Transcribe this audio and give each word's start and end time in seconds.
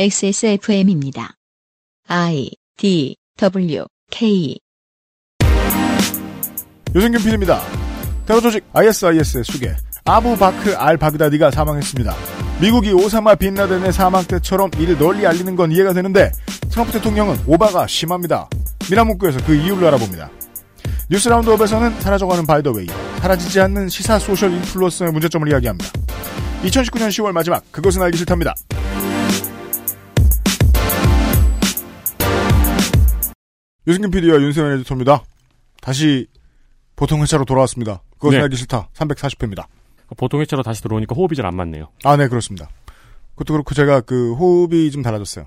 XSFM입니다. 0.00 1.32
I 2.06 2.50
D 2.76 3.16
W 3.36 3.84
K 4.12 4.56
유승균 6.94 7.20
PD입니다. 7.20 7.60
테러 8.24 8.40
조직 8.40 8.64
ISIS의 8.72 9.42
수괴 9.42 9.74
아부 10.04 10.36
바크 10.36 10.76
알 10.76 10.96
바그다디가 10.96 11.50
사망했습니다. 11.50 12.14
미국이 12.60 12.92
오사마 12.92 13.34
빈라덴의 13.34 13.92
사망 13.92 14.22
때처럼 14.22 14.70
이를 14.78 14.96
널리 14.96 15.26
알리는 15.26 15.56
건 15.56 15.72
이해가 15.72 15.92
되는데 15.92 16.30
트럼프 16.70 16.92
대통령은 16.92 17.36
오바가 17.48 17.88
심합니다. 17.88 18.48
민하문구에서 18.88 19.44
그 19.46 19.56
이유를 19.56 19.84
알아봅니다. 19.88 20.30
뉴스 21.10 21.28
roundup에서는 21.28 22.00
사라져가는 22.02 22.46
바이더웨이, 22.46 22.86
사라지지 23.18 23.60
않는 23.62 23.88
시사 23.88 24.20
소셜 24.20 24.52
인플루언서의 24.52 25.10
문제점을 25.10 25.48
이야기합니다. 25.48 25.90
2019년 26.62 27.08
10월 27.08 27.32
마지막 27.32 27.64
그것은 27.72 28.00
알기 28.02 28.16
싫답니다. 28.16 28.54
유승균 33.88 34.10
PD와 34.10 34.40
윤세현 34.40 34.72
에디터입니다. 34.78 35.24
다시 35.80 36.26
보통 36.94 37.22
회차로 37.22 37.44
돌아왔습니다. 37.44 38.02
그것은 38.18 38.38
네. 38.38 38.42
알기 38.42 38.56
싫다. 38.56 38.88
340회입니다. 38.94 39.64
보통 40.16 40.40
회차로 40.40 40.62
다시 40.62 40.82
들어오니까 40.82 41.14
호흡이 41.14 41.34
잘 41.36 41.46
안 41.46 41.54
맞네요. 41.56 41.88
아, 42.04 42.16
네, 42.16 42.28
그렇습니다. 42.28 42.68
그것도 43.34 43.54
그렇고 43.54 43.74
제가 43.74 44.00
그 44.02 44.34
호흡이 44.34 44.90
좀 44.90 45.02
달라졌어요. 45.02 45.46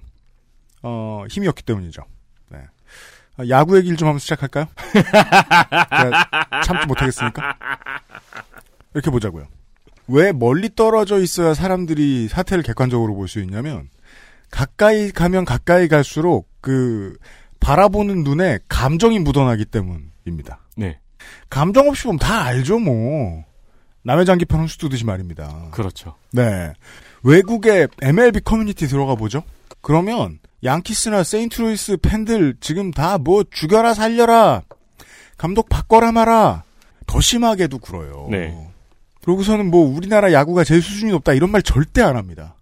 어, 0.84 1.26
힘이었기 1.30 1.64
때문이죠. 1.64 2.02
네. 2.50 2.60
아, 3.38 3.44
야구 3.50 3.78
얘기를 3.78 3.96
좀 3.98 4.08
한번 4.08 4.20
시작할까요? 4.20 4.66
참지 6.66 6.88
못하겠습니까? 6.88 7.58
이렇게 8.94 9.12
보자고요. 9.12 9.48
왜 10.08 10.32
멀리 10.32 10.74
떨어져 10.74 11.20
있어야 11.20 11.54
사람들이 11.54 12.28
사태를 12.28 12.64
객관적으로 12.64 13.14
볼 13.14 13.28
수 13.28 13.40
있냐면 13.42 13.90
가까이 14.50 15.12
가면 15.12 15.46
가까이 15.46 15.88
갈수록 15.88 16.50
그 16.60 17.16
바라보는 17.62 18.24
눈에 18.24 18.60
감정이 18.68 19.20
묻어나기 19.20 19.64
때문입니다. 19.66 20.60
네. 20.76 21.00
감정 21.50 21.88
없이 21.88 22.04
보면 22.04 22.20
다 22.20 22.44
알죠, 22.44 22.80
뭐. 22.80 23.46
남의 24.04 24.26
장기판 24.26 24.60
훈수 24.60 24.78
두듯이 24.80 25.06
말입니다. 25.06 25.70
그렇죠. 25.72 26.16
네. 26.34 26.74
외국의 27.24 27.88
MLB 28.02 28.42
커뮤니티 28.42 28.88
들어가 28.88 29.16
보죠. 29.16 29.44
그러면 29.82 30.40
양키스나 30.64 31.24
세인트루이스 31.24 31.98
팬들 31.98 32.56
지금 32.60 32.92
다 32.92 33.18
뭐 33.18 33.44
죽여라 33.50 33.94
살려라 33.94 34.64
감독 35.38 35.70
바꿔라 35.70 36.12
마라 36.12 36.64
더 37.08 37.22
심하게도 37.22 37.78
굴어요. 37.80 38.28
네. 38.32 38.68
그러고서는 39.24 39.70
뭐 39.70 39.86
우리나라 39.96 40.34
야구가 40.34 40.64
제일 40.64 40.82
수준이 40.82 41.12
높다 41.12 41.34
이런 41.34 41.52
말 41.52 41.62
절대 41.62 42.02
안 42.02 42.16
합니다. 42.16 42.56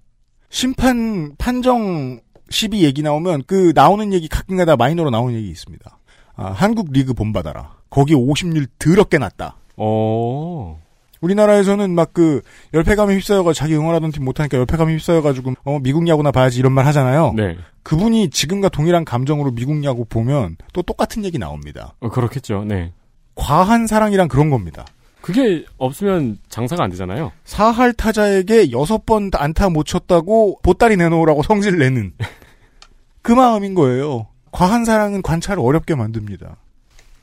심판 0.49 1.35
판정 1.37 2.19
시비 2.49 2.83
얘기 2.83 3.01
나오면 3.01 3.43
그 3.47 3.71
나오는 3.75 4.11
얘기 4.13 4.27
가끔가다 4.27 4.75
마이너로 4.75 5.09
나오는 5.09 5.35
얘기 5.35 5.49
있습니다. 5.49 5.97
아, 6.35 6.51
한국 6.51 6.91
리그 6.91 7.13
본받아라. 7.13 7.73
거기 7.89 8.13
50일 8.13 8.67
더럽게 8.79 9.17
났다. 9.17 9.57
어. 9.77 10.79
우리나라에서는 11.21 11.93
막 11.93 12.13
그 12.13 12.41
열패감에 12.73 13.13
휩싸여가 13.15 13.53
자기 13.53 13.75
응원하던 13.75 14.11
팀 14.11 14.25
못하니까 14.25 14.57
열패감에 14.57 14.93
휩싸여가지고 14.93 15.53
어 15.63 15.79
미국 15.79 16.07
야구나 16.07 16.31
봐야지 16.31 16.59
이런 16.59 16.71
말 16.73 16.85
하잖아요. 16.87 17.33
네. 17.35 17.57
그분이 17.83 18.29
지금과 18.29 18.69
동일한 18.69 19.05
감정으로 19.05 19.51
미국 19.51 19.83
야구 19.83 20.05
보면 20.05 20.57
또 20.73 20.81
똑같은 20.81 21.23
얘기 21.25 21.37
나옵니다. 21.37 21.93
어, 21.99 22.09
그렇겠죠. 22.09 22.65
네. 22.65 22.93
과한 23.35 23.87
사랑이란 23.87 24.27
그런 24.27 24.49
겁니다. 24.49 24.85
그게 25.21 25.65
없으면 25.77 26.39
장사가 26.49 26.83
안 26.83 26.89
되잖아요. 26.89 27.31
사할 27.43 27.93
타자에게 27.93 28.71
여섯 28.71 29.05
번 29.05 29.29
안타 29.33 29.69
못 29.69 29.83
쳤다고 29.85 30.59
보따리 30.63 30.97
내놓으라고 30.97 31.43
성질 31.43 31.77
내는 31.77 32.13
그 33.21 33.31
마음인 33.31 33.73
거예요. 33.75 34.27
과한 34.51 34.85
사랑은 34.85 35.21
관찰을 35.21 35.61
어렵게 35.61 35.95
만듭니다. 35.95 36.55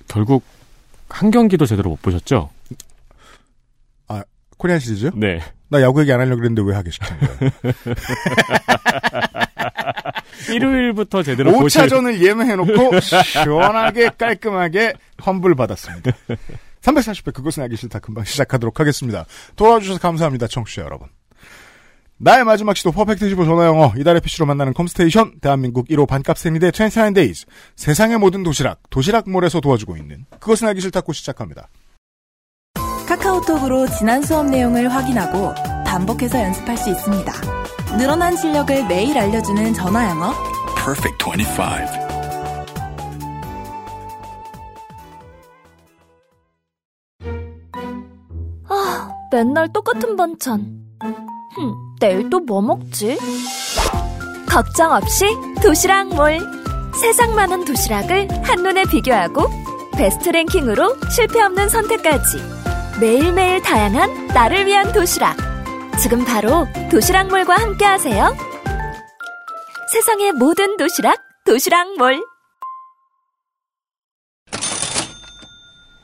결국 0.08 0.44
한 1.08 1.30
경기도 1.30 1.66
제대로 1.66 1.90
못 1.90 2.02
보셨죠? 2.02 2.50
코리안 4.58 4.78
시리즈요? 4.78 5.10
네. 5.14 5.40
나 5.68 5.82
야구 5.82 6.00
얘기 6.00 6.12
안 6.12 6.20
하려고 6.20 6.36
그랬는데 6.36 6.62
왜 6.68 6.74
하게 6.74 6.90
시킨 6.90 7.08
거예요? 7.18 7.50
일요일부터 10.52 11.22
제대로 11.22 11.52
보실 11.52 11.82
5차전을 11.82 12.24
예매해놓고 12.24 13.00
시원하게 13.00 14.10
깔끔하게 14.16 14.94
환불 15.18 15.54
받았습니다. 15.54 16.12
340회 16.86 17.34
그것은 17.34 17.62
알기 17.64 17.76
싫다 17.76 17.98
금방 17.98 18.24
시작하도록 18.24 18.78
하겠습니다. 18.78 19.26
도와주셔서 19.56 19.98
감사합니다 20.00 20.46
청취자 20.46 20.82
여러분. 20.82 21.08
나의 22.18 22.44
마지막 22.44 22.76
시도 22.76 22.92
퍼펙트 22.92 23.28
15 23.28 23.44
전화영어 23.44 23.92
이달의 23.98 24.22
PC로 24.22 24.46
만나는 24.46 24.72
컴스테이션 24.72 25.40
대한민국 25.40 25.88
1호 25.88 26.08
반값 26.08 26.38
생리대 26.38 26.70
29days 26.70 27.46
세상의 27.76 28.18
모든 28.18 28.42
도시락 28.42 28.80
도시락몰에서 28.88 29.60
도와주고 29.60 29.98
있는 29.98 30.24
그것은 30.40 30.68
알기 30.68 30.80
싫다고 30.80 31.12
시작합니다. 31.12 31.68
카카오톡으로 33.06 33.86
지난 33.88 34.22
수업 34.22 34.46
내용을 34.46 34.88
확인하고 34.92 35.54
반복해서 35.84 36.40
연습할 36.40 36.76
수 36.76 36.90
있습니다. 36.90 37.32
늘어난 37.98 38.36
실력을 38.36 38.86
매일 38.86 39.16
알려주는 39.16 39.74
전화 39.74 40.08
영어. 40.08 40.32
Perfect 40.74 41.24
25. 41.24 42.05
아, 48.76 49.10
맨날 49.32 49.72
똑같은 49.72 50.16
반찬. 50.16 50.60
흠, 51.56 51.74
내일 52.00 52.28
또 52.30 52.40
뭐 52.40 52.60
먹지? 52.60 53.18
걱정 54.48 54.92
없이 54.92 55.26
도시락 55.62 56.08
몰. 56.14 56.38
세상 57.00 57.34
많은 57.34 57.64
도시락을 57.64 58.28
한눈에 58.42 58.84
비교하고 58.84 59.48
베스트 59.96 60.28
랭킹으로 60.30 60.96
실패 61.10 61.40
없는 61.42 61.68
선택까지. 61.68 62.38
매일매일 63.00 63.60
다양한 63.62 64.28
나를 64.28 64.66
위한 64.66 64.92
도시락. 64.92 65.36
지금 66.00 66.24
바로 66.24 66.66
도시락몰과 66.90 67.54
함께 67.54 67.84
하세요. 67.84 68.34
세상의 69.92 70.32
모든 70.32 70.76
도시락, 70.76 71.18
도시락몰. 71.46 72.22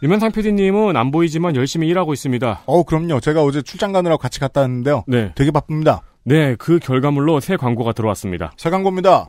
유면상 0.02 0.32
PD님은 0.32 0.96
안 0.96 1.12
보이지만 1.12 1.54
열심히 1.54 1.86
일하고 1.88 2.12
있습니다. 2.12 2.62
어 2.66 2.82
그럼요. 2.82 3.20
제가 3.20 3.44
어제 3.44 3.62
출장 3.62 3.92
가느라고 3.92 4.18
같이 4.18 4.40
갔다 4.40 4.62
왔는데요. 4.62 5.04
네. 5.06 5.32
되게 5.36 5.52
바쁩니다. 5.52 6.02
네, 6.24 6.56
그 6.56 6.78
결과물로 6.80 7.40
새 7.40 7.56
광고가 7.56 7.92
들어왔습니다. 7.92 8.52
새 8.56 8.70
광고입니다. 8.70 9.28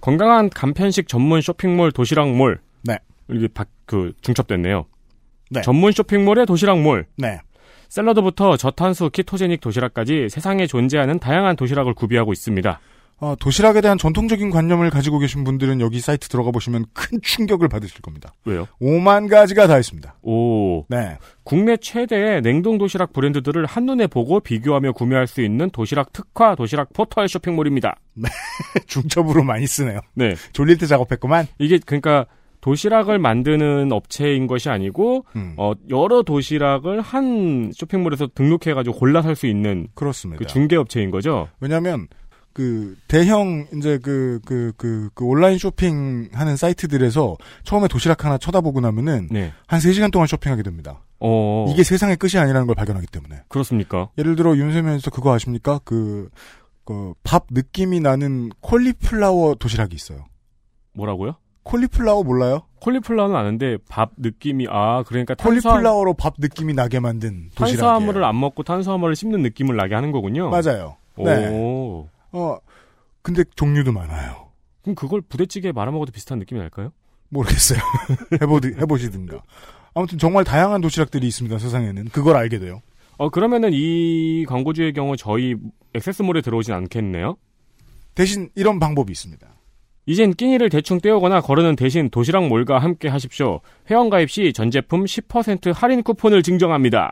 건강한 0.00 0.50
간편식 0.50 1.08
전문 1.08 1.40
쇼핑몰 1.40 1.90
도시락몰. 1.90 2.60
네. 2.84 2.98
이게 3.30 3.48
바, 3.48 3.64
그 3.86 4.12
중첩됐네요. 4.20 4.86
네. 5.50 5.62
전문 5.62 5.92
쇼핑몰의 5.92 6.46
도시락몰. 6.46 7.06
네. 7.16 7.40
샐러드부터 7.88 8.56
저탄수 8.56 9.10
키토제닉 9.10 9.60
도시락까지 9.60 10.28
세상에 10.30 10.66
존재하는 10.66 11.18
다양한 11.18 11.56
도시락을 11.56 11.94
구비하고 11.94 12.32
있습니다. 12.32 12.80
어, 13.18 13.34
도시락에 13.38 13.80
대한 13.80 13.96
전통적인 13.96 14.50
관념을 14.50 14.90
가지고 14.90 15.18
계신 15.18 15.44
분들은 15.44 15.80
여기 15.80 16.00
사이트 16.00 16.28
들어가 16.28 16.50
보시면 16.50 16.86
큰 16.92 17.20
충격을 17.22 17.68
받으실 17.68 18.00
겁니다. 18.02 18.32
왜요? 18.44 18.66
5만 18.80 19.30
가지가 19.30 19.66
다 19.66 19.78
있습니다. 19.78 20.16
오. 20.22 20.84
네. 20.88 21.16
국내 21.44 21.76
최대의 21.76 22.42
냉동 22.42 22.76
도시락 22.78 23.12
브랜드들을 23.12 23.64
한눈에 23.66 24.06
보고 24.08 24.40
비교하며 24.40 24.92
구매할 24.92 25.26
수 25.26 25.42
있는 25.42 25.70
도시락 25.70 26.12
특화 26.12 26.54
도시락 26.54 26.92
포털 26.92 27.28
쇼핑몰입니다. 27.28 27.96
중첩으로 28.86 29.42
많이 29.44 29.66
쓰네요. 29.66 30.00
네. 30.14 30.34
졸릴 30.52 30.78
때 30.78 30.86
작업했구만. 30.86 31.46
이게 31.58 31.78
그러니까 31.84 32.26
도시락을 32.60 33.18
만드는 33.18 33.92
업체인 33.92 34.46
것이 34.46 34.70
아니고 34.70 35.26
음, 35.36 35.52
어 35.58 35.72
여러 35.90 36.22
도시락을 36.22 37.02
한 37.02 37.70
쇼핑몰에서 37.74 38.28
등록해 38.34 38.72
가지고 38.74 38.96
골라 38.96 39.20
살 39.20 39.36
수 39.36 39.46
있는 39.46 39.88
그렇습니다. 39.94 40.38
그 40.38 40.46
중개 40.46 40.74
업체인 40.76 41.10
거죠. 41.10 41.48
왜냐하면 41.60 42.08
그 42.54 42.96
대형 43.08 43.66
이제 43.76 43.98
그그 43.98 44.72
그 44.76 45.10
그 45.12 45.24
온라인 45.24 45.58
쇼핑 45.58 46.28
하는 46.32 46.56
사이트들에서 46.56 47.36
처음에 47.64 47.88
도시락 47.88 48.24
하나 48.24 48.38
쳐다보고 48.38 48.80
나면은 48.80 49.28
네. 49.30 49.52
한 49.66 49.80
3 49.80 49.92
시간 49.92 50.10
동안 50.10 50.26
쇼핑하게 50.26 50.62
됩니다. 50.62 51.02
어. 51.20 51.66
이게 51.68 51.82
세상의 51.82 52.16
끝이 52.16 52.40
아니라는 52.40 52.66
걸 52.66 52.74
발견하기 52.74 53.06
때문에. 53.08 53.42
그렇습니까? 53.48 54.08
예를 54.18 54.36
들어 54.36 54.56
윤세면에서 54.56 55.10
그거 55.10 55.34
아십니까? 55.34 55.80
그, 55.84 56.30
그, 56.84 57.12
밥 57.22 57.46
느낌이 57.50 58.00
나는 58.00 58.50
콜리플라워 58.60 59.56
도시락이 59.56 59.94
있어요. 59.94 60.26
뭐라고요? 60.94 61.36
콜리플라워 61.64 62.22
몰라요? 62.22 62.62
콜리플라워는 62.80 63.34
아는데 63.34 63.78
밥 63.88 64.10
느낌이 64.18 64.66
아 64.70 65.02
그러니까 65.04 65.34
탄수화, 65.34 65.72
콜리플라워로 65.72 66.14
밥 66.14 66.34
느낌이 66.38 66.74
나게 66.74 67.00
만든 67.00 67.48
도시락이에요. 67.54 67.80
탄수화물을 67.80 68.22
안 68.22 68.38
먹고 68.38 68.62
탄수화물을 68.62 69.16
씹는 69.16 69.42
느낌을 69.42 69.74
나게 69.76 69.94
하는 69.94 70.12
거군요. 70.12 70.50
맞아요. 70.50 70.96
네. 71.16 71.48
오. 71.48 72.08
어, 72.34 72.58
근데 73.22 73.44
종류도 73.56 73.92
많아요. 73.92 74.48
그럼 74.82 74.94
그걸 74.94 75.20
부대찌개에 75.22 75.72
말아 75.72 75.90
먹어도 75.92 76.12
비슷한 76.12 76.38
느낌이 76.38 76.60
날까요? 76.60 76.92
모르겠어요. 77.30 77.78
해보드, 78.42 78.76
해보시든가. 78.80 79.42
아무튼 79.94 80.18
정말 80.18 80.44
다양한 80.44 80.80
도시락들이 80.80 81.26
있습니다, 81.26 81.58
세상에는. 81.58 82.06
그걸 82.06 82.36
알게 82.36 82.58
돼요. 82.58 82.82
어 83.16 83.30
그러면은 83.30 83.70
이 83.72 84.44
광고주의 84.48 84.92
경우 84.92 85.16
저희 85.16 85.54
액세스몰에 85.94 86.40
들어오진 86.40 86.74
않겠네요. 86.74 87.36
대신 88.16 88.50
이런 88.56 88.80
방법이 88.80 89.12
있습니다. 89.12 89.46
이젠 90.06 90.32
끼니를 90.34 90.68
대충 90.68 91.00
때우거나 91.00 91.40
거르는 91.40 91.76
대신 91.76 92.10
도시락 92.10 92.48
몰과 92.48 92.78
함께 92.78 93.08
하십시오. 93.08 93.60
회원 93.90 94.10
가입 94.10 94.30
시 94.30 94.52
전 94.52 94.70
제품 94.70 95.04
10% 95.04 95.72
할인 95.72 96.02
쿠폰을 96.02 96.42
증정합니다. 96.42 97.10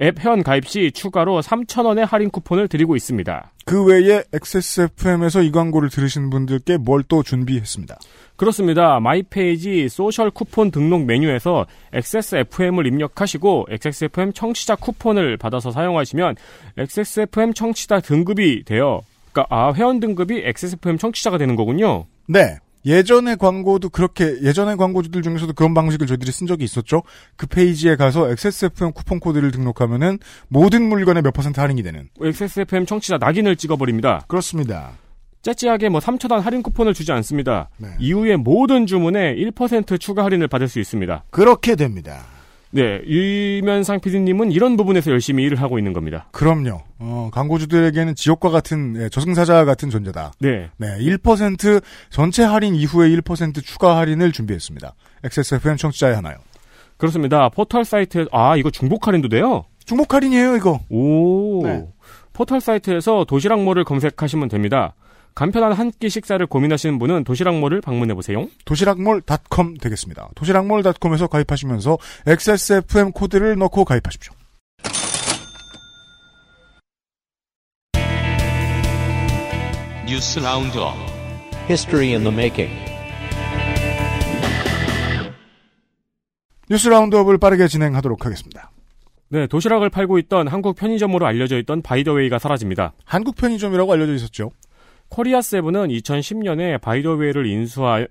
앱 0.00 0.20
회원 0.20 0.42
가입 0.42 0.68
시 0.68 0.92
추가로 0.92 1.40
3,000원의 1.40 2.06
할인 2.06 2.30
쿠폰을 2.30 2.68
드리고 2.68 2.96
있습니다. 2.96 3.52
그 3.64 3.84
외에 3.84 4.22
XSFM에서 4.32 5.42
이 5.42 5.50
광고를 5.50 5.88
들으신 5.88 6.30
분들께 6.30 6.76
뭘 6.76 7.02
또 7.08 7.22
준비했습니다. 7.22 7.98
그렇습니다. 8.36 9.00
마이페이지 9.00 9.88
소셜 9.88 10.30
쿠폰 10.30 10.70
등록 10.70 11.04
메뉴에서 11.04 11.66
XSFM을 11.92 12.86
입력하시고 12.86 13.66
XSFM 13.70 14.32
청취자 14.32 14.76
쿠폰을 14.76 15.36
받아서 15.36 15.70
사용하시면 15.70 16.34
XSFM 16.76 17.54
청취자 17.54 18.00
등급이 18.00 18.64
되어 18.64 19.00
그러니까 19.32 19.46
아 19.54 19.72
회원 19.72 20.00
등급이 20.00 20.42
XSFM 20.44 20.98
청취자가 20.98 21.38
되는 21.38 21.56
거군요. 21.56 22.06
네. 22.26 22.58
예전의 22.86 23.36
광고도 23.36 23.90
그렇게 23.90 24.40
예전의 24.42 24.76
광고주들 24.76 25.20
중에서도 25.22 25.52
그런 25.52 25.74
방식을 25.74 26.06
저희들이 26.06 26.30
쓴 26.30 26.46
적이 26.46 26.64
있었죠. 26.64 27.02
그 27.36 27.46
페이지에 27.46 27.96
가서 27.96 28.30
XSFM 28.30 28.92
쿠폰 28.92 29.18
코드를 29.20 29.50
등록하면은 29.50 30.18
모든 30.48 30.88
물건에 30.88 31.20
몇 31.20 31.32
퍼센트 31.32 31.60
할인이 31.60 31.82
되는. 31.82 32.08
XSFM 32.20 32.86
청취자 32.86 33.18
낙인을 33.18 33.56
찍어버립니다. 33.56 34.24
그렇습니다. 34.28 34.92
짜찌하게 35.42 35.90
뭐 35.90 36.00
3천원 36.00 36.40
할인 36.40 36.62
쿠폰을 36.62 36.94
주지 36.94 37.12
않습니다. 37.12 37.68
네. 37.76 37.88
이후에 38.00 38.36
모든 38.36 38.86
주문에 38.86 39.34
1% 39.36 40.00
추가 40.00 40.24
할인을 40.24 40.48
받을 40.48 40.66
수 40.66 40.80
있습니다. 40.80 41.24
그렇게 41.30 41.76
됩니다. 41.76 42.24
네, 42.76 43.00
유면상 43.06 44.00
PD님은 44.00 44.52
이런 44.52 44.76
부분에서 44.76 45.10
열심히 45.10 45.44
일을 45.44 45.62
하고 45.62 45.78
있는 45.78 45.94
겁니다. 45.94 46.28
그럼요. 46.32 46.82
어, 46.98 47.30
광고주들에게는 47.32 48.14
지옥과 48.14 48.50
같은 48.50 48.94
예, 49.00 49.08
저승사자 49.08 49.64
같은 49.64 49.88
존재다. 49.88 50.32
네, 50.40 50.68
네, 50.76 50.88
1% 50.98 51.82
전체 52.10 52.44
할인 52.44 52.74
이후에 52.74 53.08
1% 53.08 53.64
추가 53.64 53.96
할인을 53.96 54.30
준비했습니다. 54.30 54.94
XSFM 55.24 55.78
청취자에 55.78 56.12
하나요. 56.12 56.36
그렇습니다. 56.98 57.48
포털 57.48 57.86
사이트, 57.86 58.26
아, 58.30 58.56
이거 58.56 58.70
중복 58.70 59.08
할인도 59.08 59.28
돼요? 59.28 59.64
중복 59.86 60.12
할인이에요, 60.12 60.56
이거. 60.56 60.80
오. 60.90 61.62
네. 61.62 61.86
포털 62.34 62.60
사이트에서 62.60 63.24
도시락몰을 63.24 63.84
검색하시면 63.84 64.48
됩니다. 64.48 64.94
간편한 65.36 65.72
한 65.74 65.90
끼 66.00 66.08
식사를 66.08 66.44
고민하시는 66.46 66.98
분은 66.98 67.24
도시락몰을 67.24 67.82
방문해 67.82 68.14
보세요. 68.14 68.48
도시락몰닷컴 68.64 69.76
되겠습니다. 69.76 70.30
도시락몰닷컴에서 70.34 71.26
가입하시면서 71.26 71.98
XSFM 72.26 73.12
코드를 73.12 73.56
넣고 73.58 73.84
가입하십시오. 73.84 74.32
뉴스 80.06 80.38
roundup. 80.38 80.94
History 81.68 82.14
in 82.14 82.22
the 82.22 82.32
making. 82.32 82.72
뉴스 86.70 86.88
roundup을 86.88 87.38
빠르게 87.38 87.68
진행하도록 87.68 88.24
하겠습니다. 88.24 88.70
네, 89.28 89.46
도시락을 89.46 89.90
팔고 89.90 90.18
있던 90.20 90.48
한국 90.48 90.76
편의점으로 90.76 91.26
알려져 91.26 91.58
있던 91.58 91.82
바이더웨이가 91.82 92.38
사라집니다. 92.38 92.92
한국 93.04 93.36
편의점이라고 93.36 93.92
알려져 93.92 94.14
있었죠. 94.14 94.52
코리아 95.08 95.40
세븐은 95.40 95.88
2010년에 95.88 96.80
바이더웨이를 96.80 97.46
인수하, 97.46 98.06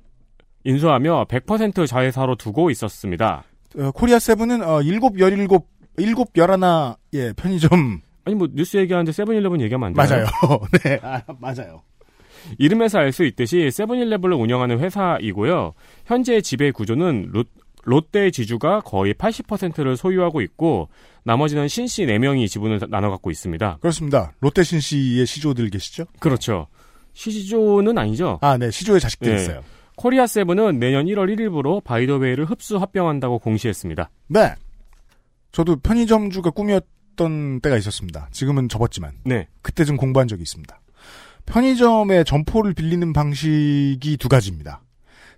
인수하며 0.63 1.25
100% 1.29 1.87
자회사로 1.87 2.35
두고 2.35 2.69
있었습니다. 2.71 3.43
어, 3.77 3.91
코리아 3.91 4.19
세븐은 4.19 4.63
어, 4.63 4.81
일곱 4.81 5.19
열일곱 5.19 5.67
일곱 5.97 6.31
열하나 6.35 6.97
예 7.13 7.31
편의점 7.33 8.01
아니 8.25 8.35
뭐 8.35 8.47
뉴스 8.51 8.77
얘기하는데 8.77 9.11
세븐일레븐 9.11 9.61
얘기하면 9.61 9.87
안 9.87 9.93
되나요? 9.93 10.25
맞아요. 10.41 10.59
네, 10.83 10.99
아, 11.01 11.21
맞아요. 11.39 11.83
이름에서 12.57 12.99
알 12.99 13.11
수 13.11 13.23
있듯이 13.25 13.71
세븐일레븐을 13.71 14.35
운영하는 14.35 14.79
회사이고요. 14.79 15.73
현재 16.05 16.41
지배 16.41 16.71
구조는 16.71 17.29
롯, 17.31 17.47
롯데 17.83 18.31
지주가 18.31 18.81
거의 18.81 19.13
80%를 19.13 19.95
소유하고 19.97 20.41
있고 20.41 20.89
나머지는 21.23 21.67
신씨 21.67 22.05
4명이 22.05 22.47
지분을 22.47 22.81
나눠 22.89 23.09
갖고 23.09 23.31
있습니다. 23.31 23.77
그렇습니다. 23.79 24.33
롯데 24.39 24.63
신 24.63 24.79
씨의 24.79 25.25
시조들 25.25 25.69
계시죠? 25.69 26.05
그렇죠. 26.19 26.67
시조는 27.15 27.97
아니죠. 27.97 28.37
아, 28.41 28.57
네, 28.57 28.69
시조의 28.69 28.99
자식들 28.99 29.35
네. 29.35 29.41
있어요. 29.41 29.63
코리아 29.95 30.27
세븐은 30.27 30.77
내년 30.77 31.05
1월 31.05 31.33
1일부로 31.33 31.83
바이더웨이를 31.83 32.45
흡수 32.45 32.77
합병한다고 32.77 33.39
공시했습니다. 33.39 34.09
네. 34.27 34.53
저도 35.53 35.77
편의점주가 35.77 36.51
꿈이었던 36.51 37.61
때가 37.61 37.77
있었습니다. 37.77 38.27
지금은 38.31 38.67
접었지만 38.67 39.13
네. 39.23 39.47
그때 39.61 39.85
좀 39.85 39.95
공부한 39.95 40.27
적이 40.27 40.43
있습니다. 40.43 40.79
편의점의 41.45 42.25
점포를 42.25 42.73
빌리는 42.73 43.13
방식이 43.13 44.17
두 44.17 44.27
가지입니다. 44.27 44.81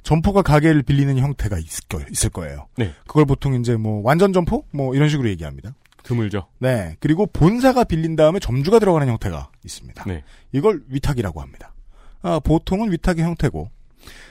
점포가 0.01 0.41
가게를 0.41 0.83
빌리는 0.83 1.17
형태가 1.17 1.59
있을, 1.59 1.83
거, 1.87 1.99
있을 2.09 2.29
거예요. 2.29 2.67
네. 2.77 2.93
그걸 3.05 3.25
보통 3.25 3.53
이제 3.53 3.75
뭐 3.75 4.01
완전 4.03 4.33
점포 4.33 4.63
뭐 4.71 4.95
이런 4.95 5.09
식으로 5.09 5.29
얘기합니다. 5.29 5.75
드물죠. 6.07 6.47
네. 6.59 6.95
그리고 6.99 7.25
본사가 7.27 7.83
빌린 7.83 8.15
다음에 8.15 8.39
점주가 8.39 8.79
들어가는 8.79 9.07
형태가 9.07 9.49
있습니다. 9.65 10.03
네. 10.07 10.23
이걸 10.51 10.81
위탁이라고 10.87 11.41
합니다. 11.41 11.73
아, 12.21 12.39
보통은 12.39 12.91
위탁의 12.91 13.23
형태고 13.23 13.69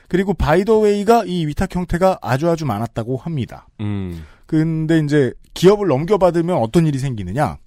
그리고 0.09 0.33
바이더웨이가 0.35 1.25
이 1.27 1.47
위탁 1.47 1.75
형태가 1.75 2.19
아주 2.23 2.49
아주 2.49 2.65
많았다고 2.65 3.17
합니다. 3.19 3.67
음. 3.81 4.25
근데 4.47 4.99
이제 5.01 5.33
기업을 5.55 5.89
넘겨받으면 5.89 6.57
어떤 6.57 6.87
일이 6.87 6.99
생기느냐? 6.99 7.59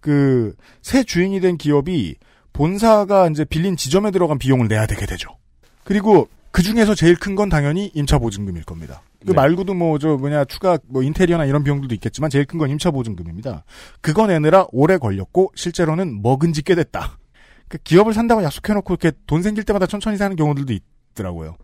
그 0.00 0.54
새 0.82 1.04
주인이 1.04 1.38
된 1.40 1.56
기업이 1.56 2.16
본사가 2.52 3.28
이제 3.28 3.44
빌린 3.44 3.76
지점에 3.76 4.10
들어간 4.10 4.38
비용을 4.38 4.66
내야 4.68 4.86
되게 4.86 5.06
되죠. 5.06 5.30
그리고 5.84 6.28
그 6.50 6.62
중에서 6.62 6.94
제일 6.94 7.16
큰 7.16 7.34
건 7.36 7.48
당연히 7.48 7.90
임차 7.94 8.18
보증금일 8.18 8.64
겁니다. 8.64 9.02
그 9.24 9.30
네. 9.30 9.34
말고도 9.34 9.74
뭐 9.74 9.98
저 9.98 10.16
뭐냐 10.16 10.44
추가 10.46 10.78
뭐 10.88 11.02
인테리어나 11.02 11.44
이런 11.44 11.62
비용들도 11.64 11.94
있겠지만 11.94 12.30
제일 12.30 12.44
큰 12.44 12.58
건 12.58 12.70
임차 12.70 12.90
보증금입니다. 12.90 13.64
그거 14.00 14.26
내느라 14.26 14.66
오래 14.72 14.98
걸렸고 14.98 15.52
실제로는 15.54 16.22
먹은 16.22 16.52
지 16.52 16.62
꽤 16.62 16.74
됐다. 16.74 17.18
그 17.68 17.78
기업을 17.78 18.12
산다고 18.14 18.42
약속해놓고 18.42 18.94
이렇게 18.94 19.12
돈 19.26 19.42
생길 19.42 19.64
때마다 19.64 19.86
천천히 19.86 20.16
사는 20.16 20.36
경우들도 20.36 20.72
있더라고요. 21.12 21.56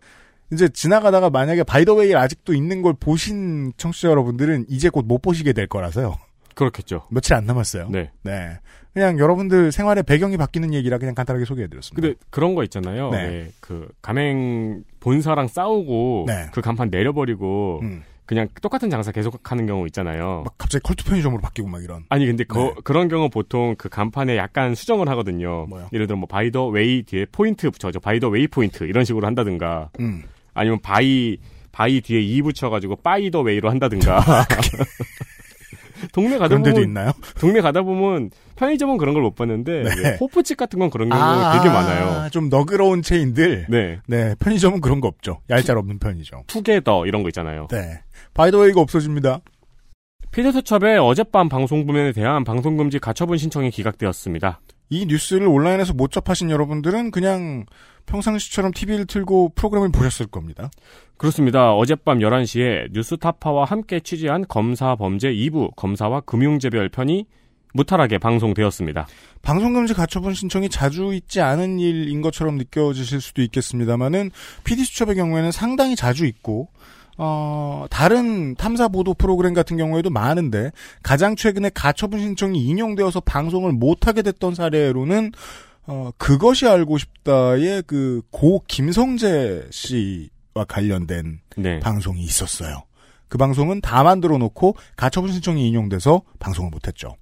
이제 0.51 0.67
지나가다가 0.67 1.29
만약에 1.29 1.63
바이더웨이 1.63 2.15
아직도 2.15 2.53
있는 2.55 2.81
걸 2.81 2.95
보신 2.99 3.71
청취자 3.77 4.09
여러분들은 4.09 4.65
이제 4.69 4.89
곧 4.89 5.05
못 5.05 5.21
보시게 5.21 5.53
될 5.53 5.67
거라서요. 5.67 6.15
그렇겠죠. 6.55 7.05
며칠 7.09 7.33
안 7.35 7.45
남았어요. 7.45 7.89
네. 7.89 8.11
네. 8.23 8.57
그냥 8.93 9.19
여러분들 9.19 9.71
생활의 9.71 10.03
배경이 10.03 10.35
바뀌는 10.37 10.73
얘기라 10.73 10.97
그냥 10.97 11.13
간단하게 11.15 11.45
소개해드렸습니다. 11.45 12.01
근데 12.01 12.19
그런 12.29 12.55
거 12.55 12.63
있잖아요. 12.63 13.11
네. 13.11 13.27
네, 13.29 13.51
그 13.59 13.87
가맹 14.01 14.83
본사랑 14.99 15.47
싸우고 15.47 16.25
네. 16.27 16.47
그 16.51 16.59
간판 16.61 16.89
내려버리고 16.89 17.79
음, 17.83 18.03
그냥 18.25 18.47
똑같은 18.61 18.89
장사 18.89 19.11
계속하는 19.11 19.67
경우 19.67 19.85
있잖아요. 19.87 20.41
막 20.43 20.53
갑자기 20.57 20.81
컬투 20.83 21.05
편의점으로 21.05 21.39
바뀌고 21.41 21.67
막 21.69 21.83
이런. 21.83 22.03
아니 22.09 22.25
근데 22.25 22.43
그, 22.43 22.57
네. 22.57 22.73
그 22.83 22.93
런 22.93 23.07
경우 23.07 23.29
보통 23.29 23.75
그 23.77 23.89
간판에 23.89 24.35
약간 24.37 24.75
수정을 24.75 25.07
하거든요. 25.09 25.65
뭐요? 25.69 25.87
예를 25.93 26.07
들어 26.07 26.17
뭐 26.17 26.27
바이더 26.27 26.67
웨이 26.67 27.03
뒤에 27.03 27.25
포인트 27.31 27.69
붙여줘. 27.69 27.99
바이더 27.99 28.27
웨이 28.29 28.47
포인트 28.47 28.83
이런 28.85 29.05
식으로 29.05 29.25
한다든가 29.27 29.91
음. 29.99 30.23
아니면 30.55 30.79
바이 30.81 31.37
바이 31.71 32.01
뒤에 32.01 32.19
이 32.19 32.41
붙여가지고 32.41 32.97
바이더 32.97 33.41
웨이로 33.41 33.69
한다든가. 33.69 34.19
동네 36.11 36.37
가다 36.37 36.49
그런 36.49 36.63
데도 36.63 36.75
보면 36.75 36.89
있나요? 36.89 37.11
동네 37.39 37.61
가다 37.61 37.81
보면 37.81 38.31
편의점은 38.55 38.97
그런 38.97 39.13
걸 39.13 39.23
못 39.23 39.35
봤는데 39.35 39.83
네. 39.83 39.89
왜 40.03 40.17
호프집 40.19 40.57
같은 40.57 40.79
건 40.79 40.89
그런 40.89 41.09
경우가 41.09 41.57
되게 41.59 41.69
많아요. 41.73 42.29
좀 42.29 42.49
너그러운 42.49 43.01
체인들. 43.01 43.67
네. 43.69 43.99
네. 44.07 44.35
편의점은 44.39 44.81
그런 44.81 45.01
거 45.01 45.07
없죠. 45.07 45.39
얄짤 45.49 45.77
없는 45.77 45.99
편의점. 45.99 46.43
투게더 46.47 47.05
이런 47.05 47.23
거 47.23 47.29
있잖아요. 47.29 47.67
네. 47.69 48.01
바이더웨이가 48.33 48.79
없어집니다. 48.81 49.39
피드수첩의 50.31 50.99
어젯밤 50.99 51.49
방송부면에 51.49 52.11
대한 52.11 52.43
방송금지 52.43 52.99
가처분 52.99 53.37
신청이 53.37 53.71
기각되었습니다. 53.71 54.59
이 54.91 55.05
뉴스를 55.05 55.47
온라인에서 55.47 55.93
못 55.93 56.11
접하신 56.11 56.49
여러분들은 56.51 57.11
그냥 57.11 57.65
평상시처럼 58.09 58.71
TV를 58.71 59.05
틀고 59.05 59.53
프로그램을 59.55 59.91
보셨을 59.91 60.27
겁니다. 60.27 60.69
그렇습니다. 61.17 61.73
어젯밤 61.73 62.19
11시에 62.19 62.91
뉴스타파와 62.91 63.65
함께 63.65 63.99
취재한 63.99 64.45
검사 64.47 64.95
범죄 64.95 65.31
2부 65.31 65.75
검사와 65.75 66.21
금융재별 66.21 66.89
편이 66.89 67.25
무탈하게 67.73 68.17
방송되었습니다. 68.17 69.07
방송금지 69.41 69.93
가처분 69.93 70.33
신청이 70.33 70.69
자주 70.69 71.13
있지 71.13 71.39
않은 71.39 71.79
일인 71.79 72.21
것처럼 72.21 72.57
느껴지실 72.57 73.21
수도 73.21 73.41
있겠습니다만은 73.43 74.31
PD수첩의 74.63 75.15
경우에는 75.15 75.51
상당히 75.51 75.95
자주 75.95 76.25
있고 76.25 76.69
어, 77.21 77.85
다른 77.89 78.55
탐사 78.55 78.87
보도 78.87 79.13
프로그램 79.13 79.53
같은 79.53 79.75
경우에도 79.75 80.09
많은데 80.09 80.71
가장 81.03 81.35
최근에 81.35 81.69
가처분 81.73 82.19
신청이 82.19 82.63
인용되어서 82.63 83.19
방송을 83.19 83.73
못하게 83.73 84.21
됐던 84.21 84.55
사례로는 84.55 85.33
어, 85.89 86.11
그것이 86.17 86.67
알고 86.67 86.97
싶다의 86.97 87.83
그 87.83 88.21
고 88.31 88.63
김성재 88.67 89.67
씨와 89.71 90.65
관련된 90.67 91.39
네. 91.57 91.79
방송이 91.79 92.21
있었어요. 92.21 92.83
그 93.27 93.37
방송은 93.37 93.81
다 93.81 94.03
만들어 94.03 94.37
놓고 94.37 94.75
가처분 94.95 95.31
신청이 95.31 95.67
인용돼서 95.67 96.21
방송을 96.39 96.69
못했죠. 96.71 97.15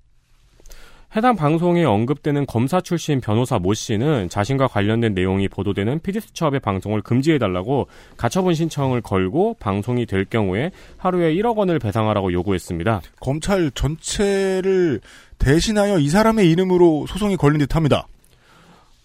해당 1.15 1.35
방송에 1.37 1.85
언급되는 1.85 2.45
검사 2.45 2.81
출신 2.81 3.21
변호사 3.21 3.57
모 3.59 3.73
씨는 3.73 4.27
자신과 4.29 4.67
관련된 4.67 5.13
내용이 5.13 5.47
보도되는 5.47 5.99
피디수첩의 6.01 6.59
방송을 6.59 7.01
금지해달라고 7.01 7.87
가처분 8.17 8.53
신청을 8.53 9.01
걸고 9.01 9.55
방송이 9.59 10.05
될 10.05 10.25
경우에 10.25 10.71
하루에 10.97 11.33
1억 11.35 11.55
원을 11.55 11.79
배상하라고 11.79 12.33
요구했습니다. 12.33 13.01
검찰 13.21 13.71
전체를 13.71 14.99
대신하여 15.39 15.99
이 15.99 16.09
사람의 16.09 16.51
이름으로 16.51 17.05
소송이 17.07 17.37
걸린 17.37 17.59
듯 17.59 17.75
합니다. 17.75 18.05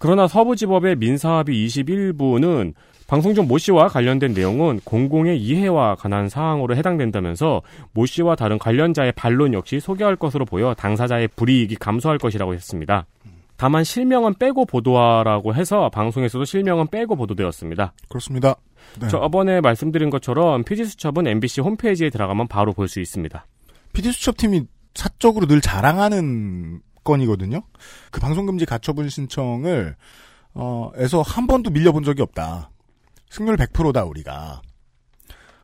그러나 0.02 0.26
서부지법의 0.26 0.97
민사합의 0.97 1.54
21부는 1.66 2.75
방송 3.06 3.35
중 3.35 3.47
모 3.47 3.56
씨와 3.56 3.87
관련된 3.87 4.32
내용은 4.35 4.80
공공의 4.82 5.40
이해와 5.40 5.94
관한 5.94 6.28
사항으로 6.28 6.75
해당된다면서 6.75 7.62
모 7.92 8.04
씨와 8.04 8.35
다른 8.35 8.59
관련자의 8.59 9.12
반론 9.12 9.54
역시 9.54 9.78
소개할 9.78 10.16
것으로 10.16 10.44
보여 10.44 10.75
당사자의 10.75 11.28
불이익이 11.28 11.76
감소할 11.76 12.18
것이라고 12.18 12.52
했습니다. 12.52 13.06
다만 13.56 13.85
실명은 13.85 14.35
빼고 14.40 14.64
보도하라고 14.66 15.54
해서 15.54 15.88
방송에서도 15.90 16.44
실명은 16.47 16.88
빼고 16.88 17.14
보도되었습니다. 17.14 17.92
그렇습니다. 18.09 18.56
네. 19.00 19.06
저번에 19.06 19.61
말씀드린 19.61 20.11
것처럼 20.11 20.64
피디수첩은 20.64 21.28
MBC 21.28 21.61
홈페이지에 21.61 22.11
들어가면 22.11 22.49
바로 22.49 22.73
볼 22.73 22.88
수 22.88 22.99
있습니다. 22.99 23.47
PD수첩팀이 23.92 24.62
사적으로 24.94 25.47
늘 25.47 25.61
자랑하는 25.61 26.80
건이거든요. 27.04 27.62
그 28.11 28.21
방송금지 28.21 28.66
가처분 28.66 29.09
신청을 29.09 29.97
어, 30.54 30.90
에서 30.97 31.23
한 31.23 31.47
번도 31.47 31.71
밀려본 31.71 32.04
적이 32.04 32.23
없다. 32.23 32.71
승률 33.30 33.56
100%다 33.56 34.04
우리가. 34.04 34.61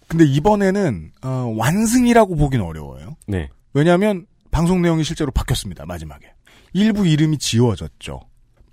근데 0.09 0.25
이번에는 0.25 1.12
어, 1.23 1.54
완승이라고 1.57 2.37
보기는 2.37 2.64
어려워요. 2.64 3.16
네. 3.26 3.50
왜냐하면 3.75 4.26
방송 4.50 4.80
내용이 4.80 5.04
실제로 5.04 5.30
바뀌었습니다. 5.30 5.85
마지막에 5.85 6.33
일부 6.73 7.07
이름이 7.07 7.38
지워졌죠. 7.38 8.21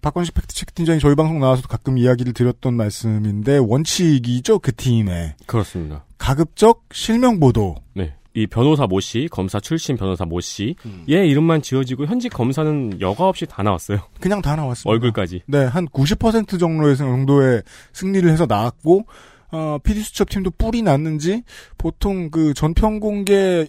박건식 0.01 0.35
팩트체크 0.35 0.73
팀장이 0.73 0.99
저희 0.99 1.15
방송 1.15 1.39
나와서도 1.39 1.67
가끔 1.67 1.97
이야기를 1.97 2.33
드렸던 2.33 2.75
말씀인데 2.75 3.57
원칙이죠 3.57 4.59
그 4.59 4.73
팀의 4.73 5.35
그렇습니다. 5.47 6.05
가급적 6.17 6.85
실명 6.91 7.39
보도. 7.39 7.75
네. 7.93 8.15
이 8.35 8.45
변호사 8.47 8.85
모 8.85 8.99
씨, 8.99 9.27
검사 9.31 9.59
출신 9.59 9.95
변호사 9.95 10.25
모 10.25 10.41
씨, 10.41 10.75
음. 10.85 11.05
얘 11.09 11.25
이름만 11.25 11.61
지어지고 11.61 12.05
현직 12.05 12.29
검사는 12.29 12.99
여과 12.99 13.27
없이 13.27 13.45
다 13.45 13.63
나왔어요. 13.63 13.99
그냥 14.19 14.41
다 14.41 14.55
나왔습니다. 14.55 14.89
얼굴까지. 14.91 15.43
네, 15.47 15.63
한 15.65 15.87
90% 15.87 16.59
정도의 16.59 16.97
정도의 16.97 17.63
승리를 17.93 18.29
해서 18.29 18.45
나왔고, 18.45 19.05
어, 19.51 19.77
PD수첩 19.81 20.29
팀도 20.29 20.51
뿔이 20.51 20.81
났는지, 20.81 21.43
보통 21.77 22.29
그 22.29 22.53
전편 22.53 22.99
공개 22.99 23.67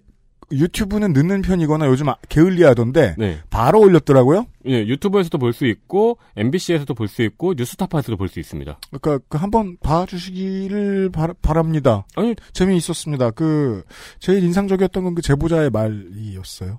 유튜브는 0.52 1.12
늦는 1.12 1.42
편이거나 1.42 1.86
요즘 1.86 2.08
아- 2.08 2.16
게을리하던데, 2.28 3.16
네. 3.18 3.38
바로 3.50 3.80
올렸더라고요? 3.80 4.46
예, 4.66 4.86
유튜브에서도 4.86 5.36
볼 5.38 5.52
수 5.52 5.66
있고 5.66 6.18
MBC에서도 6.36 6.94
볼 6.94 7.08
수 7.08 7.22
있고 7.22 7.54
뉴스타파에서도 7.54 8.16
볼 8.16 8.28
수 8.28 8.38
있습니다. 8.38 8.78
그러니까 8.90 9.24
그 9.28 9.38
한번 9.38 9.76
봐주시기를 9.82 11.10
바, 11.10 11.28
바랍니다. 11.42 12.04
아니 12.14 12.34
재미있었습니다. 12.52 13.32
그, 13.32 13.82
제일 14.20 14.42
인상적이었던 14.44 15.02
건 15.02 15.14
그 15.16 15.22
제보자의 15.22 15.70
말이었어요. 15.70 16.78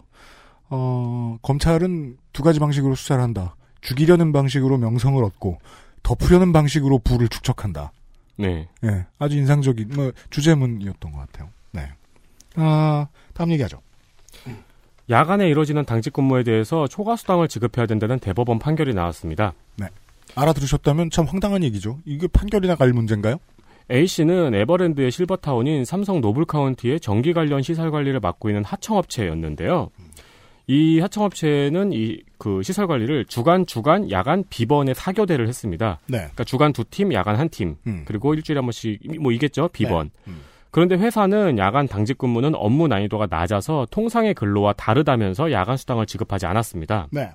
어, 0.69 1.37
검찰은 1.41 2.17
두 2.33 2.43
가지 2.43 2.59
방식으로 2.59 2.95
수사를 2.95 3.21
한다. 3.21 3.55
죽이려는 3.81 4.31
방식으로 4.31 4.77
명성을 4.77 5.21
얻고, 5.23 5.59
덮으려는 6.03 6.51
방식으로 6.53 6.99
부를 6.99 7.27
축적한다. 7.27 7.91
네. 8.37 8.67
예, 8.83 9.05
아주 9.19 9.37
인상적인, 9.37 9.89
뭐, 9.95 10.11
주제문이었던 10.29 11.11
것 11.11 11.19
같아요. 11.19 11.49
네. 11.71 11.89
아, 12.55 13.07
다음 13.37 13.51
얘기하죠. 13.51 13.81
야간에 15.09 15.47
이뤄지는 15.49 15.85
당직 15.85 16.11
근무에 16.13 16.43
대해서 16.43 16.87
초과 16.87 17.15
수당을 17.15 17.47
지급해야 17.47 17.85
된다는 17.85 18.19
대법원 18.19 18.59
판결이 18.59 18.93
나왔습니다. 18.93 19.53
알아들으셨다면 20.35 21.09
참 21.11 21.25
황당한 21.25 21.63
얘기죠. 21.63 21.99
이게 22.05 22.27
판결이 22.27 22.67
나 22.67 22.75
갈 22.75 22.91
문제인가요? 22.91 23.37
A 23.89 24.05
씨는 24.05 24.53
에버랜드의 24.53 25.11
실버타운인 25.11 25.85
삼성 25.85 26.19
노블카운티의 26.19 26.99
전기 26.99 27.33
관련 27.33 27.61
시설 27.61 27.89
관리를 27.91 28.19
맡고 28.19 28.49
있는 28.49 28.63
하청업체였는데요. 28.65 29.89
이 30.67 30.99
하청업체는 30.99 31.93
이 31.93 32.21
그 32.37 32.61
시설 32.61 32.85
관리를 32.85 33.25
주간, 33.25 33.65
주간, 33.65 34.11
야간, 34.11 34.43
비번에 34.49 34.93
사교대를 34.93 35.47
했습니다. 35.47 35.99
네. 36.05 36.17
그러니까 36.19 36.43
주간 36.43 36.71
두 36.71 36.83
팀, 36.83 37.11
야간 37.13 37.35
한 37.35 37.49
팀. 37.49 37.77
음. 37.87 38.03
그리고 38.05 38.33
일주일에 38.35 38.59
한 38.59 38.65
번씩 38.65 38.99
뭐 39.21 39.31
이겠죠 39.31 39.69
비번. 39.73 40.11
네. 40.25 40.31
음. 40.33 40.41
그런데 40.71 40.95
회사는 40.95 41.57
야간 41.57 41.87
당직 41.87 42.17
근무는 42.17 42.53
업무 42.55 42.87
난이도가 42.87 43.27
낮아서 43.29 43.87
통상의 43.89 44.33
근로와 44.33 44.73
다르다면서 44.73 45.51
야간 45.51 45.77
수당을 45.77 46.05
지급하지 46.05 46.45
않았습니다. 46.45 47.07
네. 47.11 47.31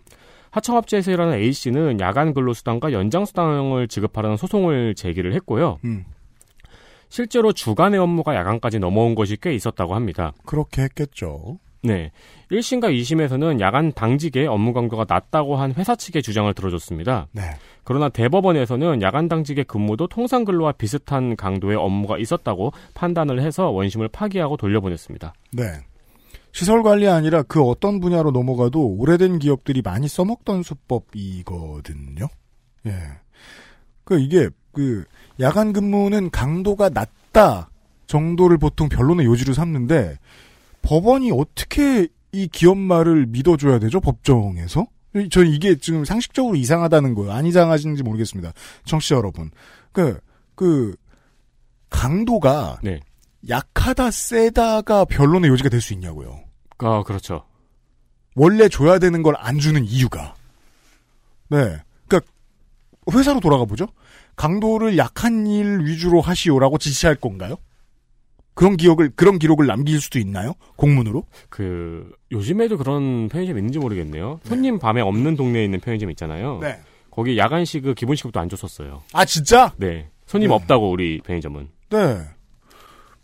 하청업체에서 0.50 1.10
일하는 1.10 1.38
A 1.38 1.52
씨는 1.52 2.00
야간 2.00 2.34
근로 2.34 2.52
수당과 2.52 2.92
연장 2.92 3.24
수당을 3.24 3.88
지급하라는 3.88 4.36
소송을 4.36 4.94
제기를 4.94 5.34
했고요. 5.34 5.78
음. 5.84 6.04
실제로 7.08 7.52
주간의 7.52 7.98
업무가 8.00 8.34
야간까지 8.34 8.78
넘어온 8.78 9.14
것이 9.14 9.36
꽤 9.40 9.54
있었다고 9.54 9.94
합니다. 9.94 10.32
그렇게 10.46 10.82
했겠죠. 10.82 11.58
네. 11.82 12.10
1심과 12.50 12.94
2심에서는 12.94 13.60
야간 13.60 13.92
당직의 13.92 14.46
업무 14.46 14.72
강도가 14.72 15.04
낮다고 15.08 15.56
한 15.56 15.72
회사 15.74 15.96
측의 15.96 16.22
주장을 16.22 16.52
들어줬습니다. 16.54 17.26
네. 17.32 17.42
그러나 17.84 18.08
대법원에서는 18.08 19.02
야간 19.02 19.28
당직의 19.28 19.64
근무도 19.64 20.06
통상 20.06 20.44
근로와 20.44 20.72
비슷한 20.72 21.34
강도의 21.34 21.76
업무가 21.76 22.18
있었다고 22.18 22.72
판단을 22.94 23.42
해서 23.42 23.70
원심을 23.70 24.08
파기하고 24.08 24.56
돌려보냈습니다. 24.56 25.34
네. 25.52 25.64
시설 26.52 26.82
관리 26.82 27.08
아니라 27.08 27.42
그 27.42 27.62
어떤 27.62 27.98
분야로 27.98 28.30
넘어가도 28.30 28.96
오래된 28.98 29.38
기업들이 29.38 29.82
많이 29.82 30.06
써먹던 30.06 30.62
수법이거든요. 30.62 32.28
예. 32.86 32.92
그 34.04 34.20
이게 34.20 34.48
그 34.72 35.04
야간 35.40 35.72
근무는 35.72 36.30
강도가 36.30 36.90
낮다 36.90 37.70
정도를 38.06 38.58
보통 38.58 38.88
변론의 38.88 39.26
요지로 39.26 39.54
삼는데 39.54 40.18
법원이 40.82 41.30
어떻게 41.32 42.08
이 42.32 42.48
기업 42.48 42.78
말을 42.78 43.26
믿어줘야 43.26 43.78
되죠 43.78 44.00
법정에서? 44.00 44.86
저 45.30 45.44
이게 45.44 45.76
지금 45.76 46.04
상식적으로 46.04 46.56
이상하다는 46.56 47.14
거예요. 47.14 47.32
안 47.32 47.44
이상하신지 47.44 48.02
모르겠습니다. 48.02 48.52
청취자 48.86 49.16
여러분. 49.16 49.50
그, 49.92 50.18
그, 50.54 50.94
강도가 51.90 52.78
네. 52.82 53.00
약하다 53.48 54.10
세다가 54.10 55.04
변론의 55.04 55.50
요지가 55.50 55.68
될 55.68 55.80
수 55.82 55.92
있냐고요. 55.92 56.40
아, 56.78 57.02
그렇죠. 57.02 57.44
원래 58.34 58.68
줘야 58.70 58.98
되는 58.98 59.22
걸 59.22 59.34
안 59.38 59.58
주는 59.58 59.84
이유가. 59.84 60.34
네. 61.50 61.76
그러니까 62.08 62.32
회사로 63.12 63.40
돌아가 63.40 63.66
보죠. 63.66 63.86
강도를 64.36 64.96
약한 64.96 65.46
일 65.46 65.80
위주로 65.84 66.22
하시오라고 66.22 66.78
지시할 66.78 67.16
건가요? 67.16 67.56
그런 68.54 68.76
기억을 68.76 69.10
그런 69.14 69.38
기록을 69.38 69.66
남길 69.66 70.00
수도 70.00 70.18
있나요? 70.18 70.54
공문으로? 70.76 71.24
그, 71.48 72.10
요즘에도 72.30 72.76
그런 72.76 73.28
편의점 73.28 73.56
있는지 73.56 73.78
모르겠네요. 73.78 74.40
손님 74.44 74.78
밤에 74.78 75.00
없는 75.00 75.36
동네에 75.36 75.64
있는 75.64 75.80
편의점 75.80 76.10
있잖아요. 76.10 76.58
네. 76.60 76.78
거기 77.10 77.36
야간식 77.38 77.82
그 77.82 77.94
기본 77.94 78.16
시급도 78.16 78.40
안 78.40 78.48
줬었어요. 78.48 79.02
아 79.12 79.24
진짜? 79.24 79.72
네. 79.76 80.08
손님 80.26 80.48
네. 80.48 80.54
없다고 80.54 80.90
우리 80.90 81.20
편의점은. 81.20 81.68
네. 81.90 82.18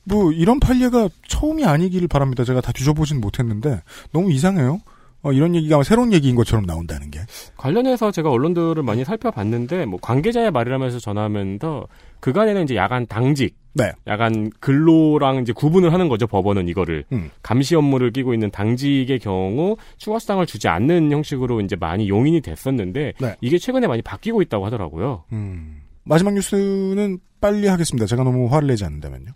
뭐 0.04 0.32
이런 0.32 0.60
판례가 0.60 1.08
처음이 1.26 1.64
아니기를 1.64 2.08
바랍니다. 2.08 2.44
제가 2.44 2.60
다 2.60 2.72
뒤져보진 2.72 3.20
못했는데 3.20 3.82
너무 4.12 4.32
이상해요. 4.32 4.80
어, 5.22 5.32
이런 5.32 5.54
얘기가 5.54 5.82
새로운 5.82 6.12
얘기인 6.12 6.36
것처럼 6.36 6.64
나온다는 6.64 7.10
게. 7.10 7.20
관련해서 7.56 8.10
제가 8.12 8.30
언론들을 8.30 8.82
많이 8.82 9.04
살펴봤는데 9.04 9.86
뭐 9.86 9.98
관계자의 10.00 10.50
말이라면서 10.52 11.00
전하면서 11.00 11.88
그간에는 12.20 12.64
이제 12.64 12.76
야간 12.76 13.06
당직, 13.06 13.56
네. 13.74 13.92
야간 14.06 14.50
근로랑 14.60 15.42
이제 15.42 15.52
구분을 15.52 15.92
하는 15.92 16.08
거죠. 16.08 16.26
법원은 16.26 16.68
이거를 16.68 17.04
음. 17.12 17.30
감시 17.42 17.74
업무를 17.74 18.12
끼고 18.12 18.32
있는 18.32 18.50
당직의 18.50 19.18
경우 19.18 19.76
추가 19.96 20.18
수당을 20.18 20.46
주지 20.46 20.68
않는 20.68 21.10
형식으로 21.10 21.60
이제 21.62 21.74
많이 21.76 22.08
용인이 22.08 22.40
됐었는데 22.40 23.14
네. 23.20 23.36
이게 23.40 23.58
최근에 23.58 23.86
많이 23.86 24.02
바뀌고 24.02 24.42
있다고 24.42 24.66
하더라고요. 24.66 25.24
음. 25.32 25.82
마지막 26.04 26.34
뉴스는 26.34 27.18
빨리 27.40 27.66
하겠습니다. 27.66 28.06
제가 28.06 28.22
너무 28.24 28.46
화를 28.46 28.68
내지 28.68 28.84
않는다면요. 28.84 29.32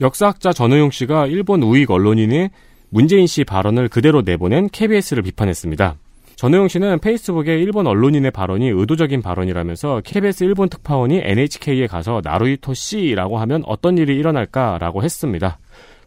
역사학자 0.00 0.52
전호용 0.52 0.90
씨가 0.90 1.26
일본 1.26 1.62
우익 1.62 1.90
언론인의 1.90 2.50
문재인 2.90 3.26
씨 3.26 3.44
발언을 3.44 3.88
그대로 3.88 4.22
내보낸 4.22 4.68
KBS를 4.68 5.22
비판했습니다. 5.22 5.96
전호용 6.34 6.68
씨는 6.68 6.98
페이스북에 7.00 7.58
일본 7.58 7.86
언론인의 7.86 8.30
발언이 8.30 8.68
의도적인 8.68 9.22
발언이라면서 9.22 10.00
KBS 10.04 10.44
일본 10.44 10.68
특파원이 10.68 11.20
NHK에 11.22 11.86
가서 11.86 12.20
나루이토 12.24 12.74
씨라고 12.74 13.38
하면 13.38 13.62
어떤 13.66 13.98
일이 13.98 14.16
일어날까라고 14.16 15.02
했습니다. 15.02 15.58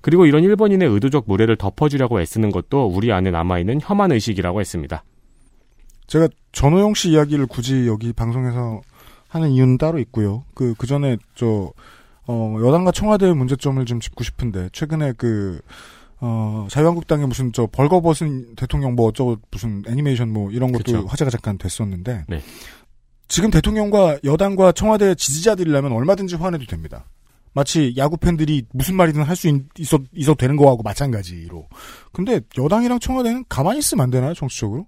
그리고 0.02 0.26
이런 0.26 0.44
일본인의 0.44 0.90
의도적 0.90 1.26
무례를 1.28 1.56
덮어주려고 1.56 2.20
애쓰는 2.20 2.52
것도 2.52 2.88
우리 2.88 3.14
안에 3.14 3.32
남아있는 3.32 3.80
혐한 3.82 4.12
의식이라고 4.12 4.60
했습니다. 4.60 5.04
제가 6.08 6.28
전호영 6.52 6.96
씨 6.96 7.12
이야기를 7.12 7.46
굳이 7.46 7.88
여기 7.88 8.12
방송에서 8.12 8.82
하는 9.30 9.52
이유는 9.52 9.78
따로 9.78 10.00
있고요. 10.00 10.44
그, 10.54 10.74
그 10.78 10.88
전에 10.88 11.18
저, 11.36 11.72
어, 12.28 12.58
여당과 12.62 12.92
청와대의 12.92 13.36
문제점을 13.36 13.84
좀 13.86 14.00
짚고 14.00 14.24
싶은데, 14.24 14.70
최근에 14.74 15.14
그, 15.16 15.62
어, 16.26 16.68
자유한국당의 16.70 17.28
무슨 17.28 17.52
저 17.52 17.68
벌거벗은 17.68 18.56
대통령 18.56 18.96
뭐 18.96 19.08
어쩌고 19.08 19.38
무슨 19.52 19.84
애니메이션 19.86 20.32
뭐 20.32 20.50
이런 20.52 20.72
것도 20.72 20.84
그쵸. 20.84 21.06
화제가 21.06 21.30
잠깐 21.30 21.58
됐었는데 21.58 22.24
네. 22.30 22.42
지금 23.28 23.52
대통령과 23.52 24.20
여당과 24.24 24.72
청와대 24.72 25.16
지지자들이라면 25.16 25.92
얼마든지 25.92 26.36
화내도 26.36 26.66
됩니다. 26.66 27.06
마치 27.54 27.94
야구 27.98 28.16
팬들이 28.16 28.64
무슨 28.74 28.96
말이든 28.96 29.22
할 29.24 29.36
수 29.36 29.48
있어 29.78 30.00
있어도 30.14 30.36
되는 30.36 30.56
거하고 30.56 30.82
마찬가지로. 30.82 31.68
근데 32.14 32.40
여당이랑 32.58 33.00
청와대는 33.00 33.44
가만히 33.50 33.80
있으면 33.80 34.04
안 34.06 34.10
되나요, 34.10 34.34
정치적으로? 34.34 34.88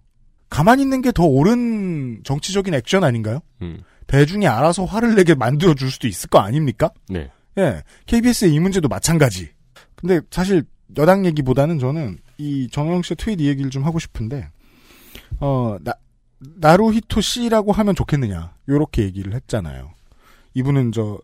가만히 0.49 0.83
있는 0.83 1.01
게 1.01 1.11
더 1.11 1.25
옳은 1.25 2.21
정치적인 2.23 2.73
액션 2.75 3.03
아닌가요? 3.03 3.39
음. 3.61 3.81
대중이 4.07 4.47
알아서 4.47 4.85
화를 4.85 5.15
내게 5.15 5.35
만들어 5.35 5.73
줄 5.73 5.91
수도 5.91 6.07
있을 6.07 6.29
거 6.29 6.39
아닙니까? 6.39 6.91
네. 7.09 7.29
예. 7.57 7.83
KBS의 8.05 8.53
이 8.53 8.59
문제도 8.59 8.87
마찬가지. 8.87 9.49
근데 9.95 10.21
사실 10.31 10.63
여당 10.97 11.25
얘기보다는 11.25 11.79
저는 11.79 12.17
이 12.37 12.67
정영 12.71 13.01
씨의 13.01 13.17
트윗 13.17 13.41
이 13.41 13.47
얘기를 13.47 13.69
좀 13.69 13.83
하고 13.83 13.99
싶은데, 13.99 14.49
어, 15.39 15.77
나, 15.81 15.93
나루히토 16.39 17.21
씨라고 17.21 17.71
하면 17.71 17.95
좋겠느냐. 17.95 18.53
요렇게 18.69 19.03
얘기를 19.03 19.33
했잖아요. 19.33 19.91
이분은 20.53 20.91
저, 20.91 21.19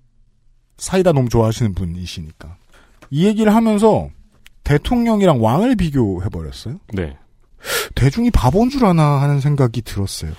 사이다 0.78 1.12
너무 1.12 1.30
좋아하시는 1.30 1.74
분이시니까. 1.74 2.58
이 3.12 3.26
얘기를 3.26 3.54
하면서 3.54 4.10
대통령이랑 4.64 5.44
왕을 5.44 5.76
비교해 5.76 6.30
버렸어요. 6.30 6.80
네. 6.94 7.18
대중이 7.94 8.32
바본 8.32 8.70
줄 8.70 8.86
아나 8.86 9.22
하는 9.22 9.40
생각이 9.40 9.82
들었어요. 9.82 10.32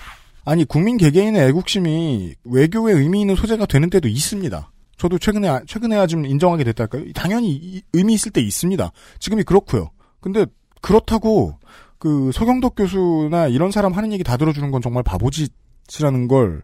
아니 0.45 0.65
국민 0.65 0.97
개개인의 0.97 1.49
애국심이 1.49 2.35
외교에 2.45 2.95
의미 2.95 3.21
있는 3.21 3.37
소재가 3.37 3.67
되는 3.67 3.91
때도 3.91 4.09
있습니다. 4.09 4.72
저도 5.03 5.19
최근에 5.19 5.49
아- 5.49 5.61
최근에야 5.67 6.07
좀 6.07 6.25
인정하게 6.25 6.63
됐달까요? 6.63 7.13
당연히 7.13 7.51
이- 7.51 7.83
의미 7.93 8.15
있을 8.15 8.31
때 8.31 8.41
있습니다. 8.41 8.93
지금이 9.19 9.43
그렇고요. 9.43 9.91
근데 10.21 10.47
그렇다고 10.81 11.59
그 11.99 12.31
서경덕 12.33 12.77
교수나 12.77 13.49
이런 13.49 13.73
사람 13.73 13.95
하는 13.95 14.13
얘기 14.13 14.23
다 14.23 14.37
들어주는 14.37 14.71
건 14.71 14.81
정말 14.81 15.03
바보짓이라는 15.03 16.29
걸 16.29 16.63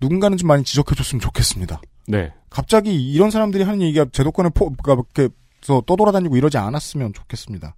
누군가는 0.00 0.36
좀 0.36 0.48
많이 0.48 0.64
지적해줬으면 0.64 1.20
좋겠습니다. 1.20 1.80
네. 2.08 2.32
갑자기 2.50 2.92
이런 3.12 3.30
사람들이 3.30 3.62
하는 3.62 3.80
얘기가 3.82 4.06
제도권에 4.10 4.48
포, 4.52 4.70
그러니까 4.82 5.04
이렇게 5.14 5.32
떠돌아다니고 5.86 6.36
이러지 6.36 6.58
않았으면 6.58 7.12
좋겠습니다. 7.12 7.76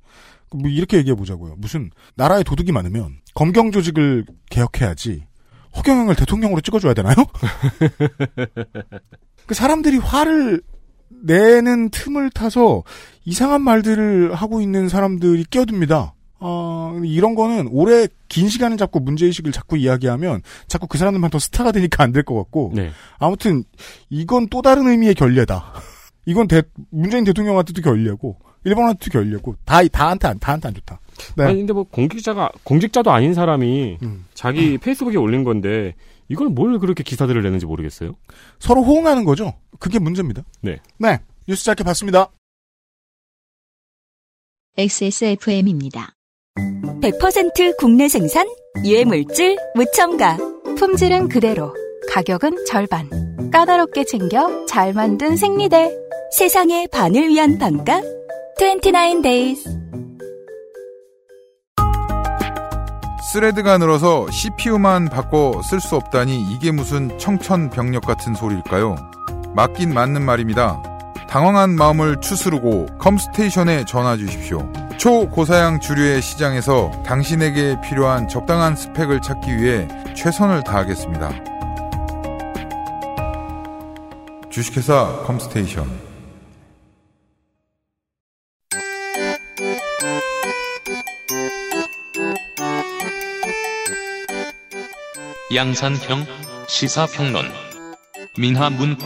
뭐 0.54 0.70
이렇게 0.70 0.96
얘기해 0.96 1.14
보자고요. 1.16 1.56
무슨 1.58 1.90
나라에 2.14 2.42
도둑이 2.44 2.72
많으면 2.72 3.20
검경 3.34 3.72
조직을 3.72 4.24
개혁해야지 4.48 5.26
허경영을 5.76 6.16
대통령으로 6.16 6.60
찍어줘야 6.60 6.94
되나요? 6.94 7.14
그 9.46 9.54
사람들이 9.54 9.98
화를 9.98 10.62
내는 11.22 11.90
틈을 11.90 12.30
타서 12.30 12.82
이상한 13.24 13.62
말들을 13.62 14.34
하고 14.34 14.60
있는 14.60 14.88
사람들이 14.88 15.44
끼어듭니다. 15.44 16.14
어, 16.40 16.96
이런 17.04 17.34
거는 17.34 17.68
오래 17.72 18.06
긴 18.28 18.48
시간을 18.48 18.76
잡고 18.76 19.00
문제의식을 19.00 19.50
자꾸 19.50 19.76
이야기하면 19.76 20.42
자꾸 20.68 20.86
그 20.86 20.96
사람들만 20.98 21.30
더 21.30 21.38
스타가 21.40 21.72
되니까 21.72 22.04
안 22.04 22.12
될 22.12 22.22
것 22.22 22.36
같고 22.36 22.72
네. 22.74 22.90
아무튼 23.18 23.64
이건 24.08 24.48
또 24.48 24.62
다른 24.62 24.86
의미의 24.86 25.14
결례다. 25.14 25.72
이건 26.26 26.46
대, 26.46 26.62
문재인 26.90 27.24
대통령한테도 27.24 27.82
결례고 27.82 28.38
일본한테도 28.64 29.10
결례고 29.18 29.56
다 29.64 29.82
다한테 29.88 30.28
안 30.28 30.38
다한테 30.38 30.68
안 30.68 30.74
좋다. 30.74 31.00
네. 31.36 31.44
아니 31.44 31.56
근데 31.58 31.72
뭐 31.72 31.84
공직자가 31.84 32.50
공직자도 32.64 33.10
아닌 33.10 33.34
사람이 33.34 33.98
음. 34.02 34.26
자기 34.34 34.78
페이스북에 34.78 35.16
올린 35.16 35.44
건데 35.44 35.94
이걸 36.28 36.48
뭘 36.48 36.78
그렇게 36.78 37.02
기사들을 37.02 37.42
내는지 37.42 37.66
모르겠어요. 37.66 38.14
서로 38.58 38.82
호응하는 38.82 39.24
거죠. 39.24 39.54
그게 39.78 39.98
문제입니다. 39.98 40.42
네. 40.60 40.78
네. 40.98 41.20
뉴스 41.46 41.64
짧게 41.64 41.84
봤습니다. 41.84 42.30
XSFM입니다. 44.76 46.12
100% 47.00 47.76
국내 47.78 48.08
생산, 48.08 48.46
유해물질, 48.84 49.56
무첨가. 49.74 50.36
품질은 50.76 51.28
그대로, 51.28 51.74
가격은 52.12 52.64
절반. 52.66 53.50
까다롭게 53.50 54.04
챙겨 54.04 54.66
잘 54.66 54.92
만든 54.92 55.36
생리대. 55.36 55.90
세상의 56.36 56.88
반을 56.92 57.28
위한 57.28 57.58
반값. 57.58 58.04
29days. 58.58 60.07
스레드가 63.30 63.76
늘어서 63.76 64.30
CPU만 64.30 65.10
바꿔 65.10 65.60
쓸 65.62 65.80
수 65.80 65.96
없다니 65.96 66.40
이게 66.50 66.72
무슨 66.72 67.18
청천벽력 67.18 68.06
같은 68.06 68.34
소리일까요? 68.34 68.96
맞긴 69.54 69.92
맞는 69.92 70.22
말입니다. 70.22 70.82
당황한 71.28 71.76
마음을 71.76 72.22
추스르고 72.22 72.86
컴스테이션에 72.98 73.84
전화 73.84 74.16
주십시오. 74.16 74.66
초고사양 74.96 75.80
주류의 75.80 76.22
시장에서 76.22 76.90
당신에게 77.04 77.82
필요한 77.82 78.28
적당한 78.28 78.74
스펙을 78.74 79.20
찾기 79.20 79.58
위해 79.58 79.86
최선을 80.16 80.64
다하겠습니다. 80.64 81.30
주식회사 84.48 85.24
컴스테이션 85.26 86.07
양산형 95.54 96.26
시사평론 96.66 97.46
민하 98.36 98.68
문구 98.68 99.04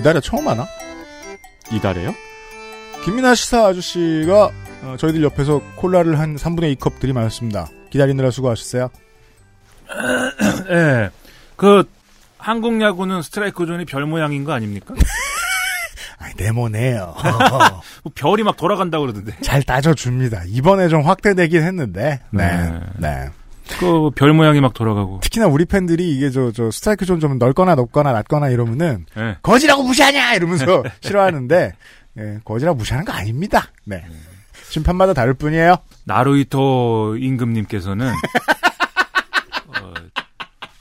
이달에 0.00 0.20
처음 0.20 0.48
하나? 0.48 0.66
이달에요? 1.70 2.12
김민하 3.04 3.36
시사 3.36 3.66
아저씨가 3.66 4.50
어, 4.82 4.96
저희들 4.98 5.22
옆에서 5.22 5.60
콜라를 5.76 6.18
한 6.18 6.34
3분의 6.34 6.76
2컵 6.76 6.98
들이마셨습니다. 6.98 7.68
기다리느라 7.90 8.32
수고하셨어요. 8.32 8.90
예. 10.70 11.10
그 11.54 11.84
한국 12.38 12.80
야구는 12.80 13.22
스트라이크 13.22 13.64
존이 13.64 13.84
별 13.84 14.06
모양인 14.06 14.42
거 14.42 14.52
아닙니까? 14.52 14.94
아이, 16.18 16.32
네모네요. 16.36 17.14
뭐 18.02 18.12
별이 18.14 18.42
막 18.42 18.56
돌아간다고 18.56 19.02
그러던데. 19.04 19.36
잘 19.42 19.62
따져줍니다. 19.62 20.42
이번에 20.48 20.88
좀 20.88 21.02
확대되긴 21.02 21.62
했는데. 21.62 22.20
네. 22.30 22.70
네. 22.70 22.80
네. 22.98 23.28
그 23.78 24.10
별 24.16 24.32
모양이 24.32 24.60
막 24.60 24.74
돌아가고. 24.74 25.20
특히나 25.22 25.46
우리 25.46 25.64
팬들이 25.64 26.10
이게 26.16 26.30
저, 26.30 26.50
저 26.52 26.70
스트라이크 26.70 27.06
존 27.06 27.20
좀 27.20 27.38
넓거나 27.38 27.74
높거나 27.76 28.12
낮거나 28.12 28.48
이러면은 28.48 29.06
예. 29.16 29.36
거지라고 29.42 29.82
무시하냐 29.84 30.34
이러면서 30.34 30.82
싫어하는데 31.00 31.72
예, 32.18 32.38
거지라고 32.44 32.76
무시하는 32.76 33.04
거 33.06 33.12
아닙니다. 33.12 33.66
네. 33.84 34.04
심판마다 34.68 35.14
다를 35.14 35.34
뿐이에요. 35.34 35.76
나루이토 36.04 37.16
임금님께서는 37.18 38.10
어, 39.68 39.94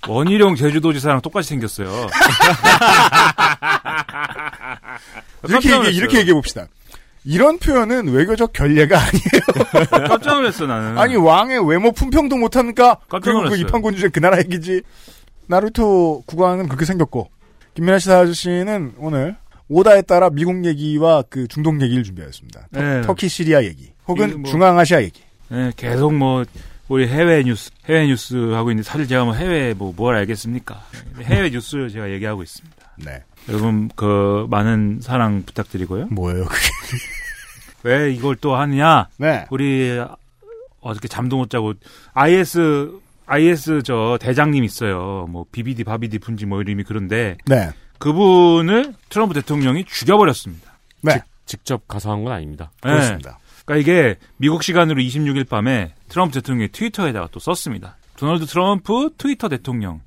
원희룡 0.08 0.56
제주도지사랑 0.56 1.22
똑같이 1.22 1.50
생겼어요. 1.50 1.88
이렇게 5.48 5.76
얘기. 5.76 5.98
이렇게 5.98 6.18
얘기해 6.20 6.34
봅시다. 6.34 6.66
이런 7.24 7.60
표현은 7.60 8.08
외교적 8.10 8.52
결례가 8.54 8.98
아니에요. 9.00 9.88
깜짝 10.08 10.36
놀랐어 10.36 10.66
나는. 10.66 10.98
아니 10.98 11.16
왕의 11.16 11.68
외모 11.70 11.92
품평도 11.92 12.36
못합니까? 12.38 12.98
깜짝 13.10 13.34
그리고 13.34 13.50
그. 13.50 13.58
입항군 13.58 13.96
주제 13.96 14.10
그 14.10 14.20
나라 14.20 14.38
얘기지. 14.40 14.82
나루토 15.48 16.24
국왕은 16.26 16.68
그렇게 16.68 16.86
생겼고 16.86 17.30
김민아 17.76 18.00
씨 18.00 18.12
아저씨는 18.12 18.94
오늘 18.98 19.36
오다에 19.70 20.02
따라 20.02 20.30
미국 20.30 20.66
얘기와 20.66 21.24
그 21.30 21.48
중동 21.48 21.82
얘기를 21.82 22.04
준비하였습니다. 22.04 22.68
터, 22.74 22.82
네. 22.82 23.02
터키 23.02 23.28
시리아 23.30 23.64
얘기 23.64 23.92
혹은 24.08 24.42
뭐- 24.42 24.52
중앙아시아 24.52 25.02
얘기. 25.04 25.22
예, 25.52 25.72
계속 25.76 26.14
뭐 26.14 26.44
우리 26.88 27.08
해외 27.08 27.44
뉴스 27.44 27.70
해외 27.88 28.08
뉴스 28.08 28.36
하고 28.54 28.72
있는데 28.72 28.88
사실 28.90 29.08
제가 29.08 29.26
뭐 29.26 29.34
해외 29.34 29.74
뭐 29.74 29.94
뭘 29.96 30.16
알겠습니까? 30.16 30.82
해외 31.22 31.50
뉴스 31.50 31.88
제가 31.92 32.10
얘기하고 32.12 32.42
있습니다. 32.44 32.78
네. 33.06 33.24
여러분 33.50 33.90
그 33.96 34.48
많은 34.50 35.00
사랑 35.02 35.44
부탁드리고요. 35.46 36.08
뭐예요 36.12 36.46
그게? 36.46 36.62
왜 37.84 38.12
이걸 38.12 38.36
또 38.36 38.56
하느냐? 38.56 39.08
네. 39.18 39.46
우리 39.50 40.00
어저께 40.82 41.08
잠도 41.08 41.38
못 41.38 41.50
자고 41.50 41.74
IS 42.14 42.92
IS 43.26 43.82
저 43.84 44.18
대장님 44.22 44.64
있어요. 44.64 45.26
뭐 45.30 45.46
비비디 45.52 45.84
바비디 45.84 46.20
분지 46.20 46.46
뭐 46.46 46.62
이름이 46.62 46.84
그런데 46.84 47.38
네. 47.46 47.72
그분을 47.98 48.94
트럼프 49.10 49.34
대통령이 49.34 49.86
죽여버렸습니다. 49.86 50.72
네. 51.02 51.22
직접 51.46 51.88
가서 51.88 52.12
한 52.12 52.24
건 52.24 52.34
아닙니다. 52.34 52.72
네. 52.84 52.92
그렇습니다. 52.92 53.40
그러니까 53.66 53.76
이게 53.92 54.16
미국 54.38 54.64
시간으로 54.64 55.02
26일 55.02 55.48
밤에 55.48 55.94
트럼프 56.10 56.34
대통령이 56.36 56.70
트위터에다가 56.70 57.30
또 57.32 57.40
썼습니다. 57.40 57.96
도널드 58.18 58.46
트럼프 58.46 59.10
트위터 59.18 59.50
대통령. 59.50 60.02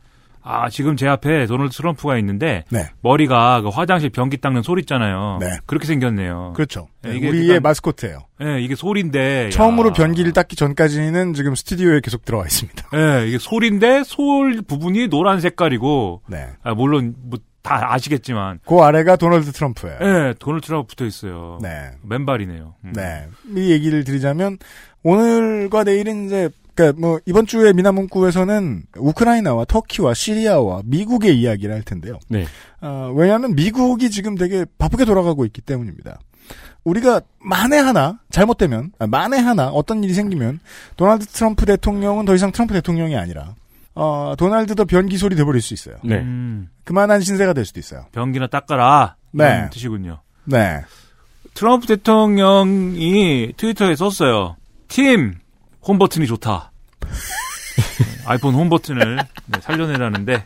아 0.46 0.68
지금 0.68 0.96
제 0.96 1.09
앞에 1.09 1.46
도널드 1.46 1.74
트럼프가 1.74 2.18
있는데 2.18 2.64
네. 2.70 2.87
머리가 3.00 3.62
그 3.62 3.68
화장실 3.68 4.11
변기 4.11 4.37
닦는 4.37 4.62
소리 4.62 4.80
있잖아요. 4.83 5.38
네. 5.40 5.57
그렇게 5.64 5.87
생겼네요. 5.87 6.52
그렇죠. 6.54 6.88
네, 7.02 7.11
네, 7.11 7.16
이게 7.16 7.28
우리의 7.28 7.61
마스코트예요. 7.61 8.18
예, 8.42 8.61
이게 8.61 8.74
소리인데 8.74 9.48
처음으로 9.50 9.88
야. 9.88 9.92
변기를 9.94 10.33
닦기 10.33 10.54
전까지는 10.57 11.33
지금 11.33 11.54
스튜디오에 11.54 12.00
계속 12.00 12.24
들어와 12.24 12.44
있습니다. 12.44 12.88
예, 12.94 13.26
이게 13.26 13.38
솔인데 13.38 14.02
솔 14.04 14.61
부분이 14.62 15.09
노란 15.09 15.40
색깔이고, 15.40 16.22
네. 16.28 16.48
아, 16.62 16.74
물론 16.74 17.14
뭐 17.22 17.38
다 17.64 17.94
아시겠지만. 17.94 18.61
그 18.66 18.78
아래가 18.80 19.16
도널드 19.16 19.50
트럼프예요. 19.50 19.98
네, 19.98 20.35
도널드 20.38 20.66
트럼프 20.66 20.88
붙어 20.88 21.07
있어요. 21.07 21.59
네. 21.62 21.92
맨발이네요. 22.02 22.74
음. 22.85 22.92
네. 22.94 23.26
이 23.57 23.70
얘기를 23.72 24.04
드리자면 24.04 24.59
오늘과 25.02 25.83
내일은 25.85 26.26
이제 26.26 26.50
그러니까 26.74 27.00
뭐 27.00 27.20
이번 27.26 27.46
주에 27.46 27.72
미나문구에서는 27.72 28.82
우크라이나와 28.96 29.64
터키와 29.64 30.14
시리아와 30.14 30.82
미국의 30.84 31.38
이야기를 31.38 31.74
할 31.74 31.82
텐데요. 31.82 32.18
네. 32.28 32.46
어, 32.80 33.12
왜냐하면 33.14 33.54
미국이 33.54 34.10
지금 34.10 34.34
되게 34.34 34.64
바쁘게 34.78 35.04
돌아가고 35.04 35.44
있기 35.46 35.60
때문입니다. 35.62 36.18
우리가 36.82 37.22
만에 37.38 37.78
하나 37.78 38.18
잘못되면 38.30 38.92
아, 38.98 39.06
만에 39.06 39.38
하나 39.38 39.68
어떤 39.68 40.04
일이 40.04 40.12
생기면 40.12 40.60
도널드 40.96 41.26
트럼프 41.26 41.64
대통령은 41.64 42.26
더 42.26 42.34
이상 42.34 42.52
트럼프 42.52 42.74
대통령이 42.74 43.16
아니라 43.16 43.54
어, 43.94 44.34
도널드 44.37 44.74
더 44.74 44.84
변기 44.84 45.16
소리 45.16 45.37
돼버릴 45.37 45.62
수 45.62 45.72
있어요. 45.72 45.96
네. 46.04 46.16
음, 46.16 46.68
그만한 46.84 47.20
신세가 47.20 47.52
될 47.52 47.64
수도 47.64 47.80
있어요. 47.80 48.06
변기나 48.12 48.48
닦아라. 48.48 49.16
네. 49.30 49.68
뜻이군요. 49.70 50.20
네. 50.44 50.82
트럼프 51.54 51.87
대통령이 51.87 53.54
트위터에 53.56 53.94
썼어요. 53.94 54.56
팀, 54.88 55.34
홈 55.87 55.99
버튼이 55.99 56.27
좋다. 56.27 56.73
네, 57.01 57.09
아이폰 58.27 58.55
홈 58.55 58.68
버튼을 58.68 59.16
네, 59.47 59.61
살려내라는데, 59.61 60.44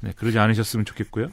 네, 0.00 0.12
그러지 0.16 0.38
않으셨으면 0.38 0.84
좋겠고요. 0.84 1.28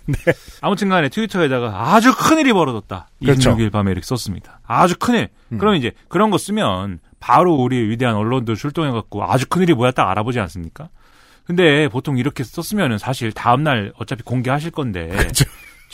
아무튼 0.62 0.90
간에 0.90 1.10
트위터에다가 1.10 1.94
아주 1.94 2.16
큰일이 2.16 2.54
벌어졌다. 2.54 3.10
그렇죠. 3.20 3.56
26일 3.56 3.72
밤에 3.72 3.92
이렇게 3.92 4.06
썼습니다. 4.06 4.60
아주 4.66 4.96
큰일. 4.98 5.30
그럼 5.58 5.76
이제 5.76 5.92
그런 6.08 6.30
거 6.30 6.38
쓰면 6.38 7.00
바로 7.20 7.56
우리 7.56 7.90
위대한 7.90 8.16
언론들 8.16 8.56
출동해갖고 8.56 9.24
아주 9.24 9.48
큰일이 9.48 9.74
뭐야 9.74 9.92
딱 9.92 10.10
알아보지 10.10 10.40
않습니까? 10.40 10.90
근데 11.46 11.88
보통 11.88 12.18
이렇게 12.18 12.44
썼으면은 12.44 12.98
사실 12.98 13.32
다음날 13.32 13.94
어차피 13.98 14.24
공개하실 14.24 14.72
건데. 14.72 15.10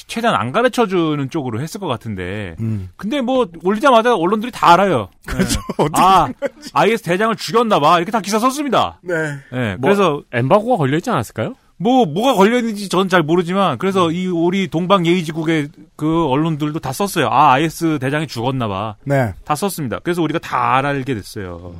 최대한 0.07 0.39
안 0.39 0.51
가르쳐 0.51 0.87
주는 0.87 1.29
쪽으로 1.29 1.61
했을 1.61 1.79
것 1.79 1.87
같은데. 1.87 2.55
음. 2.59 2.89
근데 2.95 3.21
뭐 3.21 3.47
올리자마자 3.63 4.15
언론들이 4.15 4.51
다 4.51 4.71
알아요. 4.73 5.09
그렇죠. 5.25 5.59
네. 5.59 5.75
어떻게 5.83 6.01
아, 6.01 6.29
IS 6.73 7.03
대장을 7.03 7.35
죽였나 7.35 7.79
봐. 7.79 7.97
이렇게 7.97 8.11
다 8.11 8.21
기사 8.21 8.39
썼습니다. 8.39 8.99
네. 9.01 9.13
네. 9.51 9.75
뭐, 9.75 9.81
그래서 9.81 10.21
엠바고가 10.31 10.77
걸려 10.77 10.97
있지 10.97 11.09
않았을까요? 11.09 11.55
뭐 11.77 12.05
뭐가 12.05 12.35
걸려 12.35 12.59
있는지 12.59 12.89
저는 12.89 13.09
잘 13.09 13.23
모르지만 13.23 13.79
그래서 13.79 14.07
음. 14.07 14.11
이 14.13 14.27
우리 14.27 14.67
동방 14.67 15.07
예의지국의 15.07 15.69
그 15.95 16.27
언론들도 16.27 16.79
다 16.79 16.93
썼어요. 16.93 17.27
아, 17.31 17.53
IS 17.53 17.97
대장이 17.99 18.27
죽었나 18.27 18.67
봐. 18.67 18.95
네. 19.03 19.33
다 19.43 19.55
썼습니다. 19.55 19.99
그래서 20.03 20.21
우리가 20.21 20.37
다 20.39 20.75
알게 20.75 21.15
됐어요. 21.15 21.73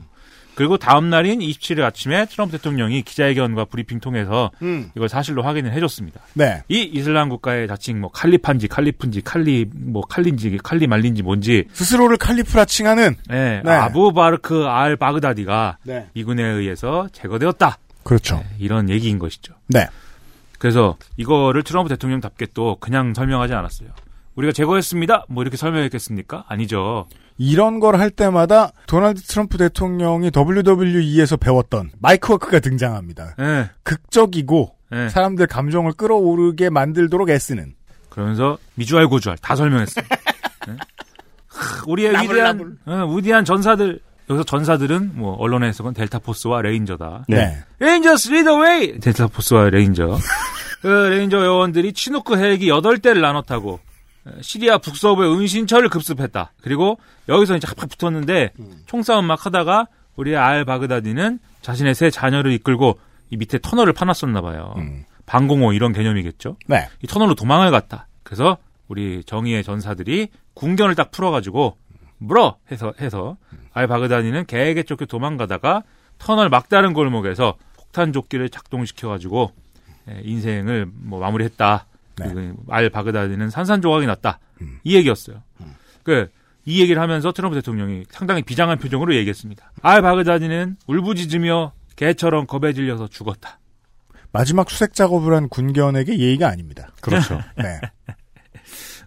그리고 0.61 0.77
다음 0.77 1.09
날인 1.09 1.39
27일 1.39 1.81
아침에 1.81 2.27
트럼프 2.27 2.55
대통령이 2.55 3.01
기자회견과 3.01 3.65
브리핑 3.65 3.99
통해서 3.99 4.51
음. 4.61 4.91
이걸 4.95 5.09
사실로 5.09 5.41
확인을 5.41 5.73
해줬습니다. 5.73 6.21
네. 6.35 6.61
이 6.69 6.83
이슬람 6.83 7.29
국가의 7.29 7.67
자칭 7.67 7.99
뭐 7.99 8.11
칼리판지, 8.11 8.67
칼리푼지, 8.67 9.21
칼리 9.21 9.65
뭐 9.73 10.03
칼린지, 10.03 10.59
칼리 10.61 10.85
말린지 10.85 11.23
뭔지 11.23 11.63
스스로를 11.73 12.17
칼리프라 12.17 12.65
칭하는 12.65 13.15
네, 13.27 13.63
네. 13.65 13.71
아부 13.71 14.13
바르크 14.13 14.65
알 14.67 14.97
바그다디가 14.97 15.79
네. 15.81 16.05
미군에 16.13 16.43
의해서 16.43 17.07
제거되었다. 17.11 17.79
그렇죠. 18.03 18.35
네, 18.35 18.45
이런 18.59 18.87
얘기인 18.91 19.17
것이죠. 19.17 19.55
네. 19.65 19.87
그래서 20.59 20.95
이거를 21.17 21.63
트럼프 21.63 21.89
대통령답게 21.89 22.49
또 22.53 22.77
그냥 22.79 23.15
설명하지 23.15 23.55
않았어요. 23.55 23.89
우리가 24.35 24.53
제거했습니다. 24.53 25.25
뭐 25.29 25.43
이렇게 25.43 25.57
설명했겠습니까? 25.57 26.45
아니죠. 26.47 27.07
이런 27.37 27.79
걸 27.79 27.95
할 27.99 28.09
때마다 28.11 28.71
도널드 28.87 29.21
트럼프 29.23 29.57
대통령이 29.57 30.31
WWE에서 30.35 31.37
배웠던 31.37 31.91
마이크 31.99 32.31
워크가 32.31 32.59
등장합니다. 32.59 33.35
네, 33.37 33.69
극적이고 33.83 34.75
네. 34.91 35.09
사람들 35.09 35.47
감정을 35.47 35.93
끓어오르게 35.93 36.69
만들도록 36.69 37.29
애쓰는. 37.29 37.73
그러면서 38.09 38.57
미주알 38.75 39.07
고주알 39.07 39.37
다 39.37 39.55
설명했어요. 39.55 40.05
네? 40.67 40.75
크, 41.47 41.83
우리의 41.87 42.11
위대한 42.21 42.77
어, 42.85 43.05
위대한 43.15 43.43
전사들 43.45 43.99
여기서 44.29 44.43
전사들은 44.45 45.11
뭐 45.15 45.33
언론의 45.35 45.69
해석은 45.69 45.93
델타 45.93 46.19
포스와 46.19 46.61
레인저다. 46.61 47.25
네. 47.27 47.57
Rangers 47.79 48.31
lead 48.31 48.45
the 48.45 48.55
way! 48.57 48.99
델타 48.99 49.27
포스와 49.27 49.69
레인저. 49.69 50.17
그 50.81 50.87
레인저 50.87 51.43
요원들이 51.45 51.93
치누크 51.93 52.37
헬기 52.37 52.67
8대를 52.67 53.21
나눠 53.21 53.41
타고 53.41 53.73
어, 53.73 53.90
시리아 54.41 54.77
북서부의 54.77 55.33
은신처를 55.33 55.89
급습했다. 55.89 56.53
그리고 56.61 56.99
여기서 57.27 57.55
이제 57.55 57.67
합합 57.67 57.89
붙었는데 57.89 58.53
총싸움 58.85 59.25
막 59.25 59.45
하다가 59.45 59.87
우리 60.15 60.35
알 60.35 60.65
바그다디는 60.65 61.39
자신의 61.61 61.95
세 61.95 62.09
자녀를 62.09 62.51
이끌고 62.51 62.99
이 63.29 63.37
밑에 63.37 63.59
터널을 63.59 63.93
파놨었나 63.93 64.41
봐요. 64.41 64.73
음. 64.77 65.05
방공호 65.25 65.73
이런 65.73 65.93
개념이겠죠. 65.93 66.57
네. 66.67 66.87
이 67.01 67.07
터널로 67.07 67.35
도망을 67.35 67.71
갔다. 67.71 68.07
그래서 68.23 68.57
우리 68.87 69.23
정의의 69.23 69.63
전사들이 69.63 70.27
군견을 70.53 70.95
딱 70.95 71.11
풀어가지고 71.11 71.77
물어 72.17 72.57
해서 72.71 72.93
해서 72.99 73.37
알 73.73 73.87
바그다디는 73.87 74.45
개에게 74.45 74.83
쫓겨 74.83 75.05
도망가다가 75.05 75.83
터널 76.17 76.49
막다른 76.49 76.93
골목에서 76.93 77.55
폭탄 77.77 78.13
조끼를 78.13 78.49
작동시켜가지고 78.49 79.51
예, 80.09 80.21
인생을 80.23 80.87
뭐 80.93 81.19
마무리했다. 81.19 81.85
네. 82.27 82.53
알 82.69 82.89
바그다디는 82.89 83.49
산산조각이 83.49 84.05
났다. 84.05 84.39
이 84.83 84.95
얘기였어요. 84.95 85.41
그이 86.03 86.81
얘기를 86.81 87.01
하면서 87.01 87.31
트럼프 87.31 87.55
대통령이 87.55 88.05
상당히 88.09 88.41
비장한 88.41 88.77
표정으로 88.77 89.15
얘기했습니다. 89.15 89.71
알 89.81 90.01
바그다디는 90.01 90.77
울부짖으며 90.87 91.73
개처럼 91.95 92.47
겁에 92.47 92.73
질려서 92.73 93.07
죽었다. 93.07 93.59
마지막 94.31 94.69
수색 94.69 94.93
작업을 94.93 95.33
한 95.33 95.49
군견에게 95.49 96.17
예의가 96.17 96.47
아닙니다. 96.47 96.89
그렇죠. 97.01 97.41
네. 97.57 97.79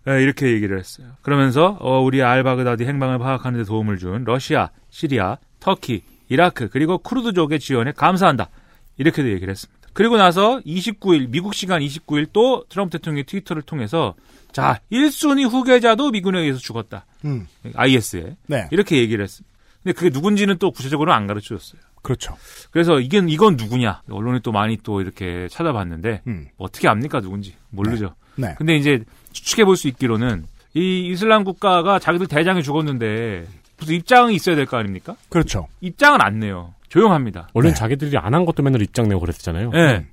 네, 0.07 0.23
이렇게 0.23 0.53
얘기를 0.53 0.79
했어요. 0.79 1.09
그러면서 1.23 1.79
어, 1.81 2.01
우리 2.01 2.23
알 2.23 2.45
바그다디 2.45 2.85
행방을 2.85 3.19
파악하는 3.19 3.61
데 3.61 3.65
도움을 3.65 3.97
준 3.97 4.25
러시아, 4.25 4.71
시리아, 4.91 5.39
터키, 5.61 6.03
이라크 6.29 6.69
그리고 6.69 6.99
쿠르드족의 6.99 7.59
지원에 7.59 7.93
감사한다. 7.93 8.51
이렇게도 8.99 9.31
얘기를 9.31 9.51
했습니다. 9.51 9.84
그리고 9.95 10.17
나서 10.19 10.61
29일 10.67 11.29
미국 11.31 11.55
시간 11.55 11.81
29일 11.81 12.29
또 12.33 12.65
트럼프 12.69 12.99
대통령의 12.99 13.25
트위터를 13.25 13.63
통해서 13.63 14.15
자 14.53 14.81
1순위 14.93 15.49
후계자도 15.49 16.11
미군에 16.11 16.41
의해서 16.41 16.59
죽었다. 16.59 17.07
음. 17.25 17.47
IS에 17.75 18.37
네. 18.47 18.69
이렇게 18.71 18.99
얘기를 18.99 19.23
했습니다. 19.25 19.53
근데 19.83 19.93
그게 19.95 20.11
누군지는 20.11 20.59
또 20.59 20.71
구체적으로는 20.71 21.17
안 21.17 21.27
가르쳐줬어요. 21.27 21.81
그렇죠. 22.03 22.37
그래서 22.71 23.01
이게 23.01 23.23
이건 23.27 23.57
누구냐? 23.57 24.03
언론이 24.11 24.41
또 24.43 24.53
많이 24.53 24.77
또 24.83 25.01
이렇게 25.01 25.49
찾아봤는데 25.49 26.23
음. 26.27 26.49
어떻게 26.59 26.87
압니까 26.89 27.21
누군지 27.21 27.55
모르죠. 27.71 28.15
네. 28.37 28.55
근데 28.59 28.77
이제 28.77 29.03
추측해 29.33 29.65
볼 29.65 29.77
수 29.77 29.89
있기로는 29.89 30.47
이 30.75 31.09
이슬람 31.09 31.45
국가가 31.45 31.99
자기들 31.99 32.27
대장이 32.27 32.63
죽었는데 32.63 33.47
무슨 33.79 33.95
입장이 33.95 34.35
있어야 34.35 34.55
될 34.57 34.67
거 34.67 34.77
아닙니까? 34.77 35.17
그렇죠. 35.29 35.69
입장은 35.81 36.21
안 36.21 36.41
내요. 36.41 36.74
조용합니다. 36.95 37.49
원래 37.55 37.71
네. 37.71 37.75
자기들이 37.75 38.17
안 38.19 38.35
한 38.35 38.45
것도 38.47 38.63
맨날 38.63 38.81
입장 38.83 39.09
내고 39.09 39.21
그랬잖아요. 39.21 39.71
예. 39.75 40.07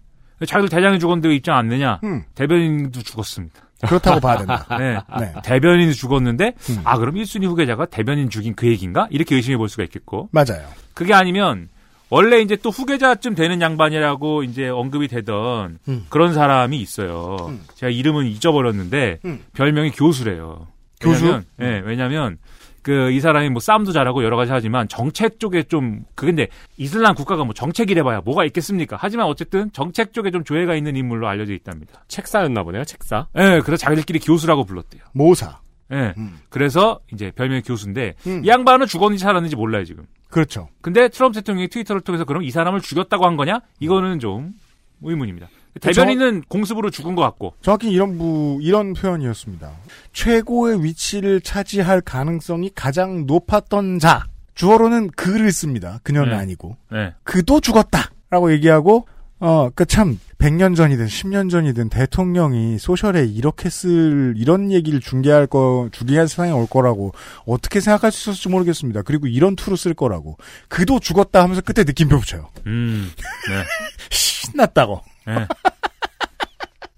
자기들 0.46 0.70
대장이 0.70 1.00
죽었는데 1.00 1.30
왜 1.30 1.36
입장 1.36 1.56
안 1.58 1.68
내냐? 1.70 2.00
음. 2.04 2.24
대변인도 2.36 3.02
죽었습니다. 3.04 3.62
그렇다고 3.88 4.20
봐야 4.20 4.38
된다. 4.38 4.66
네. 4.78 4.98
네. 5.20 5.34
대변인이 5.44 5.94
죽었는데 5.94 6.54
음. 6.70 6.82
아 6.84 6.98
그럼 6.98 7.16
1순위 7.16 7.46
후계자가 7.46 7.86
대변인 7.86 8.30
죽인 8.30 8.56
그 8.56 8.68
얘기인가? 8.68 9.08
이렇게 9.12 9.36
의심해 9.36 9.58
볼 9.58 9.70
수가 9.70 9.84
있겠고 9.84 10.30
맞아요. 10.32 10.68
그게 10.94 11.14
아니면 11.14 11.70
원래 12.10 12.42
이제 12.42 12.56
또 12.58 12.70
후계자쯤 12.70 13.36
되는 13.36 13.62
양반이라고 13.62 14.44
이제 14.44 14.68
언급이 14.68 15.08
되던 15.08 15.80
음. 15.88 16.06
그런 16.10 16.34
사람이 16.34 16.80
있어요. 16.80 17.38
음. 17.50 17.62
제가 17.76 17.90
이름은 17.92 18.26
잊어버렸는데 18.26 19.20
음. 19.26 19.40
별명이 19.54 19.92
교수래요. 19.92 20.68
교수? 21.00 21.24
왜냐면, 21.26 21.46
예, 21.62 21.82
왜냐면 21.86 22.38
그 22.82 23.12
이 23.12 23.20
사람이 23.20 23.50
뭐 23.50 23.60
싸움도 23.60 23.92
잘하고 23.92 24.24
여러 24.24 24.38
가지 24.38 24.52
하지만 24.52 24.88
정책 24.88 25.40
쪽에 25.40 25.64
좀 25.64 26.04
그근데 26.16 26.48
이슬람 26.78 27.14
국가가 27.16 27.44
뭐 27.44 27.54
정책이래 27.54 28.04
봐야 28.04 28.22
뭐가 28.22 28.46
있겠습니까? 28.46 28.98
하지만 29.00 29.28
어쨌든 29.28 29.72
정책 29.72 30.14
쪽에 30.14 30.32
좀 30.32 30.44
조예가 30.44 30.76
있는 30.76 30.96
인물로 30.96 31.28
알려져 31.28 31.54
있답니다. 31.54 32.04
책사였나 32.08 32.64
보네요. 32.64 32.84
책사. 32.84 33.28
예, 33.38 33.62
그래서 33.64 33.78
자기들끼리 33.78 34.20
교수라고 34.20 34.64
불렀대요. 34.66 35.04
모사. 35.14 35.60
예. 35.92 36.14
음. 36.18 36.40
그래서 36.50 37.02
이제 37.14 37.32
별명이 37.36 37.64
교수인데 37.64 38.16
음. 38.26 38.42
이 38.46 38.48
양반은 38.48 38.88
죽었는지 38.88 39.22
살았는지 39.24 39.56
몰라요, 39.58 39.84
지금. 39.84 40.06
그렇죠. 40.30 40.70
근데 40.82 41.10
트럼프 41.10 41.36
대통령이 41.40 41.68
트위터를 41.68 42.02
통해서 42.02 42.24
그럼 42.24 42.44
이 42.44 42.50
사람을 42.52 42.80
죽였다고 42.80 43.26
한 43.26 43.36
거냐? 43.36 43.60
이거는 43.82 44.20
좀 44.20 44.54
의문입니다. 45.02 45.48
대변인은 45.80 46.44
공습으로 46.48 46.90
죽은 46.90 47.16
것 47.16 47.22
같고. 47.22 47.54
정확히 47.62 47.90
이런 47.90 48.18
부, 48.18 48.60
이런 48.62 48.94
표현이었습니다. 48.94 49.72
최고의 50.14 50.84
위치를 50.84 51.42
차지할 51.42 52.02
가능성이 52.02 52.72
가장 52.76 53.26
높았던 53.26 54.00
자. 54.00 54.26
주어로는 54.54 55.12
그를 55.12 55.52
씁니다. 55.52 56.00
그녀는 56.04 56.32
네. 56.32 56.36
아니고. 56.36 56.76
네. 56.92 57.14
그도 57.24 57.62
죽었다! 57.62 58.12
라고 58.30 58.52
얘기하고, 58.52 59.08
어, 59.40 59.70
그 59.74 59.86
참, 59.86 60.20
100년 60.38 60.76
전이든 60.76 61.06
10년 61.06 61.50
전이든 61.50 61.90
대통령이 61.90 62.78
소셜에 62.78 63.26
이렇게 63.26 63.70
쓸, 63.70 64.34
이런 64.38 64.72
얘기를 64.72 65.00
중계할 65.00 65.48
거, 65.48 65.90
중계할 65.92 66.28
세상에 66.28 66.52
올 66.52 66.68
거라고 66.68 67.14
어떻게 67.46 67.80
생각할 67.80 68.12
수 68.12 68.30
있었을지 68.30 68.50
모르겠습니다. 68.50 69.04
그리고 69.04 69.28
이런 69.28 69.56
투로 69.56 69.76
쓸 69.76 69.94
거라고. 69.94 70.38
그도 70.68 71.00
죽었다 71.00 71.44
하면서 71.44 71.62
끝에 71.62 71.84
느낌표 71.86 72.20
붙여요. 72.20 72.50
음. 72.68 73.12
네. 73.50 73.64
신났다고. 74.12 75.02
네. 75.28 75.48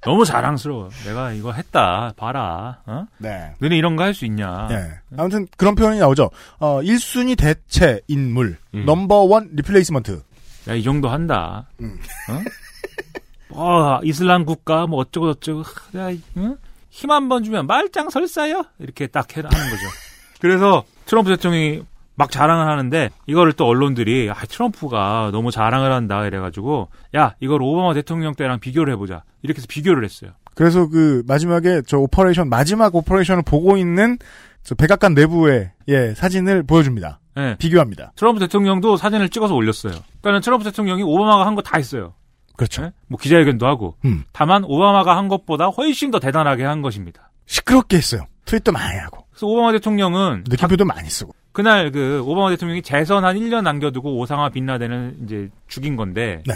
너무 0.05 0.25
자랑스러워. 0.25 0.89
내가 1.05 1.31
이거 1.31 1.53
했다. 1.53 2.12
봐라. 2.17 2.81
어? 2.86 3.05
네. 3.19 3.53
너네 3.59 3.77
이런 3.77 3.95
거 3.95 4.03
할 4.03 4.13
수 4.13 4.25
있냐. 4.25 4.67
네. 4.67 4.99
아무튼 5.17 5.47
그런 5.55 5.75
표현이 5.75 5.99
나오죠. 5.99 6.29
어, 6.59 6.81
1순위 6.81 7.38
대체 7.38 8.01
인물, 8.07 8.57
음. 8.73 8.86
number 8.86 9.30
one 9.30 9.52
replacement. 9.54 10.21
야, 10.67 10.73
이 10.73 10.83
정도 10.83 11.07
한다. 11.09 11.67
음. 11.81 11.97
어? 12.29 13.59
어, 13.97 13.99
이슬람 14.03 14.43
국가, 14.45 14.88
뭐, 14.88 14.99
어쩌고 14.99 15.36
저쩌고. 15.36 15.63
야, 15.97 16.09
응? 16.38 16.57
힘 16.89 17.10
한 17.10 17.30
번 17.29 17.43
주면 17.43 17.65
말짱 17.67 18.09
설사요? 18.09 18.63
이렇게 18.79 19.07
딱 19.07 19.25
해- 19.38 19.41
하는 19.41 19.49
거죠. 19.69 19.81
그래서 20.41 20.83
트럼프 21.05 21.29
대통령이 21.29 21.81
막 22.15 22.30
자랑을 22.32 22.67
하는데, 22.67 23.10
이거를 23.28 23.54
또 23.54 23.65
언론들이, 23.65 24.30
아, 24.30 24.36
트럼프가 24.47 25.30
너무 25.32 25.52
자랑을 25.52 25.91
한다. 25.91 26.26
이래가지고, 26.26 26.89
야, 27.15 27.36
이걸 27.39 27.62
오바마 27.62 27.93
대통령 27.93 28.34
때랑 28.36 28.60
비교를 28.60 28.93
해보자. 28.93 29.23
이렇게 29.41 29.58
해서 29.58 29.67
비교를 29.69 30.04
했어요. 30.04 30.32
그래서 30.56 30.88
그 30.88 31.23
마지막에 31.28 31.82
저 31.88 31.97
operation 31.97 32.47
마지막 32.49 32.93
operation을 32.95 33.41
보고 33.43 33.76
있는 33.78 34.19
저 34.63 34.76
백악관 34.76 35.15
내부의 35.15 35.71
예 35.88 36.13
사진을 36.13 36.62
보여줍니다. 36.63 37.19
예. 37.38 37.56
비교합니다. 37.58 38.12
트럼프 38.15 38.39
대통령도 38.39 38.95
사진을 38.97 39.30
찍어서 39.30 39.56
올렸어요. 39.56 39.93
그러니까 40.21 40.41
트럼프 40.41 40.63
대통령이 40.65 41.02
오바마가 41.02 41.47
한 41.47 41.56
거 41.56 41.63
다 41.63 41.78
했어요. 41.78 42.13
그렇죠. 42.56 42.84
예? 42.84 42.91
뭐 43.08 43.17
기자회견도 43.19 43.65
하고. 43.65 43.97
음. 44.06 44.23
다만 44.32 44.63
오바마가 44.63 45.17
한 45.17 45.28
것보다 45.28 45.65
훨씬 45.69 46.12
더 46.12 46.19
대단하게 46.19 46.63
한 46.65 46.84
것입니다. 46.84 47.32
시끄럽게 47.47 47.97
했어요. 47.97 48.28
트윗도 48.45 48.71
많이 48.71 48.97
하고 48.99 49.25
그래서 49.32 49.47
오바마 49.47 49.71
대통령은 49.73 50.45
느낌표도 50.47 50.86
많이 50.86 51.10
쓰고. 51.10 51.34
그날 51.51 51.91
그 51.91 52.21
오바마 52.25 52.49
대통령이 52.51 52.82
재선 52.82 53.25
한 53.25 53.36
1년 53.38 53.62
남겨두고 53.63 54.17
오사마 54.17 54.49
빈라덴을 54.49 55.17
이제 55.23 55.49
죽인 55.67 55.95
건데 55.95 56.41
네. 56.45 56.53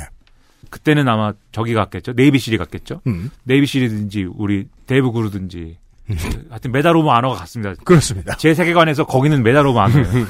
그때는 0.70 1.08
아마 1.08 1.34
저기 1.52 1.74
갔겠죠. 1.74 2.14
Navy 2.14 2.34
SEAL이 2.34 2.58
갔겠죠. 2.58 3.02
음. 3.08 3.30
Navy 3.44 3.66
SEAL이든지 3.66 4.28
우리 4.36 4.68
DEVGRU든지 4.86 5.78
하여튼 6.50 6.72
Medal 6.72 6.96
of 6.96 7.10
Honor가 7.10 7.36
갔습니다. 7.36 7.74
그렇습니다. 7.84 8.36
제 8.38 8.54
세계관에서 8.54 9.06
거기는 9.06 9.44
Medal 9.44 9.66
of 9.68 9.78
Honor예요. 9.78 10.26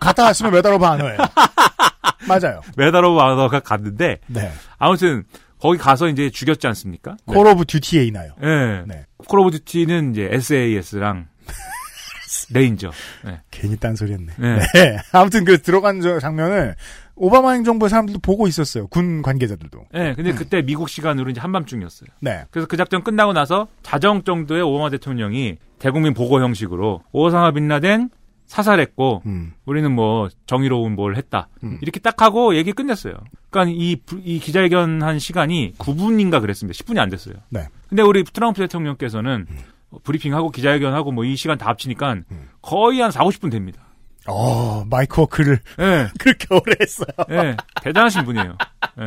갔다 0.00 0.24
왔으면 0.24 0.52
Medal 0.52 0.72
of 0.74 0.84
Honor예요. 0.84 1.18
맞아요. 2.26 2.60
Medal 2.76 3.04
of 3.04 3.20
Honor가 3.20 3.60
갔는데 3.60 4.18
네. 4.26 4.50
아무튼 4.78 5.24
거기 5.64 5.78
가서 5.78 6.08
이제 6.08 6.28
죽였지 6.28 6.66
않습니까? 6.66 7.16
Call 7.24 7.46
of 7.46 7.64
Duty에 7.64 8.10
나요. 8.10 8.32
예. 8.42 8.84
네. 8.86 9.06
Call 9.16 9.40
of 9.40 9.50
Duty는 9.52 10.10
이제 10.10 10.28
SAS랑 10.30 11.26
레인저. 12.52 12.90
네. 13.24 13.40
괜히 13.50 13.74
딴소리 13.78 14.12
했네. 14.12 14.34
네. 14.36 14.58
네. 14.74 14.98
아무튼 15.12 15.46
그 15.46 15.62
들어간 15.62 16.02
저 16.02 16.20
장면을 16.20 16.76
오바마 17.14 17.52
행정부 17.52 17.88
사람들도 17.88 18.20
보고 18.20 18.46
있었어요. 18.46 18.88
군 18.88 19.22
관계자들도. 19.22 19.86
네, 19.94 20.14
근데 20.14 20.34
그때 20.34 20.60
미국 20.60 20.90
시간으로 20.90 21.30
이제 21.30 21.40
한밤중이었어요. 21.40 22.10
네. 22.20 22.44
그래서 22.50 22.68
그 22.68 22.76
작전 22.76 23.02
끝나고 23.02 23.32
나서 23.32 23.66
자정 23.82 24.22
정도의 24.22 24.60
오바마 24.60 24.90
대통령이 24.90 25.56
대국민 25.78 26.12
보고 26.12 26.42
형식으로 26.42 27.00
오사마 27.12 27.52
빈라덴 27.52 28.10
사살했고 28.46 29.22
음. 29.26 29.52
우리는 29.64 29.90
뭐 29.90 30.28
정의로운 30.46 30.94
뭘 30.94 31.16
했다 31.16 31.48
음. 31.62 31.78
이렇게 31.82 31.98
딱 32.00 32.20
하고 32.22 32.54
얘기 32.56 32.72
끝냈어요. 32.72 33.14
그러니까 33.50 33.74
이, 33.76 33.96
부- 33.96 34.20
이 34.22 34.38
기자회견 34.38 35.02
한 35.02 35.18
시간이 35.18 35.74
9분인가 35.78 36.40
그랬습니다. 36.40 36.76
10분이 36.76 36.98
안 36.98 37.08
됐어요. 37.08 37.34
네. 37.50 37.66
근데 37.88 38.02
우리 38.02 38.22
트럼프 38.24 38.60
대통령께서는 38.60 39.46
브리핑하고 40.02 40.50
기자회견하고 40.50 41.12
뭐 41.12 41.24
이 41.24 41.36
시간 41.36 41.56
다 41.58 41.68
합치니까 41.68 42.16
거의 42.62 43.00
한 43.00 43.10
4, 43.10 43.22
50분 43.24 43.50
됩니다. 43.50 43.80
어, 44.26 44.84
mic 44.88 45.20
work를 45.20 45.58
예. 45.80 46.08
그렇게 46.18 46.46
오래 46.50 46.74
했어요. 46.80 47.06
예. 47.30 47.56
대단하신 47.82 48.24
분이에요. 48.24 48.56
예. 49.00 49.04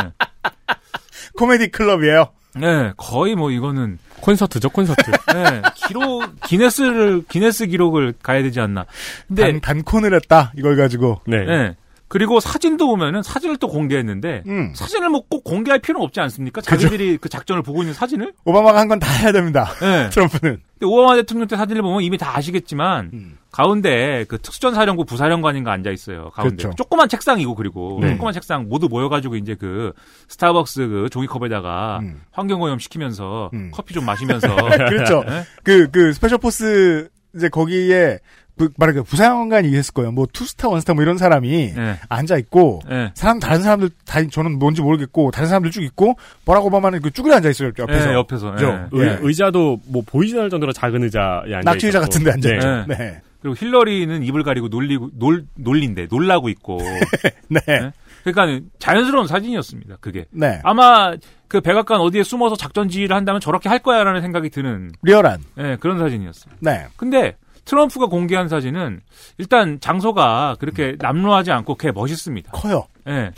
코미디 1.38 1.69
클럽이에요. 1.69 2.28
네, 2.56 2.91
거의 2.97 3.36
뭐 3.36 3.52
이거는 3.52 4.00
콘서트죠, 4.21 4.69
콘서트. 4.71 5.12
네, 5.34 5.62
기록 5.76 6.23
기네스를 6.45 7.23
기네스 7.30 7.67
기록을 7.67 8.13
가야 8.23 8.41
되지 8.41 8.60
않나. 8.60 8.86
근데 9.28 9.43
단, 9.43 9.62
단콘을 9.62 10.13
했다. 10.15 10.52
이걸 10.58 10.76
가지고. 10.76 11.21
네. 11.28 11.45
네. 11.45 11.76
그리고 12.10 12.39
사진도 12.39 12.88
보면은 12.88 13.21
사진을 13.21 13.58
또 13.58 13.67
공개했는데 13.67 14.43
음. 14.47 14.71
사진을 14.73 15.10
뭐 15.10 15.21
꼭 15.30 15.43
공개할 15.43 15.80
필요는 15.80 16.04
없지 16.06 16.21
않습니까? 16.21 16.62
자기들이 16.62 17.17
그 17.17 17.28
작전을 17.28 17.62
보고 17.63 17.82
있는 17.82 17.93
사진을. 17.93 18.32
오바마가 18.45 18.80
한 18.80 18.88
건 18.88 18.97
다 19.00 19.12
해야 19.12 19.32
됩니다. 19.34 19.65
네. 19.82 20.10
트럼프는. 20.15 20.62
근데 20.80 20.86
오바마 20.86 21.15
대통령 21.15 21.47
때 21.50 21.58
사진을 21.58 21.82
보면 21.82 22.02
이미 22.04 22.17
다 22.17 22.36
아시겠지만 22.38 23.10
음. 23.13 23.38
가운데 23.57 24.23
그 24.27 24.37
특수전사령부 24.37 25.03
부사령관인가 25.05 25.71
앉아 25.71 25.89
있어요. 25.89 26.29
가운데 26.29 26.57
그렇죠. 26.57 26.75
조그만 26.75 27.09
책상이고 27.09 27.55
그리고 27.55 27.97
네. 27.99 28.11
조그만 28.11 28.31
책상 28.31 28.69
모두 28.69 28.87
모여가지고 28.87 29.35
이제 29.35 29.55
그 29.55 29.93
스타벅스 30.27 30.87
그 30.87 31.09
종이컵에다가 31.09 31.97
음. 32.03 32.21
환경오염 32.33 32.77
시키면서 32.77 33.49
음. 33.53 33.71
커피 33.73 33.95
좀 33.95 34.05
마시면서 34.05 34.47
그렇죠. 34.89 35.23
네? 35.27 35.43
그, 35.63 35.89
그, 35.89 36.13
Special 36.13 36.38
Force, 36.38 37.10
이제 37.35 37.49
거기에, 37.49 38.19
그, 38.59 38.69
말하그 38.77 39.01
부사관이 39.01 39.73
했을 39.75 39.91
거예요. 39.91 40.11
뭐, 40.11 40.27
two 40.31 40.46
star, 40.46 40.69
one 40.69 40.80
star 40.80 40.93
뭐 40.93 41.01
이런 41.01 41.17
사람이 41.17 41.73
네. 41.75 41.99
앉아 42.09 42.37
있고, 42.37 42.81
네. 42.87 43.11
사람, 43.15 43.39
다른 43.39 43.63
사람들, 43.63 43.89
다, 44.05 44.23
저는 44.23 44.59
뭔지 44.59 44.83
모르겠고, 44.83 45.31
다른 45.31 45.47
사람들 45.47 45.71
쭉 45.71 45.81
있고, 45.81 46.15
버락 46.45 46.63
오바마는 46.65 47.01
그 47.01 47.09
쭈그려 47.09 47.35
앉아 47.35 47.49
있어요, 47.49 47.69
이렇게 47.69 47.81
옆에서. 47.81 48.07
네, 48.07 48.13
옆에서. 48.13 48.51
그죠? 48.51 48.71
네. 48.71 48.87
의, 48.91 49.07
예. 49.07 49.17
의자도 49.21 49.81
뭐 49.87 50.03
보이지 50.05 50.37
않을 50.37 50.51
정도로 50.51 50.73
작은 50.73 51.03
의자에 51.03 51.55
앉아 51.55 51.71
낙지 51.71 51.87
의자 51.87 51.99
같은 51.99 52.23
데 52.23 52.31
앉아 52.31 52.55
있죠. 52.55 52.85
네. 52.87 53.21
네. 53.47 53.53
그리고 53.53 53.55
힐러리는 53.55 54.23
입을 54.23 54.43
가리고 54.43 54.67
놀리고 54.67 55.12
놀 55.13 55.45
놀린데 55.55 56.07
놀라고 56.10 56.49
있고. 56.49 56.79
네. 57.49 57.60
네? 57.65 57.91
그러니까 58.23 58.65
자연스러운 58.79 59.27
사진이었습니다. 59.27 59.97
그게 60.01 60.25
네. 60.31 60.60
아마 60.63 61.13
그 61.47 61.62
백악관 61.62 62.01
어디에 62.01 62.23
숨어서 62.23 62.55
작전 62.55 62.89
지휘를 62.89 63.15
한다면 63.15 63.39
저렇게 63.39 63.69
할 63.69 63.79
거야라는 63.79 64.21
생각이 64.21 64.49
드는 64.49 64.91
리얼한. 65.03 65.43
예, 65.60 65.77
그런 65.79 65.97
사진이었어요. 65.97 66.53
네. 66.60 66.88
근데 66.97 67.38
트럼프가 67.65 68.07
공개한 68.07 68.47
사진은 68.47 69.01
일단 69.38 69.79
장소가 69.79 70.55
그렇게 70.60 70.95
남루하지 70.99 71.51
않고 71.51 71.75
꽤 71.75 71.91
멋있습니다. 71.91 72.51
커요. 72.51 72.88
예. 73.07 73.31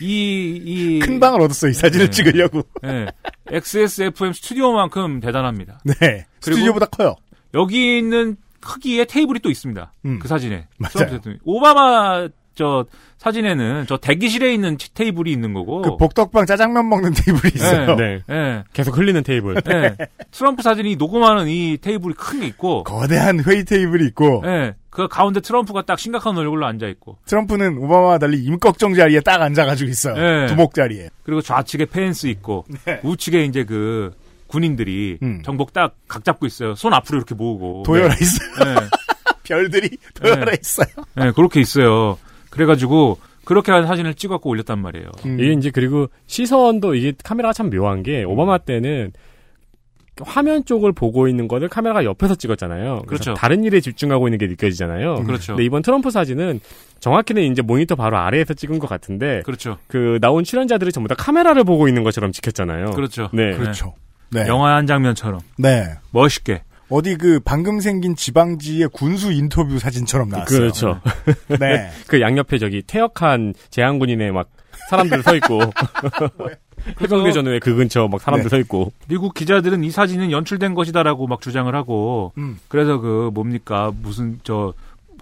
이, 0.00 0.60
이. 0.64 0.98
큰 1.00 1.20
방을 1.20 1.42
얻었어요, 1.42 1.70
이 1.70 1.74
사진을 1.74 2.06
네. 2.06 2.10
찍으려고. 2.10 2.62
예. 2.84 3.06
XSFM 3.50 4.32
스튜디오만큼 4.32 5.20
대단합니다. 5.20 5.80
네. 5.84 6.26
스튜디오보다 6.40 6.86
커요. 6.86 7.16
여기 7.54 7.98
있는 7.98 8.36
크기의 8.60 9.06
테이블이 9.06 9.40
또 9.40 9.50
있습니다. 9.50 9.92
음. 10.06 10.18
그 10.20 10.28
사진에. 10.28 10.66
맞아요. 10.78 11.18
오바마 11.44 12.28
저 12.54 12.84
사진에는 13.18 13.84
저 13.88 13.96
대기실에 13.96 14.52
있는 14.52 14.76
치- 14.76 14.92
테이블이 14.92 15.30
있는 15.30 15.54
거고. 15.54 15.82
그 15.82 15.96
복덕방 15.96 16.46
짜장면 16.46 16.88
먹는 16.88 17.12
테이블이 17.14 17.52
있어요. 17.54 17.96
네. 17.96 18.20
예. 18.28 18.64
계속 18.72 18.96
흘리는 18.98 19.22
테이블. 19.22 19.56
예. 19.70 19.96
트럼프 20.30 20.62
사진이 20.62 20.96
녹음하는 20.96 21.48
이 21.48 21.78
테이블이 21.80 22.14
큰 22.14 22.40
게 22.40 22.46
있고. 22.48 22.84
거대한 22.84 23.40
회의 23.44 23.64
테이블이 23.64 24.04
있고, 24.08 24.42
예. 24.46 24.74
그 24.90 25.06
가운데 25.08 25.40
트럼프가 25.40 25.82
딱 25.82 25.98
심각한 25.98 26.36
얼굴로 26.36 26.66
앉아 26.66 26.86
있고. 26.88 27.18
트럼프는 27.26 27.78
오바마와 27.78 28.18
달리 28.18 28.42
임꺽정 28.44 28.94
자리에 28.94 29.20
딱 29.20 29.40
앉아가지고 29.40 29.88
있어요. 29.90 30.14
네. 30.16 30.46
두목 30.48 30.74
자리에. 30.74 31.08
그리고 31.22 31.40
좌측에 31.40 31.86
펜스 31.86 32.26
있고 32.26 32.64
네. 32.84 33.00
우측에 33.04 33.44
이제 33.44 33.64
그 33.64 34.12
군인들이 34.50 35.18
음. 35.22 35.42
정복 35.44 35.72
딱 35.72 35.94
각 36.08 36.24
잡고 36.24 36.44
있어요. 36.46 36.74
손 36.74 36.92
앞으로 36.92 37.18
이렇게 37.18 37.34
모으고. 37.34 37.84
도열해 37.86 38.14
있어요. 38.20 38.64
네. 38.74 38.80
별들이 39.44 39.90
도열해 40.14 40.44
네. 40.44 40.58
있어요. 40.60 40.88
네, 41.14 41.30
그렇게 41.32 41.60
있어요. 41.60 42.18
그래가지고 42.50 43.18
그렇게 43.44 43.70
한 43.72 43.86
사진을 43.86 44.14
찍었고 44.14 44.50
올렸단 44.50 44.78
말이에요. 44.80 45.08
음. 45.26 45.38
이게 45.40 45.52
이제 45.52 45.70
그리고 45.70 46.08
시선도 46.26 46.94
이게 46.96 47.12
카메라가 47.22 47.52
참 47.52 47.70
묘한 47.70 48.02
게 48.02 48.24
오바마 48.24 48.58
때는 48.58 49.12
화면 50.22 50.64
쪽을 50.66 50.92
보고 50.92 51.28
있는 51.28 51.48
거를 51.48 51.68
카메라가 51.68 52.04
옆에서 52.04 52.34
찍었잖아요. 52.34 53.02
그렇죠. 53.06 53.32
다른 53.34 53.64
일에 53.64 53.80
집중하고 53.80 54.28
있는 54.28 54.38
게 54.38 54.46
느껴지잖아요. 54.48 55.22
그렇죠. 55.24 55.52
근데 55.54 55.64
이번 55.64 55.82
트럼프 55.82 56.10
사진은 56.10 56.60
정확히는 56.98 57.44
이제 57.50 57.62
모니터 57.62 57.94
바로 57.94 58.18
아래에서 58.18 58.52
찍은 58.52 58.78
것 58.80 58.86
같은데 58.88 59.42
그렇죠. 59.46 59.78
그 59.86 60.18
나온 60.20 60.44
출연자들이 60.44 60.92
전부 60.92 61.08
다 61.08 61.14
카메라를 61.16 61.64
보고 61.64 61.88
있는 61.88 62.02
것처럼 62.02 62.32
찍혔잖아요. 62.32 62.90
그렇죠. 62.90 63.30
네. 63.32 63.52
그렇죠. 63.56 63.86
네. 63.86 64.09
영화 64.46 64.76
한 64.76 64.86
장면처럼 64.86 65.40
네. 65.58 65.94
멋있게. 66.10 66.62
어디 66.88 67.16
그 67.16 67.40
방금 67.44 67.80
생긴 67.80 68.16
지방지의 68.16 68.88
군수 68.92 69.32
인터뷰 69.32 69.78
사진처럼 69.78 70.28
나왔어요. 70.28 70.58
그렇죠. 70.58 71.00
네. 71.60 71.90
그 72.08 72.20
양옆에 72.20 72.58
저기 72.58 72.82
퇴역한 72.84 73.54
재향군인의 73.70 74.32
막 74.32 74.48
사람들 74.90 75.22
서 75.22 75.36
있고 75.36 75.60
해병대 77.00 77.32
전 77.32 77.46
후에 77.46 77.60
그 77.60 77.74
근처 77.76 78.08
막 78.08 78.20
사람들 78.20 78.50
네. 78.50 78.56
서 78.56 78.58
있고 78.60 78.92
미국 79.06 79.34
기자들은 79.34 79.84
이 79.84 79.90
사진은 79.90 80.32
연출된 80.32 80.74
것이다라고 80.74 81.28
막 81.28 81.40
주장을 81.40 81.72
하고 81.74 82.32
음. 82.38 82.58
그래서 82.66 82.98
그 82.98 83.30
뭡니까 83.32 83.92
무슨 84.02 84.40
저 84.42 84.74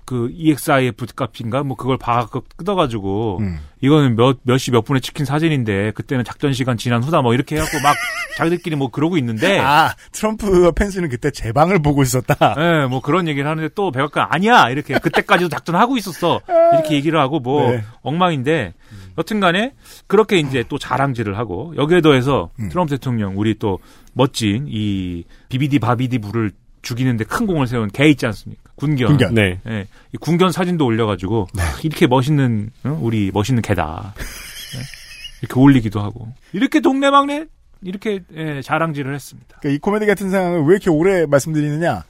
그 0.08 0.30
EXIF 0.32 1.04
값인가 1.14 1.62
뭐 1.62 1.76
그걸 1.76 1.98
봐 1.98 2.26
뜯어가지고 2.56 3.38
음. 3.40 3.58
이거는 3.82 4.16
몇 4.16 4.38
몇 4.46 4.56
시 4.58 4.70
몇 4.70 4.82
분에 4.86 5.00
찍힌 5.00 5.26
사진인데 5.26 5.90
그때는 5.90 6.24
작전 6.24 6.54
시간 6.54 6.78
지난 6.78 7.02
후다 7.02 7.20
뭐 7.20 7.34
이렇게 7.34 7.56
해갖고 7.56 7.78
막 7.82 7.94
자기들끼리 8.38 8.74
뭐 8.76 8.90
그러고 8.90 9.18
있는데 9.18 9.58
아, 9.58 9.94
트럼프 10.12 10.72
펜스는 10.72 11.10
그때 11.10 11.30
제 11.30 11.52
방을 11.52 11.82
보고 11.82 12.02
있었다. 12.02 12.54
예, 12.56 12.86
뭐 12.86 13.02
그런 13.02 13.28
얘기를 13.28 13.48
하는데 13.50 13.68
또 13.74 13.90
백악관 13.90 14.28
아니야 14.30 14.70
이렇게 14.70 14.98
그때까지도 14.98 15.50
작전 15.50 15.74
하고 15.76 15.98
있었어 15.98 16.40
이렇게 16.72 16.94
얘기를 16.94 17.20
하고 17.20 17.38
뭐 17.40 17.70
네. 17.70 17.84
엉망인데 18.02 18.72
여튼간에 19.18 19.74
그렇게 20.06 20.38
이제 20.38 20.64
또 20.70 20.78
자랑질을 20.78 21.36
하고 21.36 21.74
여기에 21.76 22.00
더해서 22.00 22.48
음. 22.60 22.70
트럼프 22.70 22.90
대통령 22.96 23.38
우리 23.38 23.58
또 23.58 23.78
멋진 24.14 24.66
이 24.68 25.24
비비디 25.50 25.80
바비디 25.80 26.18
부를 26.18 26.52
죽이는데 26.80 27.24
큰 27.24 27.46
공을 27.46 27.66
세운 27.66 27.88
개 27.90 28.08
있지 28.08 28.24
않습니까? 28.26 28.67
군견. 28.78 29.08
군견. 29.08 29.34
네. 29.34 29.60
예, 29.66 29.86
이 30.12 30.16
군견 30.18 30.52
사진도 30.52 30.86
올려가지고 30.86 31.48
아, 31.58 31.78
이렇게 31.82 32.06
멋있는 32.06 32.70
어? 32.84 32.98
우리 33.02 33.30
멋있는 33.32 33.60
개다. 33.60 34.14
예, 34.16 34.80
이렇게 35.42 35.60
올리기도 35.60 36.00
하고 36.00 36.28
이렇게 36.52 36.80
동네방네 36.80 37.46
이렇게 37.82 38.20
예, 38.34 38.62
자랑질을 38.62 39.14
했습니다. 39.14 39.56
그러니까 39.60 39.76
이 39.76 39.78
코미디 39.78 40.06
같은 40.06 40.30
상황을 40.30 40.62
왜 40.62 40.72
이렇게 40.72 40.90
오래 40.90 41.26
말씀드리느냐? 41.26 42.04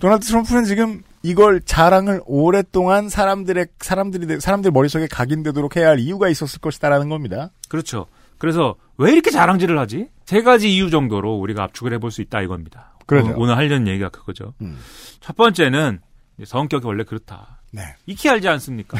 도널드 0.00 0.26
트럼프는 0.26 0.64
지금 0.64 1.02
이걸 1.22 1.60
자랑을 1.60 2.20
오랫동안 2.26 3.08
사람들의 3.08 3.66
사람들이 3.78 4.40
사람들 4.40 4.70
머릿속에 4.72 5.06
각인되도록 5.06 5.76
해야 5.76 5.88
할 5.88 5.98
이유가 5.98 6.28
있었을 6.28 6.60
것이다라는 6.60 7.08
겁니다. 7.08 7.50
그렇죠. 7.68 8.06
그래서 8.38 8.74
왜 8.98 9.12
이렇게 9.12 9.30
자랑질을 9.30 9.78
하지? 9.78 10.08
세 10.26 10.42
가지 10.42 10.74
이유 10.74 10.90
정도로 10.90 11.36
우리가 11.36 11.62
압축을 11.64 11.92
해볼 11.94 12.10
수 12.10 12.20
있다 12.22 12.42
이겁니다. 12.42 12.94
그러죠. 13.06 13.34
오늘, 13.36 13.56
하려는 13.56 13.86
얘기가 13.88 14.08
그거죠. 14.08 14.54
음. 14.60 14.78
첫 15.20 15.36
번째는 15.36 16.00
성격이 16.42 16.86
원래 16.86 17.04
그렇다. 17.04 17.60
네. 17.70 17.82
익히 18.06 18.28
알지 18.28 18.48
않습니까? 18.48 18.98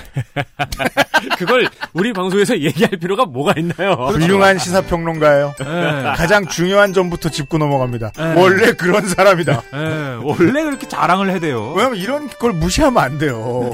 그걸 1.38 1.68
우리 1.92 2.12
방송에서 2.12 2.58
얘기할 2.58 2.98
필요가 2.98 3.24
뭐가 3.24 3.54
있나요? 3.56 3.92
훌륭한 3.92 4.58
시사평론가예요. 4.58 5.54
예. 5.60 6.12
가장 6.16 6.46
중요한 6.46 6.92
점부터 6.92 7.28
짚고 7.28 7.58
넘어갑니다. 7.58 8.12
네. 8.16 8.34
원래 8.40 8.72
그런 8.72 9.06
사람이다. 9.06 9.62
예, 9.74 10.18
원래 10.22 10.62
그렇게 10.64 10.88
자랑을 10.88 11.30
해대요. 11.30 11.72
왜냐면 11.72 11.98
이런 11.98 12.28
걸 12.28 12.52
무시하면 12.52 13.02
안 13.02 13.18
돼요. 13.18 13.70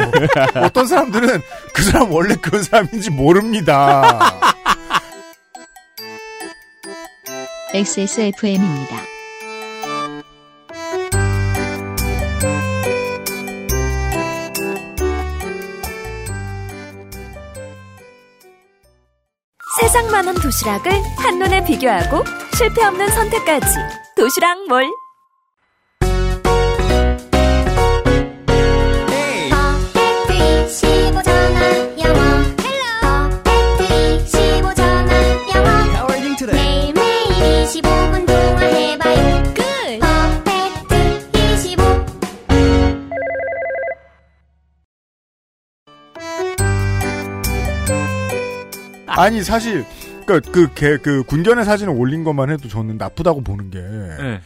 어떤 0.57 0.87
사람들은 0.87 1.40
그 1.75 1.83
사람 1.83 2.12
원래 2.12 2.35
그런 2.37 2.62
사람인지 2.62 3.11
모릅니다. 3.11 4.03
XSFM입니다. 7.73 8.96
세상 19.90 20.09
많은 20.12 20.35
도시락을 20.35 20.92
한눈에 21.18 21.64
비교하고 21.64 22.22
실패 22.57 22.85
없는 22.85 23.09
선택까지 23.09 23.66
도시락 24.16 24.68
몰 24.68 24.88
아니 49.20 49.42
사실 49.42 49.85
그그그 50.26 50.98
그 51.02 51.22
군견의 51.24 51.64
사진을 51.66 51.92
올린 51.94 52.24
것만 52.24 52.50
해도 52.50 52.68
저는 52.68 52.96
나쁘다고 52.96 53.42
보는 53.42 53.70
게 53.70 53.78
예. 53.78 54.40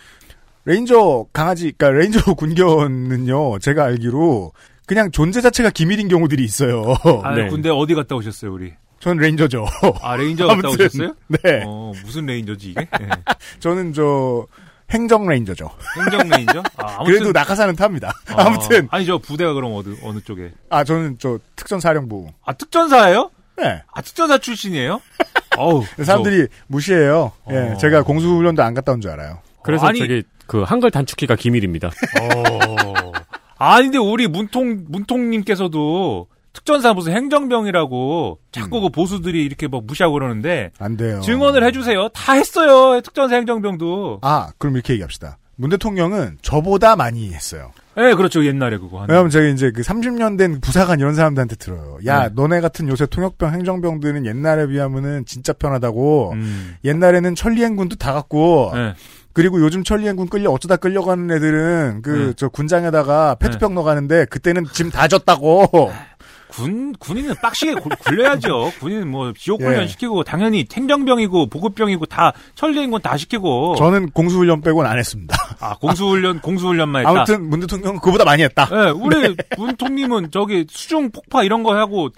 레인저 0.64 1.26
강아지 1.32 1.72
그러니까 1.76 1.98
레인저 1.98 2.20
군견은요 2.34 3.60
제가 3.60 3.84
알기로 3.84 4.52
그냥 4.86 5.10
존재 5.12 5.40
자체가 5.40 5.70
기밀인 5.70 6.08
경우들이 6.08 6.44
있어요. 6.44 6.94
아, 7.22 7.34
네. 7.34 7.48
군대 7.48 7.70
어디 7.70 7.94
갔다 7.94 8.16
오셨어요, 8.16 8.52
우리? 8.52 8.74
전 9.00 9.16
Ranger죠. 9.16 9.64
아, 10.02 10.16
레인저 10.16 10.46
갔다 10.46 10.68
아무튼, 10.68 10.86
오셨어요? 10.86 11.14
네. 11.28 11.62
어, 11.66 11.92
무슨 12.04 12.26
Ranger지, 12.26 12.70
이게? 12.70 12.80
예. 13.00 13.08
저는 13.60 13.94
저 13.94 14.46
행정 14.90 15.26
Ranger죠. 15.26 15.70
행정 15.96 16.28
레인저? 16.28 16.62
아, 16.76 16.96
아무튼. 17.00 17.04
그래도 17.04 17.32
낙하산은 17.32 17.76
탑니다. 17.76 18.08
어, 18.32 18.42
아무튼 18.42 18.88
아니, 18.90 19.06
저 19.06 19.16
부대가 19.16 19.54
그럼 19.54 19.72
어느, 19.74 19.94
어느 20.02 20.20
쪽에? 20.20 20.52
아 20.68 20.84
저는 20.84 21.16
저 21.18 21.38
특전사령부. 21.56 22.28
아, 22.44 22.52
특전사예요? 22.52 23.30
네. 23.56 23.82
아, 23.92 24.02
특전사 24.02 24.38
출신이에요? 24.38 25.00
어우. 25.58 25.84
사람들이 26.02 26.48
무시해요. 26.66 27.32
예, 27.50 27.56
어. 27.56 27.76
제가 27.76 28.02
공수훈련도 28.02 28.62
안 28.62 28.74
갔다 28.74 28.92
온 28.92 29.00
줄 29.00 29.10
알아요. 29.12 29.38
그래서 29.62 29.86
아니- 29.86 29.98
저기 30.00 30.22
그 30.46 30.62
한글 30.62 30.90
단축키가 30.90 31.36
기밀입니다. 31.36 31.88
어. 31.88 33.12
아니, 33.56 33.84
근데 33.86 33.98
우리 33.98 34.26
문통, 34.26 34.84
문통님께서도 34.88 36.26
특전사 36.52 36.92
무슨 36.92 37.14
행정병이라고 37.14 38.38
자꾸 38.52 38.80
그 38.80 38.88
보수들이 38.90 39.44
이렇게 39.44 39.66
막 39.68 39.84
무시하고 39.84 40.14
그러는데 40.14 40.70
안 40.78 40.96
돼요. 40.96 41.20
증언을 41.20 41.64
해주세요. 41.64 42.08
다 42.10 42.34
했어요. 42.34 43.00
특전사 43.00 43.36
행정병도. 43.36 44.20
아 44.22 44.50
그럼 44.58 44.74
이렇게 44.76 44.92
얘기합시다. 44.94 45.38
문 45.56 45.70
대통령은 45.70 46.38
저보다 46.42 46.94
많이 46.96 47.32
했어요. 47.32 47.72
예, 47.96 48.14
그렇죠. 48.14 48.44
옛날에 48.44 48.76
그거 48.78 48.98
하는. 48.98 49.10
왜냐면 49.10 49.30
제가 49.30 49.46
이제 49.48 49.70
그 49.70 49.82
30년 49.82 50.36
된 50.36 50.60
부사관 50.60 50.98
이런 51.00 51.14
사람들한테 51.14 51.56
들어요. 51.56 51.98
야, 52.06 52.28
네. 52.28 52.30
너네 52.34 52.60
같은 52.60 52.88
요새 52.88 53.06
통역병, 53.06 53.52
행정병들은 53.52 54.26
옛날에 54.26 54.66
비하면은 54.66 55.24
진짜 55.26 55.52
편하다고. 55.52 56.32
음. 56.34 56.74
옛날에는 56.84 57.34
천리행군도 57.34 57.96
다 57.96 58.12
갖고. 58.12 58.72
예. 58.74 58.94
그리고 59.32 59.60
요즘 59.60 59.82
천리행군 59.82 60.28
끌려 60.28 60.50
어쩌다 60.50 60.76
끌려가는 60.76 61.28
애들은 61.30 62.00
그 62.02 62.10
네. 62.28 62.32
저 62.36 62.48
군장에다가 62.48 63.34
페트병 63.36 63.74
넣어가는데 63.74 64.26
그때는 64.26 64.64
짐 64.72 64.90
다 64.90 65.08
졌다고. 65.08 65.90
군, 66.56 66.92
군인은 66.98 67.34
빡시게 67.42 67.74
굴- 67.74 67.96
굴려야죠. 67.96 68.72
군인은 68.80 69.08
뭐 69.08 69.32
지옥 69.36 69.60
훈련 69.62 69.82
예. 69.82 69.86
시키고 69.88 70.22
당연히 70.24 70.64
행정병이고 70.72 71.48
보급병이고 71.48 72.06
다 72.06 72.32
천리인 72.54 72.90
건 72.90 73.00
다 73.02 73.16
시키고. 73.16 73.74
저는 73.76 74.10
공수훈련 74.10 74.60
빼고는 74.60 74.88
안 74.90 74.98
했습니다. 74.98 75.36
아, 75.60 75.74
공수훈련, 75.76 76.40
공수훈련만 76.40 77.00
했다. 77.02 77.10
아무튼 77.10 77.48
문 77.50 77.60
대통령은 77.60 78.00
그보다 78.00 78.24
많이 78.24 78.42
했다. 78.42 78.68
예, 78.72 78.90
우리 78.90 79.34
문통님은 79.58 80.30
저기 80.30 80.66
수중 80.70 81.10
폭파 81.10 81.42
이런 81.42 81.62
거 81.62 81.74
하고 81.76 82.08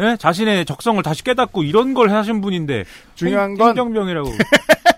예? 0.00 0.16
자신의 0.18 0.64
적성을 0.64 1.02
다시 1.02 1.22
깨닫고 1.22 1.62
이런 1.64 1.92
걸 1.94 2.10
하신 2.10 2.40
분인데 2.40 2.84
중요한 3.14 3.50
행- 3.50 3.56
건- 3.58 3.68
행정병이라고. 3.68 4.30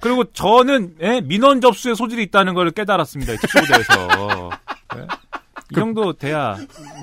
그리고 0.00 0.24
저는 0.32 0.94
예? 1.02 1.20
민원 1.22 1.60
접수에 1.60 1.94
소질이 1.94 2.22
있다는 2.24 2.54
걸 2.54 2.70
깨달았습니다. 2.70 3.32
이 3.32 3.36
특수부대에서. 3.38 4.50
예? 4.96 5.06
이 5.70 5.74
정도 5.74 6.12
돼야 6.12 6.56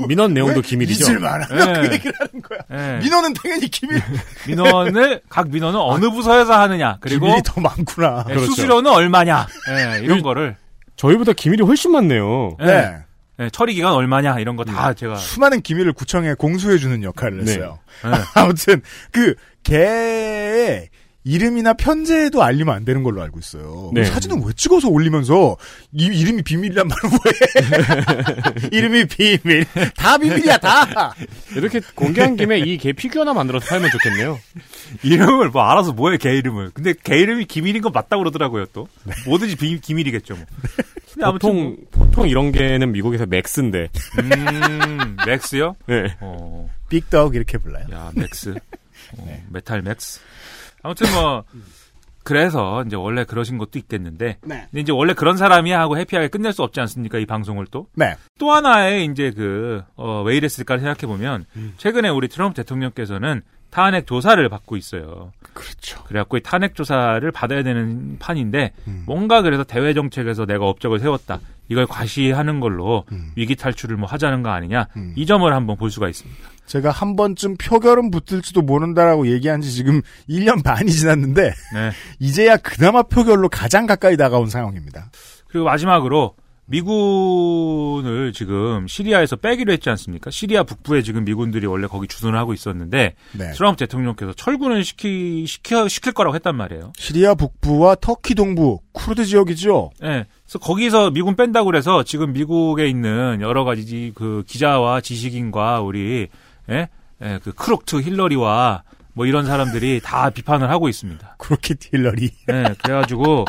민원 0.07 0.33
내용도 0.33 0.61
기밀이죠. 0.61 1.11
잊을 1.11 1.19
만 1.19 1.41
하면 1.43 1.69
예. 1.69 1.87
그 1.87 1.93
얘기를 1.95 2.13
하는 2.19 2.41
거야. 2.41 2.59
예. 2.71 2.99
민원은 2.99 3.33
당연히 3.33 3.67
기밀. 3.69 4.01
민원을 4.47 5.21
각 5.29 5.49
민원은 5.49 5.79
어느 5.79 6.09
부서에서 6.11 6.53
하느냐 6.59 6.97
그리고 7.01 7.25
기밀이 7.25 7.41
더 7.43 7.59
많구나. 7.59 8.25
예, 8.29 8.33
그렇죠. 8.33 8.51
수수료는 8.51 8.91
얼마냐 8.91 9.47
예, 9.71 10.03
이런 10.03 10.19
이- 10.19 10.21
거를 10.21 10.55
저희보다 10.95 11.33
기밀이 11.33 11.63
훨씬 11.63 11.91
많네요. 11.91 12.57
예, 12.61 12.65
네. 12.65 12.97
예, 13.39 13.49
처리 13.49 13.73
기간 13.73 13.93
얼마냐 13.93 14.39
이런 14.39 14.55
거 14.55 14.63
다 14.63 14.93
제가 14.93 15.15
수많은 15.15 15.61
기밀을 15.61 15.93
구청에 15.93 16.35
공수해 16.35 16.77
주는 16.77 17.01
역할을 17.01 17.43
네. 17.43 17.51
했어요. 17.53 17.79
예. 18.05 18.09
아무튼 18.39 18.81
그 19.11 19.33
개의 19.63 20.89
이름이나 21.23 21.73
편제도 21.73 22.41
알리면 22.41 22.73
안 22.75 22.83
되는 22.85 23.03
걸로 23.03 23.21
알고 23.21 23.39
있어요. 23.39 23.91
네. 23.93 24.03
사진은 24.05 24.43
왜 24.43 24.51
찍어서 24.55 24.89
올리면서 24.89 25.55
이 25.91 26.05
이름이 26.05 26.41
비밀이란 26.41 26.87
말은 26.87 27.19
왜? 28.61 28.67
이름이 28.71 29.05
비밀. 29.05 29.65
다 29.95 30.17
비밀이야 30.17 30.57
다. 30.57 31.13
이렇게 31.55 31.79
공개한 31.95 32.35
김에 32.35 32.59
이 32.59 32.77
개 32.77 32.91
피규어 32.93 33.21
하나 33.21 33.33
만들어서 33.33 33.67
팔면 33.67 33.91
좋겠네요. 33.91 34.39
이름을 35.03 35.49
뭐 35.49 35.61
알아서 35.63 35.93
뭐해 35.93 36.17
개 36.17 36.35
이름을 36.35 36.71
근데 36.73 36.93
개 37.03 37.17
이름이 37.19 37.45
기밀인 37.45 37.81
건 37.81 37.91
맞다고 37.93 38.21
그러더라고요 38.23 38.65
또 38.73 38.87
뭐든지 39.25 39.55
비, 39.55 39.79
기밀이겠죠 39.79 40.35
뭐 40.35 40.45
근데 41.13 41.25
아무튼 41.25 41.49
보통 41.49 41.77
보통 41.91 42.27
이런 42.29 42.51
개는 42.51 42.91
미국에서 42.91 43.25
맥스인데. 43.27 43.89
음, 44.19 45.17
맥스요? 45.27 45.75
네. 45.85 46.15
어, 46.19 46.69
big 46.89 47.12
dog 47.12 47.35
이렇게 47.35 47.57
불러요. 47.57 47.85
야, 47.93 48.11
맥스. 48.15 48.53
어, 49.17 49.41
Metal 49.49 49.81
Max. 49.81 50.19
아무튼 50.83 51.11
뭐, 51.13 51.43
그래서 52.23 52.83
이제 52.85 52.95
원래 52.95 53.23
그러신 53.23 53.57
것도 53.57 53.79
있겠는데, 53.79 54.37
네. 54.43 54.67
근데 54.69 54.81
이제 54.81 54.91
원래 54.91 55.13
그런 55.13 55.37
사람이 55.37 55.71
하고 55.71 55.97
happy하게 55.97 56.27
끝낼 56.27 56.53
수 56.53 56.63
없지 56.63 56.79
않습니까? 56.79 57.17
이 57.17 57.25
방송을 57.25 57.67
또. 57.71 57.87
네. 57.95 58.15
또 58.39 58.51
하나의 58.51 59.05
이제 59.05 59.31
그, 59.31 59.83
어, 59.95 60.21
왜 60.23 60.37
이랬을까 60.37 60.77
생각해 60.77 61.07
보면, 61.07 61.45
최근에 61.77 62.09
우리 62.09 62.27
트럼프 62.27 62.55
대통령께서는 62.55 63.41
탄핵 63.71 64.05
조사를 64.05 64.47
받고 64.49 64.75
있어요. 64.75 65.31
그렇죠. 65.53 66.03
그래갖고 66.03 66.37
이 66.37 66.41
탄핵 66.43 66.75
조사를 66.75 67.31
받아야 67.31 67.63
되는 67.63 68.17
판인데, 68.19 68.73
뭔가 69.05 69.41
그래서 69.41 69.63
대외 69.63 69.93
정책에서 69.93 70.45
내가 70.45 70.65
업적을 70.65 70.99
세웠다. 70.99 71.39
이걸 71.69 71.87
과시하는 71.87 72.59
걸로 72.59 73.05
위기 73.35 73.55
탈출을 73.55 73.95
뭐 73.95 74.07
하자는 74.09 74.43
거 74.43 74.49
아니냐. 74.49 74.87
이 75.15 75.25
점을 75.25 75.51
한번 75.51 75.77
볼 75.77 75.89
수가 75.89 76.09
있습니다. 76.09 76.49
제가 76.71 76.89
한 76.89 77.17
번쯤 77.17 77.57
표결은 77.57 78.11
붙을지도 78.11 78.61
모른다라고 78.61 79.27
얘기한 79.27 79.59
지 79.59 79.73
지금 79.73 80.01
1년 80.29 80.63
반이 80.63 80.89
지났는데 80.89 81.53
네. 81.73 81.91
이제야 82.19 82.55
그나마 82.55 83.03
표결로 83.03 83.49
가장 83.49 83.85
가까이 83.85 84.15
다가온 84.15 84.47
상황입니다. 84.47 85.11
그리고 85.49 85.65
마지막으로 85.65 86.35
미군을 86.67 88.31
지금 88.31 88.87
시리아에서 88.87 89.35
빼기로 89.35 89.73
했지 89.73 89.89
않습니까? 89.89 90.31
시리아 90.31 90.63
북부에 90.63 91.01
지금 91.01 91.25
미군들이 91.25 91.67
원래 91.67 91.87
거기 91.87 92.07
주둔을 92.07 92.39
하고 92.39 92.53
있었는데 92.53 93.15
네. 93.33 93.51
트럼프 93.51 93.77
대통령께서 93.79 94.31
철군을 94.31 94.85
시키 94.85 95.45
시켜 95.45 95.89
시킬 95.89 96.13
거라고 96.13 96.35
했단 96.35 96.55
말이에요. 96.55 96.93
시리아 96.95 97.35
북부와 97.35 97.95
터키 97.95 98.33
동부 98.33 98.79
쿠르드 98.93 99.25
지역이죠. 99.25 99.91
예. 100.03 100.25
그래서 100.45 100.59
거기서 100.59 101.11
미군 101.11 101.35
뺀다고 101.35 101.65
그래서 101.65 102.03
지금 102.03 102.31
미국에 102.31 102.87
있는 102.87 103.39
여러 103.41 103.65
가지 103.65 104.13
그 104.15 104.45
기자와 104.47 105.01
지식인과 105.01 105.81
우리 105.81 106.29
예? 106.69 106.89
예, 107.21 107.39
그 107.43 107.51
Crooked 107.53 108.01
Hillary와 108.01 108.83
뭐 109.13 109.25
이런 109.25 109.45
사람들이 109.45 109.99
다 110.03 110.29
비판을 110.29 110.69
하고 110.69 110.87
있습니다. 110.89 111.35
Crooked 111.39 111.79
Hillary. 111.93 112.31
예, 112.49 112.75
그래가지고 112.83 113.45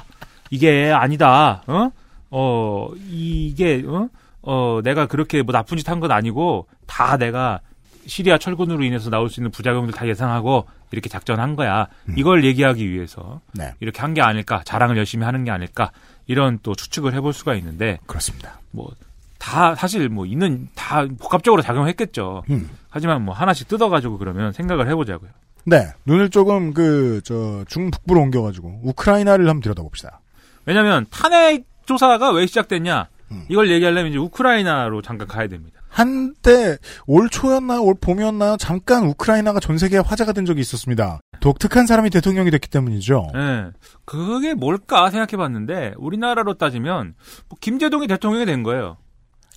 이게 0.51 0.91
아니다. 0.91 1.63
어? 1.67 1.91
어 2.31 2.89
이게 3.09 3.83
어? 3.87 4.09
어 4.43 4.81
내가 4.83 5.07
그렇게 5.07 5.43
뭐 5.43 5.53
나쁜 5.53 5.77
짓 5.79 5.89
한 5.89 6.01
건 6.01 6.11
아니고 6.13 6.67
다 6.87 7.17
내가 7.17 7.61
시리아 8.07 8.37
철군으로 8.37 8.83
인해서 8.83 9.11
나올 9.11 9.31
수 9.31 9.39
있는 9.41 9.51
부작용들 9.53 9.95
다 9.95 10.09
예상하고 10.09 10.67
이렇게 10.91 11.09
작전한 11.09 11.55
거야. 11.55 11.87
이걸 12.17 12.45
얘기하기 12.45 12.91
위해서 12.91 13.41
네. 13.55 13.73
이렇게 13.81 14.01
한 14.01 14.13
게 14.15 14.21
아닐까, 14.21 14.63
자랑을 14.65 14.97
열심히 14.97 15.25
하는 15.25 15.45
게 15.45 15.51
아닐까 15.53 15.93
이런 16.27 16.59
또 16.65 16.75
추측을 16.75 17.15
해볼 17.15 17.33
수가 17.33 17.55
있는데 17.55 17.99
그렇습니다. 18.07 18.61
뭐 18.73 18.91
다 19.43 19.75
사실 19.75 20.09
뭐 20.09 20.25
있는 20.25 20.69
다 20.77 21.05
복합적으로 21.19 21.63
작용했겠죠. 21.63 22.45
음. 22.51 22.71
하지만 22.89 23.23
뭐 23.23 23.35
하나씩 23.35 23.67
뜯어가지고 23.67 24.19
그러면 24.19 24.53
생각을 24.53 24.89
해보자고요. 24.89 25.31
네. 25.65 25.89
눈을 26.07 26.31
조금 26.31 26.73
그, 26.73 27.21
저, 27.25 27.65
중북부로 27.69 28.21
옮겨가지고, 28.21 28.81
우크라이나를 28.85 29.49
한번 29.49 29.61
들여다봅시다. 29.63 30.21
왜냐하면 30.65 31.07
탄핵 31.11 31.65
조사가 31.87 32.31
왜 32.31 32.47
시작됐냐 32.47 33.09
음. 33.33 33.45
이걸 33.49 33.71
얘기하려면 33.71 34.11
이제 34.11 34.19
우크라이나로 34.19 35.03
잠깐 35.03 35.27
가야 35.27 35.49
됩니다. 35.49 35.81
한때, 35.89 36.79
올 37.07 37.29
초였나요? 37.29 37.83
올 37.83 37.95
봄이었나요? 38.01 38.57
잠깐 38.59 39.05
우크라이나가 39.07 39.61
전 39.61 39.77
세계에 39.77 39.99
화제가 39.99 40.33
된 40.33 40.47
적이 40.47 40.61
있었습니다. 40.61 41.21
독특한 41.41 41.87
사람이 41.87 42.11
대통령이 42.11 42.51
됐기 42.51 42.71
때문이죠. 42.71 43.29
예. 43.35 43.71
그게 44.05 44.55
뭘까 44.55 45.11
생각해봤는데 45.11 45.95
우리나라로 45.99 46.55
따지면 46.55 47.15
뭐 47.49 47.59
김재동이 47.61 48.07
대통령이 48.07 48.47
된 48.47 48.63
거예요. 48.63 48.97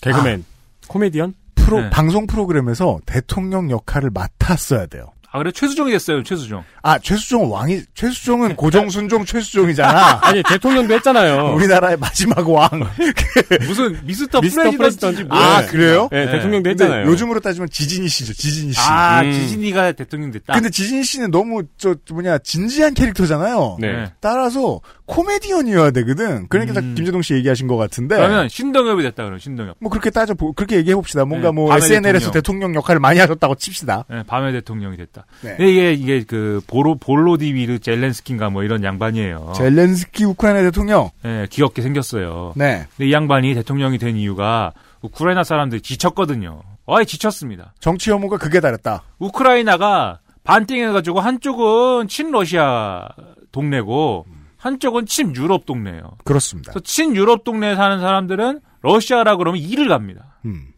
개그맨, 0.05 0.45
코미디언? 0.87 1.33
프로, 1.55 1.81
네. 1.81 1.89
방송 1.89 2.27
프로그램에서 2.27 2.99
대통령 3.05 3.71
역할을 3.71 4.11
맡았어야 4.11 4.85
돼요. 4.85 5.11
아 5.35 5.37
그래 5.37 5.51
최수종이 5.51 5.91
됐어요 5.91 6.23
최수종. 6.23 6.63
아, 6.81 6.97
최수종은 6.97 7.49
왕이, 7.49 7.81
최수종은 7.93 8.55
고정순종 8.55 9.25
최수종이잖아. 9.25 10.19
아니 10.23 10.41
대통령도 10.43 10.93
했잖아요. 10.93 11.55
우리나라의 11.55 11.97
마지막 11.97 12.49
왕. 12.49 12.69
무슨 13.67 13.99
미스터, 14.05 14.39
미스터 14.39 14.71
프레지던지 14.71 15.25
뭐. 15.25 15.37
아, 15.37 15.65
그래요? 15.65 16.07
네, 16.09 16.25
네. 16.25 16.31
대통령도 16.31 16.69
했잖아요. 16.69 17.07
요즘으로 17.07 17.41
따지면 17.41 17.67
지진이 17.69 18.07
씨죠, 18.07 18.33
지진이 18.33 18.71
씨. 18.71 18.79
아 18.79 19.23
음. 19.23 19.31
지진이가 19.33 19.91
대통령 19.91 20.31
됐다. 20.31 20.53
근데 20.53 20.69
지진이 20.69 21.03
씨는 21.03 21.31
너무, 21.31 21.63
저, 21.77 21.95
뭐냐, 22.13 22.37
진지한 22.37 22.93
캐릭터잖아요. 22.93 23.75
네. 23.81 23.91
네. 23.91 24.11
따라서 24.21 24.79
코미디언이어야 25.05 25.91
되거든. 25.91 26.47
그러니까 26.49 26.79
음. 26.79 26.95
김재동 26.95 27.21
씨 27.21 27.35
얘기하신 27.35 27.67
것 27.67 27.77
같은데. 27.77 28.15
그러면 28.15 28.49
신동엽이 28.49 29.03
됐다 29.03 29.23
그럼 29.23 29.37
신동엽. 29.39 29.77
뭐 29.79 29.89
그렇게 29.89 30.09
따져 30.09 30.33
보 30.33 30.53
그렇게 30.53 30.77
얘기해 30.77 30.95
봅시다. 30.95 31.25
뭔가 31.25 31.49
네, 31.49 31.53
뭐 31.53 31.75
SNL에서 31.75 32.31
대통령. 32.31 32.73
역할을 32.75 32.99
많이 32.99 33.19
하셨다고 33.19 33.55
칩시다. 33.55 34.05
네, 34.09 34.23
밤의 34.23 34.53
대통령이 34.53 34.97
됐다. 34.97 35.25
네. 35.41 35.55
이게 35.59 35.93
이게 35.93 36.23
그 36.23 36.61
보로 36.67 36.95
볼로디미르 36.95 37.79
젤렌스키인가 37.79 38.49
뭐 38.49 38.63
이런 38.63 38.83
양반이에요. 38.83 39.53
젤렌스키 39.55 40.25
우크라이나 40.25 40.61
대통령. 40.63 41.11
네, 41.23 41.45
귀엽게 41.49 41.81
생겼어요. 41.81 42.53
네. 42.55 42.87
근데 42.97 43.09
이 43.09 43.13
양반이 43.13 43.53
대통령이 43.53 43.97
된 43.99 44.15
이유가 44.17 44.73
우크라이나 45.01 45.43
사람들이 45.43 45.81
지쳤거든요. 45.81 46.61
어이 46.85 47.05
지쳤습니다. 47.05 47.73
정치 47.79 48.11
혐오가 48.11 48.37
극에 48.37 48.59
달했다. 48.59 49.03
우크라이나가 49.19 50.19
반띵해가지고 50.43 51.19
한쪽은 51.19 52.07
친러시아 52.07 53.09
동네고 53.51 54.25
한쪽은 54.65 55.05
친유럽 55.05 55.67
동네예요. 55.67 56.17
그렇습니다. 56.23 56.73
친유럽 56.83 57.43
동네에 57.43 57.75
사는 57.75 57.99
사람들은 57.99 58.61
러시아라 58.81 59.37
그러면 59.37 59.61
이를 59.61 59.87
갑니다. 59.87 60.39
음. 60.45 60.69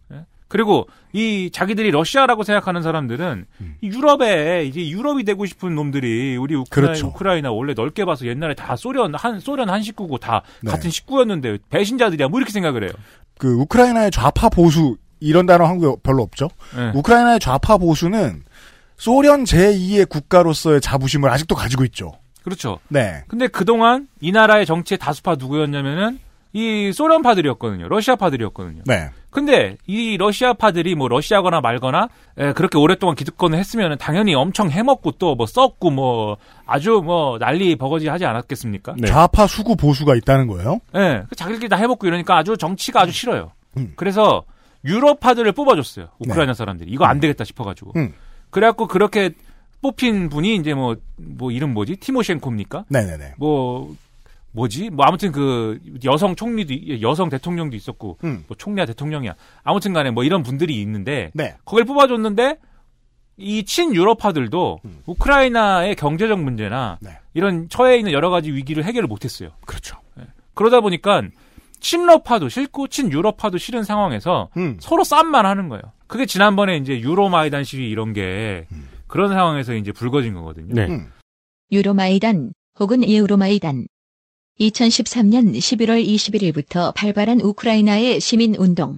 그리고 0.50 0.88
이 1.12 1.50
자기들이 1.52 1.92
러시아라고 1.92 2.44
생각하는 2.44 2.82
사람들은 2.82 3.46
이 3.82 3.88
유럽에 3.88 4.66
이제 4.66 4.88
유럽이 4.88 5.26
되고 5.26 5.46
싶은 5.46 5.76
놈들이 5.76 6.38
우리 6.38 6.56
우크라이나, 6.56 6.94
그렇죠. 6.94 7.08
우크라이나 7.08 7.52
원래 7.52 7.74
넓게 7.74 8.06
봐서 8.06 8.26
옛날에 8.26 8.56
다 8.56 8.78
소련 8.78 9.14
한 9.14 9.42
소련 9.42 9.70
한 9.70 9.82
식구고 9.84 10.20
다 10.20 10.44
네. 10.62 10.72
같은 10.72 10.90
식구였는데 10.90 11.58
배신자들이야 11.70 12.30
뭐 12.30 12.40
이렇게 12.40 12.54
생각을 12.54 12.84
해요. 12.84 12.92
그 13.38 13.54
우크라이나의 13.56 14.12
좌파 14.12 14.48
보수 14.48 14.96
이런 15.20 15.46
단어 15.46 15.66
한국에 15.66 16.02
별로 16.02 16.24
없죠. 16.24 16.50
네. 16.76 16.92
우크라이나의 16.96 17.42
좌파 17.42 17.78
보수는 17.78 18.44
소련 18.98 19.44
제2의 19.44 20.08
국가로서의 20.08 20.80
자부심을 20.80 21.30
아직도 21.30 21.56
가지고 21.56 21.84
있죠. 21.86 22.14
그렇죠. 22.48 22.80
네. 22.88 23.24
근데 23.28 23.48
그동안 23.48 24.08
이 24.22 24.32
나라의 24.32 24.66
정치의 24.66 25.00
다수파 25.00 25.36
누구였냐면은 25.38 26.18
이 26.54 26.94
소련파들이었거든요. 26.94 27.90
러시아파들이었거든요. 27.90 28.84
네. 28.86 29.10
근데 29.30 29.76
이 29.86 30.16
러시아파들이 30.16 30.96
뭐 30.96 31.10
러시아거나 31.10 31.60
말거나 31.60 32.08
에, 32.38 32.54
그렇게 32.54 32.78
오랫동안 32.78 33.18
기득권을 33.18 33.60
했으면 33.60 33.98
당연히 33.98 34.34
엄청 34.34 34.70
해먹고 34.70 35.12
또뭐 35.12 35.46
썩고 35.46 35.92
뭐 35.92 36.38
아주 36.66 37.02
뭐 37.04 37.38
난리 37.38 37.76
버거지 37.76 38.08
하지 38.08 38.24
않았겠습니까? 38.26 38.96
네. 38.98 39.08
좌파 39.08 39.46
수구 39.46 39.76
보수가 39.76 40.16
있다는 40.16 40.48
거예요. 40.48 40.80
예, 40.96 41.24
그 41.28 41.36
자기들끼리 41.36 41.68
다 41.68 41.76
해먹고 41.76 42.08
이러니까 42.08 42.38
아주 42.38 42.56
정치가 42.56 43.02
아주 43.02 43.12
싫어요. 43.12 43.52
음. 43.76 43.92
그래서 43.98 44.46
유럽파들을 44.86 45.52
뽑아줬어요. 45.52 46.08
우크라이나 46.20 46.54
사람들이. 46.54 46.90
이거 46.90 47.04
안 47.04 47.20
되겠다 47.20 47.44
싶어가지고. 47.44 47.92
음. 47.98 48.14
그래갖고 48.52 48.88
그렇게 48.88 49.32
뽑힌 49.82 50.30
분이 50.30 50.56
이제 50.56 50.74
뭐, 50.74 50.96
뭐 51.18 51.52
이름 51.52 51.74
뭐지? 51.74 51.98
티모셴코입니까? 51.98 52.86
네네네. 52.90 53.36
뭐, 53.38 53.96
뭐지? 54.52 54.90
뭐 54.90 55.06
아무튼 55.06 55.32
그 55.32 55.80
여성 56.04 56.36
총리도, 56.36 56.74
이- 56.74 57.02
여성 57.02 57.30
대통령도 57.30 57.76
있었고, 57.76 58.18
음. 58.24 58.44
뭐 58.48 58.58
총리야 58.58 58.86
대통령이야. 58.86 59.36
아무튼 59.64 59.94
간에 59.94 60.10
뭐 60.12 60.24
이런 60.24 60.42
분들이 60.44 60.82
있는데, 60.82 61.32
네. 61.34 61.56
거길 61.66 61.86
뽑아줬는데, 61.86 62.58
이 63.40 63.64
친유럽파들도 63.66 64.80
우크라이나의 65.06 65.96
경제적 65.96 66.40
문제나 66.40 66.98
네. 67.02 67.12
이런 67.36 67.70
처해 67.70 67.98
있는 68.00 68.12
여러 68.12 68.32
가지 68.32 68.52
위기를 68.52 68.84
해결을 68.84 69.08
못했어요. 69.08 69.52
그렇죠. 69.68 69.96
그러다 70.56 70.82
보니까 70.82 71.22
친러파도 71.80 72.50
싫고 72.50 72.88
친유럽파도 72.88 73.60
싫은 73.60 73.84
상황에서 73.84 74.50
음. 74.58 74.78
서로 74.80 75.04
쌈만 75.04 75.46
하는 75.46 75.70
거예요. 75.70 75.84
그게 76.08 76.26
지난번에 76.26 76.78
이제 76.78 77.00
유로마이단 77.00 77.64
시위 77.64 77.92
이런 77.92 78.14
게 78.14 78.66
그런 79.08 79.30
상황에서 79.30 79.74
이제 79.76 79.92
불거진 79.92 80.34
거거든요. 80.34 80.74
네. 80.74 80.88
음. 80.88 81.12
유로마이단 81.72 82.54
혹은 82.80 83.08
예우로마이단 83.08 83.88
2013년 84.60 85.56
11월 85.56 86.06
21일부터 86.06 86.94
발발한 86.96 87.42
우크라이나의 87.42 88.20
시민운동. 88.20 88.98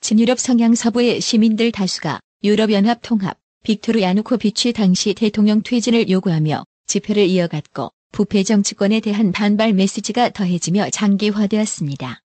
진유럽 0.00 0.38
성향 0.38 0.74
서부의 0.74 1.20
시민들 1.20 1.70
다수가 1.70 2.20
유럽연합 2.42 3.00
통합, 3.02 3.38
빅토르 3.62 4.00
야누코비치 4.00 4.72
당시 4.72 5.14
대통령 5.14 5.62
퇴진을 5.62 6.08
요구하며 6.08 6.64
집회를 6.86 7.26
이어갔고 7.26 7.90
부패 8.10 8.42
정치권에 8.42 9.00
대한 9.00 9.30
반발 9.30 9.72
메시지가 9.74 10.30
더해지며 10.30 10.90
장기화되었습니다. 10.90 12.20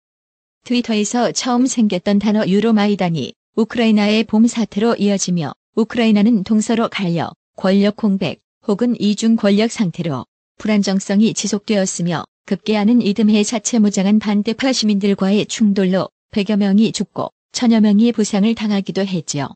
트위터에서 0.65 1.33
처음 1.33 1.67
생겼던 1.67 2.21
단어 2.21 2.47
유로마이단이 2.47 3.35
우크라이나의 3.57 4.25
봄 4.25 4.47
사태로 4.47 4.97
이어지며 4.97 5.53
우크라이나는 5.75 6.45
동서로 6.45 6.89
갈려 6.89 7.31
권력 7.57 7.97
공백 7.97 8.41
혹은 8.67 8.95
이중 9.01 9.37
권력 9.37 9.71
상태로 9.71 10.27
불안정성이 10.59 11.33
지속되었으며 11.33 12.25
급계하는 12.45 13.01
이듬해 13.01 13.43
자체 13.43 13.79
무장한 13.79 14.19
반대파 14.19 14.73
시민들과의 14.73 15.47
충돌로 15.47 16.11
100여 16.33 16.57
명이 16.57 16.93
죽고 16.93 17.31
천여 17.53 17.81
명이 17.81 18.13
부상을 18.13 18.55
당하기도 18.55 19.03
했지요. 19.03 19.49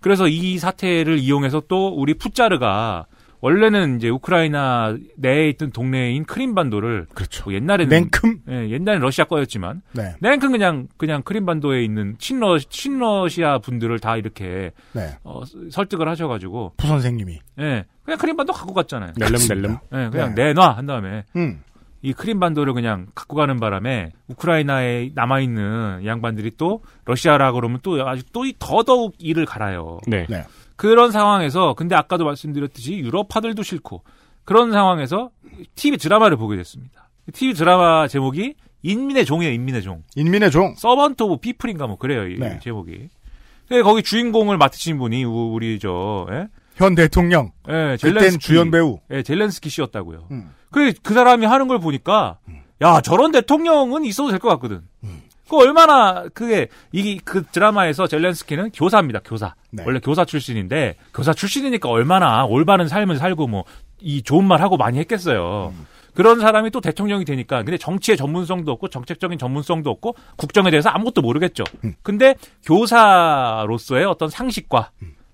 그래서 0.00 0.26
이 0.26 0.58
사태를 0.58 1.18
이용해서 1.18 1.62
또 1.68 1.88
우리 1.88 2.14
푸짜르가 2.14 3.06
원래는 3.42 3.96
이제 3.96 4.08
우크라이나 4.08 4.96
내에 5.16 5.48
있던 5.50 5.72
동네인 5.72 6.24
크림반도를 6.24 7.06
그렇죠. 7.12 7.44
뭐 7.46 7.52
옛날에는 7.54 7.88
냉큼. 7.90 8.40
예, 8.48 8.70
옛날엔 8.70 9.00
러시아 9.02 9.24
거였지만 9.24 9.82
네. 9.92 10.14
냉큼 10.20 10.52
그냥 10.52 10.86
그냥 10.96 11.22
크림반도에 11.22 11.82
있는 11.84 12.14
친러 12.18 12.56
친러시아 12.58 13.58
분들을 13.58 13.98
다 13.98 14.16
이렇게 14.16 14.70
네. 14.92 15.18
어, 15.24 15.42
설득을 15.70 16.08
하셔가지고 16.08 16.74
부 16.76 16.86
선생님이. 16.86 17.40
예, 17.58 17.84
그냥 18.04 18.18
크림반도 18.18 18.52
갖고 18.52 18.72
갔잖아요. 18.74 19.12
낼름 19.18 19.38
낼름. 19.48 19.72
예, 19.92 20.08
그냥 20.10 20.34
네. 20.36 20.44
내놔 20.54 20.76
한 20.76 20.86
다음에 20.86 21.24
음. 21.34 21.62
이 22.00 22.12
크림반도를 22.12 22.74
그냥 22.74 23.06
갖고 23.14 23.36
가는 23.36 23.58
바람에 23.58 24.10
우크라이나에 24.28 25.10
남아 25.14 25.40
있는 25.40 26.04
양반들이 26.04 26.52
또 26.58 26.82
러시아라 27.06 27.50
그러면 27.52 27.80
또 27.82 28.08
아주 28.08 28.22
또 28.32 28.44
이- 28.44 28.54
더더욱 28.58 29.14
이를 29.18 29.46
갈아요. 29.46 29.98
네. 30.06 30.26
네. 30.28 30.44
그런 30.76 31.10
상황에서 31.12 31.74
근데 31.74 31.94
아까도 31.94 32.24
말씀드렸듯이 32.24 32.94
유럽파들도 32.98 33.62
싫고 33.62 34.02
그런 34.44 34.72
상황에서 34.72 35.30
TV 35.74 35.98
드라마를 35.98 36.36
보게 36.36 36.56
됐습니다. 36.56 37.08
TV 37.32 37.54
드라마 37.54 38.08
제목이 38.08 38.54
인민의 38.82 39.24
종이에요, 39.24 39.52
인민의 39.52 39.82
종. 39.82 40.02
인민의 40.16 40.50
종. 40.50 40.74
Servant 40.76 41.22
of 41.22 41.36
People인가 41.36 41.86
뭐 41.86 41.96
그래요, 41.96 42.26
이 42.26 42.36
네. 42.38 42.58
제목이. 42.60 43.08
근데 43.68 43.82
거기 43.82 44.02
주인공을 44.02 44.56
맡으신 44.58 44.98
분이 44.98 45.24
우- 45.24 45.52
우리 45.54 45.78
저 45.78 46.26
예? 46.32 46.48
현 46.74 46.94
대통령. 46.96 47.52
예, 47.68 47.96
젤렌스키. 47.98 48.44
주연 48.44 48.70
배우. 48.72 48.98
예, 49.12 49.22
젤렌스키 49.22 49.68
씨였다고요. 49.70 50.26
음. 50.32 50.50
그, 50.70 50.92
그 51.02 51.14
사람이 51.14 51.46
하는 51.46 51.68
걸 51.68 51.78
보니까, 51.78 52.38
야, 52.82 53.00
저런 53.02 53.30
대통령은 53.30 54.04
있어도 54.06 54.30
될 54.30 54.38
것 54.40 54.48
같거든. 54.48 54.82
그 55.48 55.56
얼마나, 55.56 56.24
그게, 56.32 56.68
이, 56.92 57.18
그 57.18 57.44
드라마에서 57.44 58.06
젤렌스키는 58.06 58.70
교사입니다, 58.70 59.20
교사. 59.24 59.54
네. 59.70 59.82
원래 59.86 60.00
교사 60.00 60.24
출신인데, 60.24 60.96
교사 61.12 61.32
출신이니까 61.32 61.88
얼마나 61.88 62.44
올바른 62.44 62.88
삶을 62.88 63.16
살고 63.16 63.48
뭐, 63.48 63.64
이 64.00 64.22
좋은 64.22 64.44
말 64.44 64.62
하고 64.62 64.76
많이 64.76 64.98
했겠어요. 64.98 65.72
그런 66.14 66.40
사람이 66.40 66.70
또 66.70 66.80
대통령이 66.80 67.24
되니까, 67.24 67.62
근데 67.62 67.78
정치의 67.78 68.16
전문성도 68.16 68.72
없고, 68.72 68.88
정책적인 68.88 69.38
전문성도 69.38 69.90
없고, 69.90 70.14
국정에 70.36 70.70
대해서 70.70 70.90
아무것도 70.90 71.22
모르겠죠. 71.22 71.64
근데 72.02 72.34
교사로서의 72.64 74.04
어떤 74.04 74.28
상식과, 74.28 74.90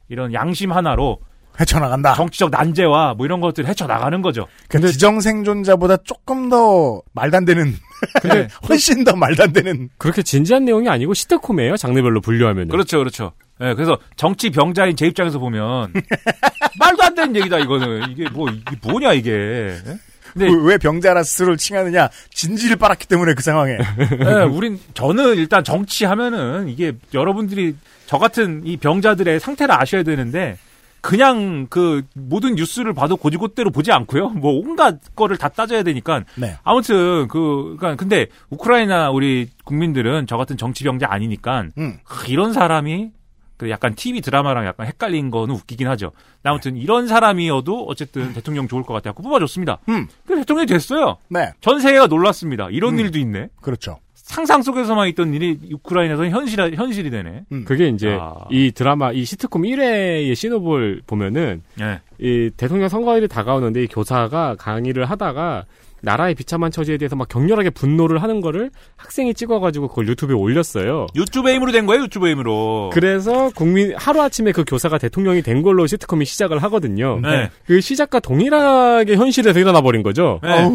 이런 0.09 0.33
양심 0.33 0.73
하나로, 0.73 1.19
헤쳐나간다. 1.61 2.15
정치적 2.15 2.51
난제와 2.51 3.15
뭐 3.15 3.27
이런 3.27 3.41
것들을 3.41 3.69
헤쳐나가는 3.69 4.21
거죠. 4.23 4.47
그 4.69 4.81
지정생존자보다 4.93 5.99
조금 5.99 6.49
더 6.49 7.03
말도 7.13 7.37
안 7.37 7.45
되는. 7.45 7.75
근데 8.23 8.49
훨씬 8.69 9.05
더 9.05 9.17
말도 9.17 9.43
안 9.43 9.53
되는. 9.53 9.89
그렇게 9.99 10.23
진지한 10.23 10.65
내용이 10.65 10.89
아니고 10.89 11.15
시트콤이에요. 11.15 11.77
장르별로 11.77 12.21
분류하면. 12.21 12.69
그렇죠, 12.69 12.99
그렇죠. 12.99 13.33
예, 13.61 13.75
그래서 13.75 13.99
정치 14.17 14.51
병자인 14.51 14.95
제 14.95 15.07
입장에서 15.07 15.41
보면 15.41 15.93
말도 16.79 17.03
안 17.03 17.15
되는 17.17 17.35
얘기다 17.35 17.59
이거는 17.59 18.11
이게 18.11 18.29
뭐 18.31 18.49
이게 18.49 18.77
뭐냐 18.83 19.13
이게. 19.15 19.31
예? 19.33 19.99
근데 20.33 20.47
왜- 20.47 20.73
왜 20.73 20.79
병자라 20.79 21.23
스스로를 21.25 21.57
칭하느냐. 21.57 22.09
진지를 22.31 22.77
빨았기 22.77 23.09
때문에 23.09 23.35
그 23.35 23.43
상황에. 23.43 23.79
예, 23.79 24.33
우린 24.45 24.79
저는 24.95 25.35
일단 25.37 25.65
정치하면은 25.65 26.69
이게 26.69 26.93
여러분들이 27.15 27.75
저 28.07 28.19
같은 28.19 28.63
이 28.65 28.77
병자들의 28.77 29.41
상태를 29.41 29.75
아셔야 29.75 30.03
되는데 30.05 30.57
그냥 31.01 31.67
그 31.69 32.03
모든 32.15 32.55
뉴스를 32.55 32.93
봐도 32.93 33.17
고지고대로 33.17 33.71
보지 33.71 33.93
않고요. 33.93 34.31
뭐 34.39 34.53
온갖 34.53 34.99
거를 35.15 35.37
다 35.37 35.49
따져야 35.49 35.83
되니까 35.83 36.25
네. 36.37 36.57
아무튼 36.65 37.29
그 37.29 37.77
그러니까 37.79 37.97
근데 37.97 38.27
우크라이나 38.51 39.11
우리 39.11 39.49
국민들은 39.65 40.27
저 40.27 40.37
같은 40.37 40.57
정치 40.57 40.85
병자 40.85 41.07
아니니까 41.11 41.67
음. 41.79 41.99
하, 42.05 42.27
이런 42.27 42.53
사람이 42.53 43.11
그 43.57 43.71
약간 43.71 43.95
TV 43.95 44.21
드라마랑 44.21 44.65
약간 44.67 44.87
헷갈린 44.87 45.31
거는 45.31 45.55
웃기긴 45.55 45.89
하죠. 45.89 46.13
아무튼 46.45 46.77
이런 46.77 47.09
사람이어도 47.09 47.87
어쨌든 47.87 48.33
대통령 48.33 48.69
좋을 48.69 48.85
것 48.85 48.95
같아서 48.95 49.21
뽑아줬습니다. 49.21 49.79
음. 49.89 50.07
그 50.27 50.37
대통령이 50.37 50.67
됐어요. 50.67 51.17
네. 51.29 51.53
전 51.61 51.81
세계가 51.81 52.07
놀랐습니다. 52.07 52.69
이런 52.71 52.95
음. 52.95 53.01
일도 53.01 53.19
있네. 53.19 53.49
그렇죠. 53.61 53.99
상상 54.29 54.61
속에서만 54.61 55.09
있던 55.09 55.33
일이 55.33 55.59
우크라이나에서 55.73 56.27
현실 56.27 56.61
현실이 56.75 57.11
되네. 57.11 57.45
음. 57.51 57.65
그게 57.65 57.89
이제 57.89 58.17
아. 58.21 58.35
이 58.51 58.71
드라마 58.73 59.11
이 59.11 59.25
시트콤 59.25 59.63
1회의 59.63 60.35
시노볼 60.35 61.03
보면은 61.07 61.63
네. 61.77 62.01
이 62.19 62.51
대통령 62.55 62.89
선거일이 62.89 63.27
다가오는데 63.27 63.85
이 63.85 63.87
교사가 63.87 64.57
강의를 64.59 65.07
하다가 65.07 65.65
나라의 66.03 66.35
비참한 66.35 66.71
처지에 66.71 66.99
대해서 66.99 67.17
막 67.17 67.27
격렬하게 67.29 67.71
분노를 67.71 68.23
하는 68.23 68.43
거를 68.43 68.71
학생이 68.97 69.33
찍어가지고 69.33 69.89
그걸 69.89 70.07
유튜브에 70.09 70.37
올렸어요. 70.37 71.07
유튜브에 71.17 71.55
힘으로 71.55 71.73
된 71.73 71.87
거예요, 71.87 72.05
유튜브에 72.05 72.33
힘으로. 72.33 72.91
그래서 72.93 73.51
국민 73.57 73.95
하루 73.97 74.21
아침에 74.21 74.53
그 74.53 74.63
교사가 74.65 74.99
대통령이 74.99 75.41
된 75.43 75.63
걸로 75.63 75.87
시트콤이 75.87 76.27
시작을 76.27 76.63
하거든요. 76.65 77.19
네. 77.21 77.51
그 77.67 77.81
시작과 77.81 78.21
동일하게 78.21 79.17
현실에서 79.17 79.59
일어나 79.59 79.81
버린 79.81 80.03
거죠. 80.03 80.39
네. 80.43 80.69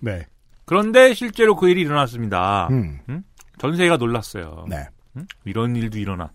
네. 0.00 0.26
그런데 0.70 1.14
실제로 1.14 1.56
그 1.56 1.68
일이 1.68 1.80
일어났습니다. 1.80 2.68
음. 2.70 3.00
응? 3.08 3.24
전 3.58 3.74
세계가 3.74 3.96
놀랐어요. 3.96 4.66
네. 4.68 4.86
응? 5.16 5.26
이런 5.44 5.74
일도 5.74 5.98
일어나. 5.98 6.30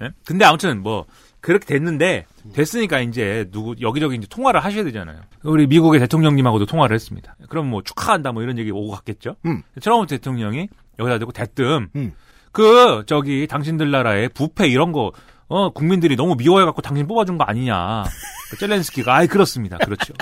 예? 0.00 0.10
근데 0.24 0.44
아무튼 0.44 0.84
뭐 0.84 1.04
그렇게 1.40 1.66
됐는데 1.66 2.26
됐으니까 2.52 3.00
이제 3.00 3.48
누구 3.50 3.74
여기저기 3.80 4.14
이제 4.14 4.28
통화를 4.30 4.62
하셔야 4.62 4.84
되잖아요. 4.84 5.20
우리 5.42 5.66
미국의 5.66 5.98
대통령님하고도 5.98 6.66
통화를 6.66 6.94
했습니다. 6.94 7.34
그럼 7.48 7.66
뭐 7.66 7.82
축하한다 7.82 8.30
뭐 8.30 8.44
이런 8.44 8.56
얘기 8.56 8.70
오고 8.70 8.92
갔겠죠. 8.92 9.34
음. 9.46 9.64
트럼프 9.80 10.06
대통령이 10.06 10.68
여기다 11.00 11.18
대고 11.18 11.32
대뜸 11.32 11.88
음. 11.96 12.12
그 12.52 13.02
저기 13.06 13.48
당신들 13.48 13.90
나라의 13.90 14.28
부패 14.28 14.68
이런 14.68 14.92
거 14.92 15.10
어, 15.48 15.70
국민들이 15.70 16.16
너무 16.16 16.34
미워해갖고 16.36 16.82
당신 16.82 17.06
뽑아준 17.06 17.38
거 17.38 17.44
아니냐. 17.44 18.04
그 18.50 18.56
젤렌스키가, 18.58 19.16
아이, 19.16 19.26
그렇습니다. 19.26 19.78
그렇죠. 19.78 20.12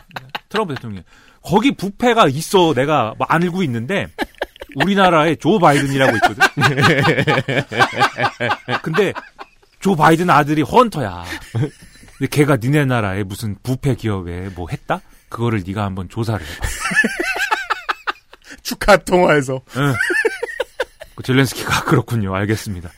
트럼프 0.49 0.74
대통령. 0.74 1.03
거기 1.43 1.77
부패가 1.77 2.29
있어. 2.29 2.74
내가 2.74 3.14
뭐 3.18 3.27
알고 3.29 3.62
있는데, 3.64 4.07
우리나라에 4.77 5.35
조 5.37 5.59
바이든이라고 5.59 6.16
있거든. 6.16 6.45
근데, 8.83 9.12
조 9.81 9.95
바이든 9.97 10.31
아들이 10.31 10.62
헌터야. 10.62 11.24
근데 12.18 12.29
걔가 12.31 12.57
니네 12.57 12.87
나라에 12.87 13.24
무슨 13.24 13.57
부패 13.62 13.95
기업에 13.95 14.49
뭐 14.55 14.66
했다? 14.70 15.01
그거를 15.29 15.62
네가 15.66 15.85
한번 15.85 16.09
조사를 16.09 16.45
해봐. 16.45 16.66
축하 18.62 18.97
통화에서. 18.97 19.61
응. 19.77 19.95
그 21.14 21.22
젤렌스키가 21.22 21.85
그렇군요. 21.85 22.35
알겠습니다. 22.35 22.91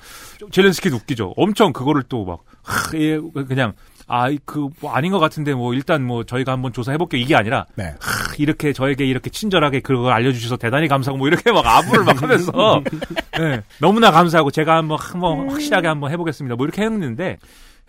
젤렌스키도 0.50 0.96
웃기죠. 0.96 1.34
엄청 1.36 1.72
그거를 1.72 2.02
또 2.08 2.24
막, 2.24 2.40
하, 2.62 2.96
예, 2.98 3.18
그냥, 3.46 3.72
아, 4.06 4.30
그, 4.44 4.68
뭐 4.80 4.92
아닌 4.92 5.12
것 5.12 5.18
같은데, 5.18 5.54
뭐, 5.54 5.74
일단 5.74 6.04
뭐, 6.04 6.24
저희가 6.24 6.52
한번 6.52 6.72
조사해볼게요. 6.72 7.20
이게 7.20 7.34
아니라, 7.34 7.66
네. 7.74 7.94
하, 8.00 8.34
이렇게 8.38 8.72
저에게 8.72 9.04
이렇게 9.04 9.30
친절하게 9.30 9.80
그걸 9.80 10.12
알려주셔서 10.12 10.56
대단히 10.56 10.88
감사하고, 10.88 11.18
뭐, 11.18 11.28
이렇게 11.28 11.52
막 11.52 11.66
아부를 11.66 12.04
막 12.04 12.22
하면서, 12.22 12.82
예, 13.40 13.62
너무나 13.80 14.10
감사하고, 14.10 14.50
제가 14.50 14.76
한번, 14.76 14.98
한번 15.00 15.50
확실하게 15.50 15.88
한번 15.88 16.10
해보겠습니다. 16.12 16.56
뭐, 16.56 16.66
이렇게 16.66 16.82
했는데, 16.82 17.36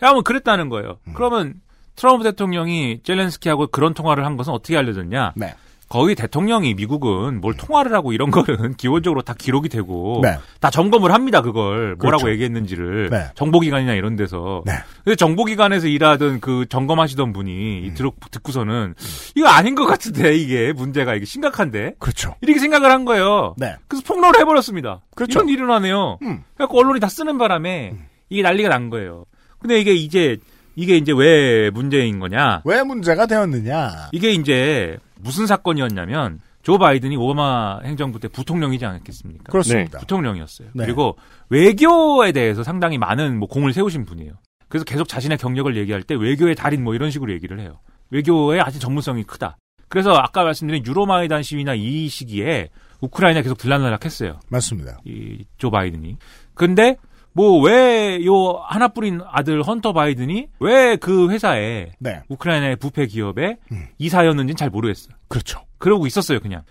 한번 0.00 0.24
그랬다는 0.24 0.68
거예요. 0.68 0.98
그러면, 1.14 1.54
트럼프 1.96 2.24
대통령이 2.24 3.00
젤렌스키하고 3.02 3.66
그런 3.66 3.92
통화를 3.92 4.24
한 4.24 4.38
것은 4.38 4.52
어떻게 4.52 4.76
알려졌냐? 4.76 5.34
네. 5.36 5.54
거의 5.90 6.14
대통령이 6.14 6.74
미국은 6.74 7.40
뭘 7.40 7.52
통화를 7.56 7.92
하고 7.92 8.12
이런 8.12 8.30
거는 8.30 8.74
기본적으로 8.78 9.22
다 9.22 9.34
기록이 9.36 9.68
되고 9.68 10.20
네. 10.22 10.38
다 10.60 10.70
점검을 10.70 11.12
합니다 11.12 11.42
그걸 11.42 11.96
뭐라고 11.96 12.22
그렇죠. 12.22 12.30
얘기했는지를 12.30 13.10
네. 13.10 13.26
정보기관이나 13.34 13.94
이런 13.94 14.14
데서 14.14 14.62
네. 14.64 14.74
근데 15.02 15.16
정보기관에서 15.16 15.88
일하던 15.88 16.38
그 16.38 16.64
점검하시던 16.68 17.32
분이 17.32 17.82
이 17.82 17.94
들어, 17.94 18.12
듣고서는 18.30 18.94
이거 19.34 19.48
아닌 19.48 19.74
것 19.74 19.84
같은데 19.84 20.36
이게 20.36 20.72
문제가 20.72 21.16
이게 21.16 21.24
심각한데 21.24 21.96
그렇죠. 21.98 22.36
이렇게 22.40 22.60
생각을 22.60 22.88
한 22.88 23.04
거예요 23.04 23.56
네. 23.58 23.74
그래서 23.88 24.04
폭로를 24.06 24.38
해버렸습니다 24.38 25.00
그렇죠. 25.16 25.40
이런 25.40 25.48
일이 25.48 25.56
일어나네요 25.58 26.18
음. 26.22 26.44
그래서 26.56 26.72
언론이 26.72 27.00
다 27.00 27.08
쓰는 27.08 27.36
바람에 27.36 27.94
이게 28.28 28.42
난리가 28.42 28.68
난 28.68 28.90
거예요 28.90 29.24
근데 29.58 29.80
이게 29.80 29.92
이제 29.92 30.36
이게 30.76 30.96
이제 30.96 31.12
왜 31.12 31.68
문제인 31.70 32.20
거냐 32.20 32.62
왜 32.64 32.84
문제가 32.84 33.26
되었느냐. 33.26 34.10
이게 34.12 34.30
이제 34.30 34.98
무슨 35.22 35.46
사건이었냐면 35.46 36.40
조 36.62 36.78
바이든이 36.78 37.16
오바마 37.16 37.80
행정부 37.84 38.20
때 38.20 38.28
부통령이지 38.28 38.84
않았겠습니까? 38.84 39.50
그렇습니다. 39.50 39.98
부통령이었어요. 40.00 40.68
네. 40.74 40.84
그리고 40.84 41.16
외교에 41.48 42.32
대해서 42.32 42.62
상당히 42.62 42.98
많은 42.98 43.38
뭐 43.38 43.48
공을 43.48 43.72
세우신 43.72 44.04
분이에요. 44.04 44.32
그래서 44.68 44.84
계속 44.84 45.08
자신의 45.08 45.38
경력을 45.38 45.74
얘기할 45.76 46.02
때 46.02 46.14
외교의 46.14 46.54
달인 46.54 46.84
뭐 46.84 46.94
이런 46.94 47.10
식으로 47.10 47.32
얘기를 47.32 47.58
해요. 47.60 47.80
외교에 48.10 48.60
아주 48.60 48.78
전문성이 48.78 49.24
크다. 49.24 49.56
그래서 49.88 50.12
아까 50.12 50.44
말씀드린 50.44 50.84
유로마이단 50.86 51.42
시위나 51.42 51.74
이 51.74 52.08
시기에 52.08 52.68
우크라이나 53.00 53.42
계속 53.42 53.58
들락날락했어요. 53.58 54.38
맞습니다. 54.48 54.98
이 55.06 55.44
조 55.58 55.70
바이든이. 55.70 56.16
근데 56.54 56.96
뭐 57.32 57.60
왜 57.62 58.24
요 58.24 58.60
하나뿐인 58.66 59.20
아들 59.30 59.62
헌터 59.62 59.92
바이든이 59.92 60.48
왜 60.60 60.96
그 60.96 61.30
회사에 61.30 61.92
네. 61.98 62.22
우크라이나의 62.28 62.76
부패 62.76 63.06
기업에 63.06 63.56
음. 63.72 63.86
이사였는지는 63.98 64.56
잘 64.56 64.70
모르겠어요. 64.70 65.14
그렇죠. 65.28 65.60
그러고 65.78 66.06
있었어요, 66.06 66.40
그냥. 66.40 66.62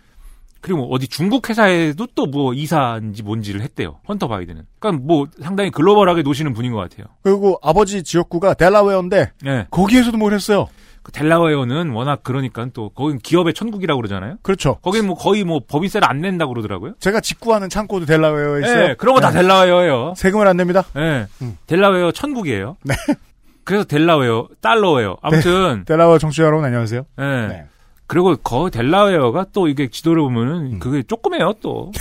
그리고 0.62 0.80
뭐 0.80 0.88
어디 0.90 1.08
중국 1.08 1.50
회사에도 1.50 2.06
또 2.16 2.26
뭐 2.26 2.54
이사인지 2.54 3.24
뭔지를 3.24 3.62
했대요. 3.62 4.00
헌터 4.10 4.28
바이든은. 4.28 4.64
그러니까 4.80 5.04
뭐 5.06 5.26
상당히 5.42 5.72
글로벌하게 5.72 6.22
노시는 6.22 6.54
분인 6.54 6.74
것 6.74 6.80
같아요. 6.80 7.08
그리고 7.24 7.58
아버지 7.64 8.04
지역구가 8.04 8.56
델라웨어인데 8.56 9.32
예. 9.46 9.68
거기에서도 9.72 10.18
뭘 10.18 10.34
했어요. 10.34 10.68
그 11.10 11.12
델라웨어는 11.12 11.90
워낙 11.90 12.22
그러니까 12.24 12.68
또 12.74 12.90
거긴 12.90 13.18
기업의 13.18 13.54
천국이라고 13.54 14.00
그러잖아요. 14.00 14.38
그렇죠. 14.44 14.76
거긴 14.82 15.08
뭐 15.08 15.16
거의 15.16 15.44
뭐 15.44 15.60
법인세를 15.68 16.08
안 16.08 16.22
낸다고 16.22 16.54
그러더라고요. 16.54 16.94
제가 17.00 17.20
직구하는 17.20 17.70
창고도 17.70 18.06
델라웨어에 18.06 18.62
있어요. 18.62 18.90
예, 18.90 18.96
그런 18.96 19.16
거다 19.16 19.32
네. 19.32 19.42
델라웨어예요. 19.42 20.14
세금을 20.16 20.48
안 20.48 20.58
냅니다. 20.58 20.84
예. 20.96 21.28
음. 21.42 21.58
델라웨어 21.68 22.12
천국이에요. 22.12 22.78
네. 22.84 22.94
그래서 23.64 23.84
델라웨어, 23.86 24.48
달러웨어. 24.62 25.18
아무튼 25.22 25.84
델라웨어 25.86 26.18
청취자 26.20 26.44
여러분 26.44 26.66
안녕하세요. 26.66 27.06
예. 27.20 27.24
네. 27.24 27.66
그리고 28.08 28.36
거 28.38 28.70
델라웨어가 28.70 29.48
또 29.54 29.68
이게 29.68 29.90
지도를 29.90 30.22
보면은 30.22 30.74
음. 30.74 30.80
그게 30.80 31.04
조그매요 31.04 31.54
또 31.62 31.92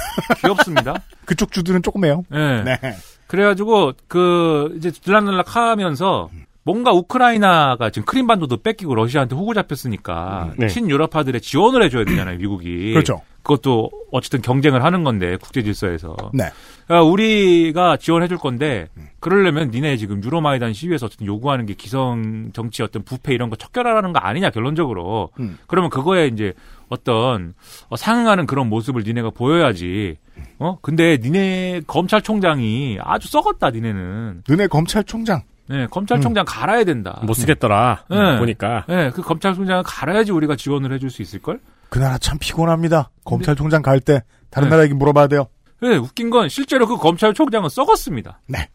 귀엽습니다. 0.43 0.95
그쪽 1.25 1.53
주들은 1.53 1.83
조금해요. 1.83 2.25
예. 2.33 2.63
네. 2.63 2.79
그래가지고 3.27 3.93
그 4.07 4.75
이제 4.77 4.91
들락날락 4.91 5.57
하면서 5.57 6.31
뭔가 6.69 6.93
우크라이나가 6.93 7.89
지금 7.89 8.05
크림반도도 8.05 8.59
뺏기고 8.59 8.95
러시아한테 8.95 9.35
호구 9.35 9.55
잡혔으니까 9.55 10.53
네. 10.59 10.67
친유럽파들의 10.67 11.41
지원을 11.41 11.83
해줘야 11.83 12.05
되잖아요, 12.05 12.37
미국이. 12.37 12.93
그렇죠. 12.93 13.23
그것도 13.43 13.89
어쨌든 14.13 14.43
경쟁을 14.43 14.85
하는 14.85 15.03
건데 15.03 15.39
국제 15.41 15.63
질서에서. 15.63 16.15
네. 16.35 16.51
그러니까 16.85 17.11
우리가 17.11 17.97
지원해줄 17.97 18.37
건데 18.37 18.89
그러려면 19.19 19.71
니네 19.71 19.97
지금 19.97 20.23
유로마이단 20.23 20.75
시위에서 20.75 21.07
어쨌든 21.07 21.27
요구하는 21.27 21.65
게 21.65 21.73
기성 21.73 22.51
정치 22.53 22.83
어떤 22.83 23.03
부패 23.03 23.33
이런 23.33 23.49
거 23.49 23.57
척결하라는 23.57 24.13
거 24.13 24.19
아니냐 24.19 24.51
결론적으로. 24.51 25.31
음. 25.41 25.57
그러면 25.69 25.89
그거에 25.89 26.27
이제 26.27 26.53
어떤 26.91 27.55
어, 27.89 27.97
상응하는 27.97 28.45
그런 28.45 28.69
모습을 28.69 29.05
니네가 29.07 29.31
보여야지. 29.31 30.17
어? 30.59 30.77
근데 30.83 31.17
니네 31.17 31.81
검찰총장이 31.87 32.99
아주 33.01 33.29
썩었다 33.29 33.71
니네는. 33.71 34.43
너네 34.47 34.67
검찰총장. 34.67 35.41
네, 35.69 35.87
검찰총장 35.91 36.45
갈아야 36.47 36.85
된다. 36.85 37.21
못 37.25 37.35
쓰겠더라. 37.35 38.05
네. 38.11 38.39
보니까. 38.39 38.85
네, 38.89 39.11
그 39.11 39.23
검찰총장을 39.23 39.83
갈아야지 39.85 40.33
우리가 40.33 40.57
지원을 40.57 40.93
해줄 40.93 41.11
수 41.11 41.23
있을걸? 41.23 41.61
그 41.91 41.99
나라 41.99 42.19
참 42.19 42.39
피곤합니다. 42.39 43.11
검찰총장 43.25 43.83
갈 43.83 44.01
때 44.01 44.23
다른 44.51 44.69
네. 44.69 44.77
나라에게 44.77 44.95
물어봐야 44.95 45.27
돼요. 45.27 45.47
네, 45.81 45.97
웃긴 45.97 46.31
건 46.31 46.49
실제로 46.49 46.87
그 46.87 46.97
검찰총장은 46.97 47.69
썩었습니다. 47.69 48.41
네. 48.49 48.69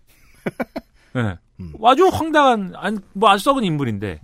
네. 1.13 1.35
아주 1.83 2.07
황당한, 2.11 2.73
안, 2.75 2.99
뭐 3.13 3.29
아주 3.29 3.43
썩은 3.43 3.63
인물인데, 3.63 4.19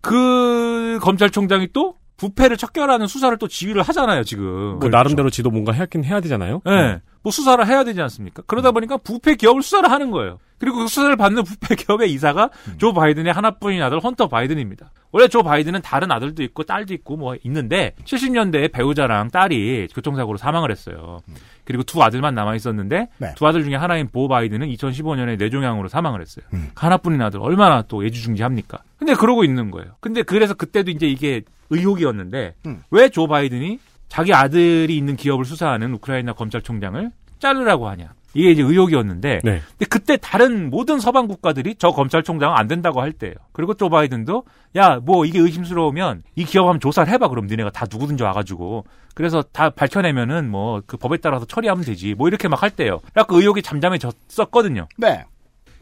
그 0.00 0.98
검찰총장이 1.02 1.68
또 1.72 1.96
부패를 2.16 2.56
척결하는 2.56 3.06
수사를 3.06 3.36
또 3.38 3.48
지휘를 3.48 3.82
하잖아요, 3.82 4.22
지금. 4.24 4.78
뭐 4.78 4.88
나름대로 4.88 5.30
지도 5.30 5.50
뭔가 5.50 5.72
해야긴 5.72 6.04
해야 6.04 6.20
되잖아요. 6.20 6.60
네. 6.64 7.00
뭐 7.22 7.32
수사를 7.32 7.64
해야 7.66 7.84
되지 7.84 8.00
않습니까? 8.02 8.42
그러다 8.46 8.70
보니까 8.72 8.96
부패 8.98 9.34
기업을 9.36 9.62
수사를 9.62 9.90
하는 9.90 10.10
거예요. 10.10 10.38
그리고 10.62 10.78
그 10.78 10.86
수사를 10.86 11.16
받는 11.16 11.42
부패 11.42 11.74
기업의 11.74 12.12
이사가 12.12 12.50
조 12.78 12.92
바이든의 12.92 13.32
하나뿐인 13.32 13.82
아들 13.82 13.98
헌터 13.98 14.28
바이든입니다. 14.28 14.92
원래 15.10 15.26
조 15.26 15.42
바이든은 15.42 15.82
다른 15.82 16.12
아들도 16.12 16.40
있고 16.44 16.62
딸도 16.62 16.94
있고 16.94 17.16
뭐 17.16 17.34
있는데 17.42 17.94
70년대에 18.04 18.70
배우자랑 18.70 19.32
딸이 19.32 19.88
교통사고로 19.92 20.38
사망을 20.38 20.70
했어요. 20.70 21.20
그리고 21.64 21.82
두 21.82 22.00
아들만 22.00 22.36
남아 22.36 22.54
있었는데 22.54 23.08
네. 23.18 23.34
두 23.34 23.44
아들 23.44 23.64
중에 23.64 23.74
하나인 23.74 24.06
보 24.06 24.28
바이든은 24.28 24.68
2015년에 24.68 25.36
뇌종양으로 25.36 25.88
사망을 25.88 26.20
했어요. 26.20 26.44
그 26.50 26.58
하나뿐인 26.76 27.20
아들 27.20 27.40
얼마나 27.40 27.82
또 27.82 28.04
애지중지합니까? 28.04 28.78
근데 28.98 29.14
그러고 29.14 29.42
있는 29.42 29.72
거예요. 29.72 29.96
근데 29.98 30.22
그래서 30.22 30.54
그때도 30.54 30.92
이제 30.92 31.08
이게 31.08 31.42
의혹이었는데 31.70 32.54
왜조 32.92 33.26
바이든이 33.26 33.80
자기 34.08 34.32
아들이 34.32 34.96
있는 34.96 35.16
기업을 35.16 35.44
수사하는 35.44 35.92
우크라이나 35.94 36.34
검찰총장을 36.34 37.10
자르라고 37.40 37.88
하냐. 37.88 38.10
이게 38.34 38.50
이제 38.50 38.62
의혹이었는데 38.62 39.40
네. 39.44 39.60
근데 39.70 39.86
그때 39.88 40.16
다른 40.16 40.70
모든 40.70 40.98
서방 41.00 41.28
국가들이 41.28 41.74
저 41.78 41.90
검찰총장은 41.90 42.56
안 42.56 42.66
된다고 42.66 43.00
할 43.00 43.12
때예요. 43.12 43.34
그리고 43.52 43.74
조 43.74 43.88
바이든도 43.88 44.44
야 44.76 44.98
뭐 45.02 45.24
이게 45.26 45.38
의심스러우면 45.38 46.22
이 46.36 46.44
기업 46.44 46.62
한번 46.66 46.80
조사를 46.80 47.12
해봐. 47.12 47.28
그럼 47.28 47.46
니네가 47.46 47.70
다 47.70 47.86
누구든지 47.90 48.22
와가지고 48.22 48.84
그래서 49.14 49.42
다 49.42 49.70
밝혀내면은 49.70 50.50
뭐 50.50 50.80
그 50.86 50.96
법에 50.96 51.18
따라서 51.18 51.44
처리하면 51.44 51.84
되지. 51.84 52.14
뭐 52.14 52.28
이렇게 52.28 52.48
막 52.48 52.62
할 52.62 52.70
때예요. 52.70 53.00
그래갖고 53.00 53.36
의혹이 53.38 53.62
잠잠해졌었거든요. 53.62 54.88
네. 54.96 55.24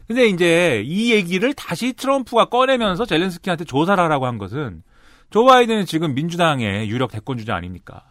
근데 0.07 0.27
이제 0.27 0.81
이 0.85 1.13
얘기를 1.13 1.53
다시 1.53 1.93
트럼프가 1.93 2.45
꺼내면서 2.45 3.05
젤렌스키한테 3.05 3.63
조사를 3.65 4.03
하라고 4.03 4.25
한 4.25 4.37
것은 4.37 4.83
조 5.29 5.45
바이든은 5.45 5.85
지금 5.85 6.13
민주당의 6.13 6.89
유력 6.89 7.11
대권 7.11 7.37
주자 7.37 7.55
아닙니까? 7.55 8.03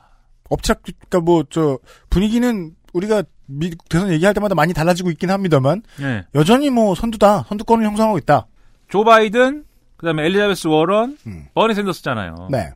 업착, 0.48 0.80
그니까 0.82 1.20
뭐, 1.20 1.44
저, 1.50 1.78
분위기는 2.08 2.70
우리가 2.94 3.22
미국 3.50 3.88
대선 3.88 4.12
얘기할 4.12 4.34
때마다 4.34 4.54
많이 4.54 4.72
달라지고 4.72 5.10
있긴 5.10 5.30
합니다만, 5.30 5.82
네. 5.98 6.24
여전히 6.34 6.70
뭐, 6.70 6.94
선두다. 6.94 7.44
선두권을 7.48 7.84
형성하고 7.84 8.18
있다. 8.18 8.46
조 8.88 9.04
바이든, 9.04 9.64
그다음에 9.96 10.24
엘리자베스 10.24 10.68
워런, 10.68 11.16
버니 11.54 11.74
샌더스잖아요. 11.74 12.48
네. 12.50 12.70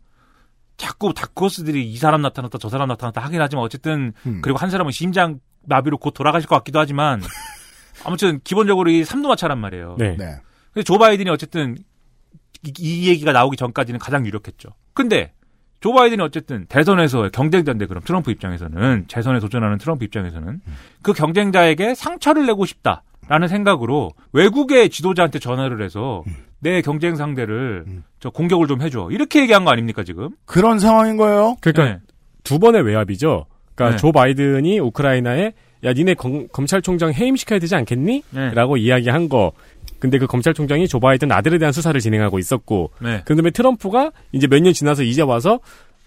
자꾸 0.76 1.14
다크호스들이 1.14 1.88
이 1.88 1.96
사람 1.96 2.22
나타났다 2.22 2.58
저 2.58 2.68
사람 2.68 2.88
나타났다 2.88 3.20
하긴 3.20 3.40
하지만 3.40 3.64
어쨌든 3.64 4.12
음. 4.26 4.40
그리고 4.42 4.58
한 4.58 4.70
사람은 4.70 4.92
심장 4.92 5.38
마비로 5.66 5.98
곧 5.98 6.10
돌아가실 6.12 6.48
것 6.48 6.56
같기도 6.56 6.80
하지만 6.80 7.22
아무튼 8.04 8.40
기본적으로 8.42 8.90
이 8.90 9.04
삼두마차란 9.04 9.58
말이에요. 9.58 9.96
네. 9.98 10.16
네. 10.16 10.36
근데 10.72 10.82
조 10.82 10.98
바이든이 10.98 11.30
어쨌든 11.30 11.76
이, 12.64 12.72
이 12.78 13.08
얘기가 13.08 13.32
나오기 13.32 13.56
전까지는 13.56 14.00
가장 14.00 14.26
유력했죠. 14.26 14.70
근데 14.94 15.32
조 15.84 15.92
바이든이 15.92 16.22
어쨌든 16.22 16.64
대선에서 16.70 17.28
경쟁자인데 17.28 17.84
그럼 17.84 18.02
트럼프 18.02 18.30
입장에서는 18.30 19.04
재선에 19.06 19.38
도전하는 19.38 19.76
트럼프 19.76 20.02
입장에서는 20.06 20.62
그 21.02 21.12
경쟁자에게 21.12 21.94
상처를 21.94 22.46
내고 22.46 22.64
싶다 22.64 23.02
라는 23.28 23.48
생각으로 23.48 24.12
외국의 24.32 24.88
지도자한테 24.88 25.40
전화를 25.40 25.82
해서 25.82 26.24
내 26.60 26.80
경쟁 26.80 27.16
상대를 27.16 27.84
저 28.18 28.30
공격을 28.30 28.66
좀 28.66 28.80
해줘 28.80 29.08
이렇게 29.10 29.42
얘기한 29.42 29.66
거 29.66 29.72
아닙니까 29.72 30.04
지금? 30.04 30.30
그런 30.46 30.78
상황인 30.78 31.18
거예요. 31.18 31.56
그러니까 31.60 31.98
두 32.44 32.58
번의 32.58 32.80
외압이죠. 32.80 33.44
그러니까 33.74 33.96
네. 33.96 34.00
조 34.00 34.10
바이든이 34.10 34.78
우크라이나에 34.80 35.52
야 35.84 35.92
니네 35.92 36.14
검, 36.14 36.48
검찰총장 36.48 37.12
해임시켜야 37.12 37.58
되지 37.58 37.74
않겠니? 37.76 38.22
네. 38.30 38.54
라고 38.54 38.78
이야기한 38.78 39.28
거. 39.28 39.52
근데 40.04 40.18
그 40.18 40.26
검찰총장이 40.26 40.86
조 40.86 41.00
바이든 41.00 41.32
아들에 41.32 41.56
대한 41.56 41.72
수사를 41.72 41.98
진행하고 41.98 42.38
있었고 42.38 42.90
네. 43.00 43.22
그다음에 43.24 43.50
트럼프가 43.50 44.12
이제 44.32 44.46
몇 44.46 44.60
년 44.60 44.74
지나서 44.74 45.02
이제 45.02 45.22
와서 45.22 45.60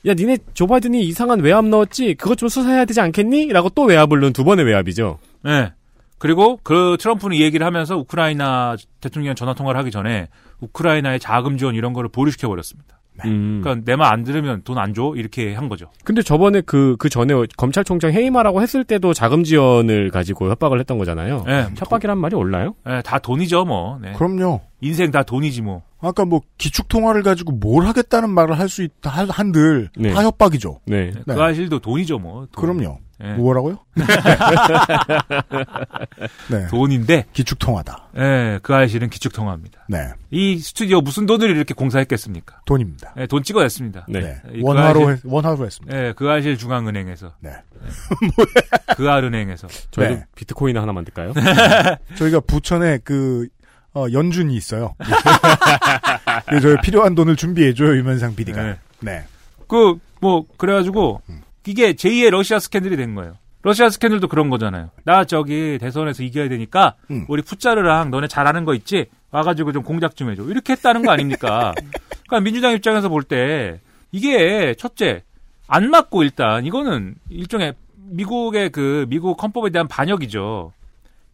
야 0.06 0.14
니네 0.14 0.38
조 0.54 0.68
바이든이 0.68 1.04
이상한 1.04 1.40
외압 1.40 1.66
넣었지 1.66 2.14
그것 2.14 2.38
좀 2.38 2.48
수사해야 2.48 2.86
되지 2.86 3.02
않겠니? 3.02 3.48
라고 3.48 3.70
또 3.70 3.86
외압을 3.86 4.20
넣은 4.20 4.34
두 4.34 4.44
번의 4.44 4.66
외압이죠. 4.66 5.18
네. 5.42 5.72
그리고 6.20 6.60
그 6.62 6.98
트럼프는 7.00 7.36
이 7.38 7.42
얘기를 7.42 7.66
하면서 7.66 7.98
우크라이나 7.98 8.76
대통령 9.02 9.34
전화 9.34 9.56
통화를 9.56 9.80
하기 9.80 9.90
전에 9.90 10.28
우크라이나의 10.60 11.20
자금 11.20 11.58
지원 11.58 11.74
이런 11.74 11.94
거를 11.94 12.08
보류시켜 12.12 12.48
버렸습니다. 12.50 12.97
음. 13.26 13.62
그러니까 13.64 13.84
내 13.86 13.96
말 13.96 14.12
안 14.14 14.24
들으면 14.24 14.62
돈 14.64 14.78
안 14.78 14.94
줘 14.94 15.14
이렇게 15.16 15.54
한 15.56 15.70
거죠. 15.70 15.88
근데 16.04 16.22
저번에 16.22 16.62
그, 16.62 16.96
그 17.00 17.10
전에 17.10 17.34
검찰총장 17.58 18.12
해임하라고 18.14 18.62
했을 18.62 18.84
때도 18.84 19.14
자금 19.14 19.44
지원을 19.44 20.10
가지고 20.12 20.50
협박을 20.50 20.80
했던 20.80 20.98
거잖아요. 20.98 21.44
네. 21.46 21.68
협박이란 21.78 22.18
말이 22.18 22.36
올라요? 22.36 22.76
네, 22.86 23.02
다 23.02 23.20
돈이죠 23.20 23.66
뭐. 23.66 24.00
네. 24.02 24.14
그럼요. 24.14 24.62
인생 24.82 25.12
다 25.12 25.24
돈이지 25.24 25.62
뭐. 25.62 25.84
아까 26.00 26.26
뭐, 26.26 26.42
기축통화를 26.60 27.24
가지고 27.24 27.54
뭘 27.54 27.86
하겠다는 27.88 28.30
말을 28.30 28.60
할 28.60 28.70
수 28.70 28.84
있다, 28.84 29.10
한- 29.10 29.30
한들, 29.32 29.90
네. 29.98 30.12
다 30.14 30.22
협박이죠. 30.24 30.80
네. 30.86 31.12
그 31.26 31.42
아실도 31.42 31.80
돈이죠 31.80 32.20
뭐. 32.20 32.48
돈. 32.52 32.62
그럼요. 32.78 33.00
네. 33.20 33.34
뭐라고요? 33.34 33.80
네. 36.52 36.68
돈인데. 36.68 37.26
기축통화다. 37.34 38.10
네, 38.14 38.60
그 38.62 38.76
아실은 38.76 39.10
기축통화입니다. 39.10 39.86
네. 39.90 40.10
이 40.32 40.58
스튜디오 40.60 41.02
무슨 41.02 41.26
돈을 41.26 41.50
이렇게 41.50 41.74
공사했겠습니까? 41.74 42.62
돈입니다. 42.66 43.14
네, 43.18 43.28
돈 43.28 43.44
찍어냈습니다. 43.44 44.06
네. 44.10 44.42
이 44.54 44.62
원화로, 44.62 45.00
그 45.06 45.12
했- 45.12 45.20
원화로 45.26 45.66
했습니다. 45.66 45.98
네, 45.98 46.14
그 46.14 46.30
아실 46.30 46.58
중앙은행에서. 46.58 47.34
네. 47.40 47.52
그 48.96 49.10
알은행에서. 49.10 49.68
저희도 49.92 50.14
네. 50.16 50.26
비트코인 50.36 50.78
하나 50.78 50.92
만들까요? 50.94 51.34
저희가 52.18 52.40
부천에 52.42 53.00
그, 53.04 53.48
어, 53.94 54.06
연준이 54.12 54.56
있어요. 54.56 54.94
그, 56.50 56.60
저 56.62 56.76
필요한 56.82 57.16
돈을 57.16 57.36
준비해줘요, 57.36 57.96
유면상 57.98 58.36
PD가. 58.36 58.62
네. 58.64 58.76
네. 59.00 59.24
그, 59.68 59.96
뭐, 60.22 60.46
그래가지고, 60.58 61.22
이게 61.68 61.94
제2의 61.94 62.30
러시아 62.30 62.60
스캔들이 62.60 62.96
된 62.96 63.14
거예요. 63.14 63.36
러시아 63.62 63.90
스캔들도 63.90 64.30
그런 64.30 64.50
거잖아요. 64.50 64.90
나 65.04 65.26
저기 65.26 65.78
대선에서 65.80 66.24
이겨야 66.24 66.48
되니까, 66.48 66.96
음. 67.12 67.26
우리 67.28 67.42
푸짜르랑 67.42 68.10
너네 68.10 68.28
잘하는 68.28 68.64
거 68.64 68.74
있지? 68.74 69.08
와가지고 69.32 69.74
좀 69.74 69.84
공작 69.84 70.16
좀 70.16 70.32
해줘. 70.32 70.44
이렇게 70.44 70.74
했다는 70.74 71.04
거 71.04 71.12
아닙니까? 71.12 71.74
그러니까 72.28 72.40
민주당 72.42 72.72
입장에서 72.72 73.10
볼 73.10 73.24
때, 73.24 73.82
이게, 74.14 74.74
첫째, 74.76 75.24
안 75.68 75.90
맞고 75.90 76.24
일단, 76.24 76.66
이거는 76.66 77.16
일종의 77.30 77.74
미국의 78.10 78.70
그, 78.70 79.06
미국 79.10 79.44
헌법에 79.44 79.70
대한 79.70 79.90
반역이죠. 79.90 80.72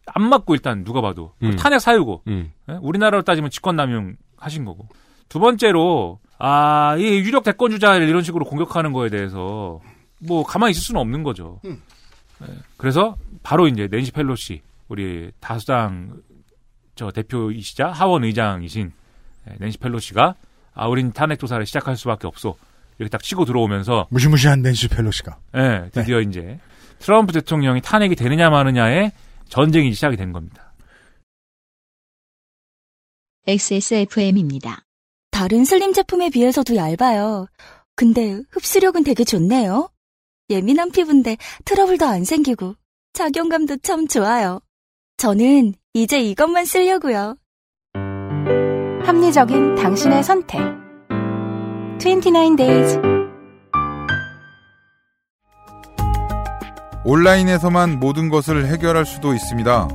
안 0.06 0.28
맞고 0.28 0.54
일단 0.54 0.82
누가 0.82 1.00
봐도. 1.00 1.32
음. 1.44 1.54
탄핵 1.54 1.78
사유고. 1.78 2.22
음. 2.26 2.50
예? 2.68 2.76
우리나라로 2.82 3.22
따지면 3.22 3.50
직권남용 3.50 4.16
하신 4.36 4.64
거고. 4.64 4.88
두 5.28 5.38
번째로, 5.38 6.18
아, 6.38 6.96
이 6.98 7.04
유력 7.04 7.44
대권 7.44 7.70
주자를 7.70 8.08
이런 8.08 8.22
식으로 8.22 8.44
공격하는 8.44 8.92
거에 8.92 9.08
대해서, 9.08 9.80
뭐, 10.26 10.44
가만히 10.44 10.72
있을 10.72 10.82
수는 10.82 11.00
없는 11.00 11.22
거죠. 11.22 11.60
음. 11.64 11.82
예, 12.42 12.46
그래서, 12.76 13.16
바로 13.42 13.68
이제, 13.68 13.88
낸시 13.90 14.10
펠로시, 14.12 14.62
우리 14.88 15.30
다수당, 15.40 16.22
저 16.94 17.10
대표이시자 17.10 17.88
하원 17.88 18.24
의장이신, 18.24 18.92
예, 19.50 19.54
낸시 19.58 19.78
펠로시가, 19.78 20.34
아, 20.74 20.88
우린 20.88 21.12
탄핵 21.12 21.38
조사를 21.38 21.64
시작할 21.66 21.96
수밖에 21.96 22.26
없어. 22.26 22.56
이렇게 22.98 23.10
딱 23.10 23.22
치고 23.22 23.44
들어오면서, 23.44 24.06
무시무시한 24.10 24.62
낸시 24.62 24.88
펠로시가. 24.88 25.38
예, 25.56 25.90
드디어 25.92 26.20
이제, 26.20 26.58
트럼프 26.98 27.32
대통령이 27.32 27.80
탄핵이 27.82 28.14
되느냐 28.14 28.50
마느냐의 28.50 29.12
전쟁이 29.48 29.92
시작이 29.92 30.16
된 30.16 30.32
겁니다. 30.32 30.72
XSFM입니다. 33.46 34.84
다른 35.30 35.64
슬림 35.64 35.92
제품에 35.92 36.30
비해서도 36.30 36.76
얇아요. 36.76 37.46
근데 37.94 38.40
흡수력은 38.50 39.04
되게 39.04 39.24
좋네요. 39.24 39.90
예민한 40.50 40.90
피부인데 40.90 41.36
트러블도 41.64 42.06
안 42.06 42.24
생기고 42.24 42.74
작용감도 43.12 43.78
참 43.78 44.06
좋아요. 44.06 44.60
저는 45.16 45.74
이제 45.94 46.20
이것만 46.20 46.64
쓰려고요. 46.64 47.36
합리적인 49.04 49.76
당신의 49.76 50.22
선택. 50.22 50.60
29 52.00 52.56
days. 52.56 52.98
온라인에서만 57.04 58.00
모든 58.00 58.28
것을 58.28 58.66
해결할 58.66 59.04
수도 59.04 59.34
있습니다. 59.34 59.88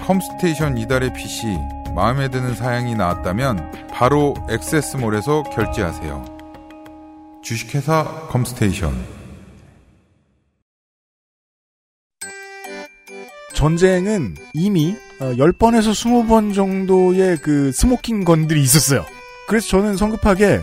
컴스테이션 0.00 0.78
이달의 0.78 1.12
PC 1.14 1.46
마음에 1.94 2.28
드는 2.28 2.54
사양이 2.54 2.94
나왔다면 2.94 3.88
바로 3.90 4.34
액세스몰에서 4.50 5.44
결제하세요. 5.44 6.24
주식회사 7.42 8.26
컴스테이션 8.28 9.15
전쟁은 13.66 14.36
이미 14.52 14.94
어, 15.18 15.32
10번에서 15.32 15.90
20번 15.92 16.54
정도의 16.54 17.38
그 17.38 17.72
smoking 17.72 18.24
gun들이 18.24 18.60
있었어요. 18.62 19.02
그래서 19.48 19.66
저는 19.68 19.96
성급하게 19.96 20.60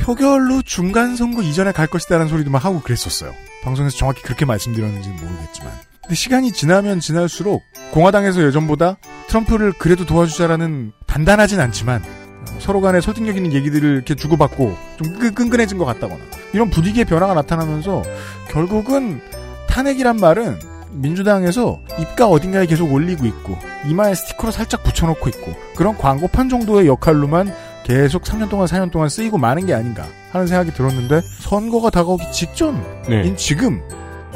표결로 0.00 0.62
중간 0.62 1.16
선거 1.16 1.42
이전에 1.42 1.72
갈 1.72 1.88
것이다라는 1.88 2.28
소리도 2.28 2.50
막 2.52 2.64
하고 2.64 2.80
그랬었어요. 2.80 3.34
방송에서 3.64 3.96
정확히 3.96 4.22
그렇게 4.22 4.44
말씀드렸는지는 4.44 5.16
모르겠지만. 5.16 5.72
근데 6.02 6.14
시간이 6.14 6.52
지나면 6.52 7.00
지날수록 7.00 7.60
공화당에서 7.90 8.40
예전보다 8.46 8.98
트럼프를 9.26 9.72
그래도 9.72 10.06
도와주자라는 10.06 10.92
단단하진 11.08 11.58
않지만 11.58 12.04
어, 12.04 12.58
서로 12.60 12.80
간에 12.80 13.00
설득력 13.00 13.36
있는 13.36 13.52
얘기들을 13.52 13.94
이렇게 13.96 14.14
주고받고 14.14 14.76
좀 15.02 15.18
끈- 15.18 15.34
끈끈해진 15.34 15.76
것 15.76 15.84
같다거나 15.86 16.20
이런 16.52 16.70
분위기의 16.70 17.04
변화가 17.04 17.34
나타나면서 17.34 18.04
결국은 18.48 19.20
탄핵이란 19.68 20.18
말은 20.18 20.60
민주당에서 20.90 21.80
입가 21.98 22.26
어딘가에 22.28 22.66
계속 22.66 22.92
올리고 22.92 23.26
있고 23.26 23.56
이마에 23.88 24.14
스티커로 24.14 24.50
살짝 24.50 24.82
붙여놓고 24.82 25.28
있고 25.30 25.52
그런 25.76 25.96
광고판 25.96 26.48
정도의 26.48 26.86
역할로만 26.86 27.52
계속 27.84 28.22
3년 28.22 28.50
동안 28.50 28.66
4년 28.66 28.90
동안 28.90 29.08
쓰이고 29.08 29.38
마는 29.38 29.66
게 29.66 29.74
아닌가 29.74 30.04
하는 30.30 30.46
생각이 30.46 30.72
들었는데 30.72 31.20
선거가 31.40 31.90
다가오기 31.90 32.30
직전인 32.32 32.82
네. 33.08 33.34
지금 33.36 33.80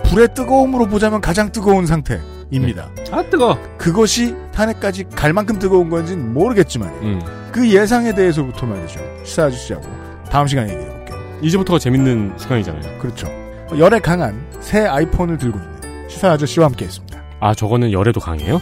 불의 0.04 0.34
뜨거움으로 0.34 0.86
보자면 0.86 1.20
가장 1.20 1.52
뜨거운 1.52 1.86
상태입니다. 1.86 2.90
아 3.10 3.22
뜨거. 3.30 3.58
그것이 3.76 4.34
탄핵까지 4.54 5.04
갈 5.14 5.32
만큼 5.32 5.58
뜨거운 5.58 5.90
건지는 5.90 6.32
모르겠지만 6.32 6.88
음. 7.02 7.20
그 7.50 7.68
예상에 7.70 8.14
대해서부터 8.14 8.66
말이죠. 8.66 9.00
시사 9.24 9.44
아저씨하고 9.44 9.84
다음 10.30 10.46
시간에 10.46 10.72
얘기해 10.72 10.88
볼게요. 10.88 11.18
이제부터가 11.42 11.78
재밌는 11.78 12.34
시간이잖아요. 12.38 12.98
그렇죠. 12.98 13.28
열에 13.76 14.00
강한 14.00 14.46
새 14.60 14.86
아이폰을 14.86 15.38
들고 15.38 15.58
있는 15.58 15.71
시사 16.12 16.32
아저씨와 16.32 16.66
함께했습니다. 16.66 17.22
아 17.40 17.54
저거는 17.54 17.92
열에도 17.92 18.20
강해요? 18.20 18.60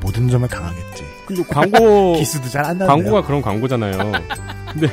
모든 0.00 0.28
점에 0.28 0.46
강하겠지. 0.46 1.04
근데 1.26 1.42
광고 1.44 2.14
기스도 2.18 2.48
잘 2.48 2.64
안 2.64 2.78
나는데요. 2.78 2.86
광고가 2.88 3.22
그런 3.26 3.42
광고잖아요. 3.42 4.12
근데 4.72 4.88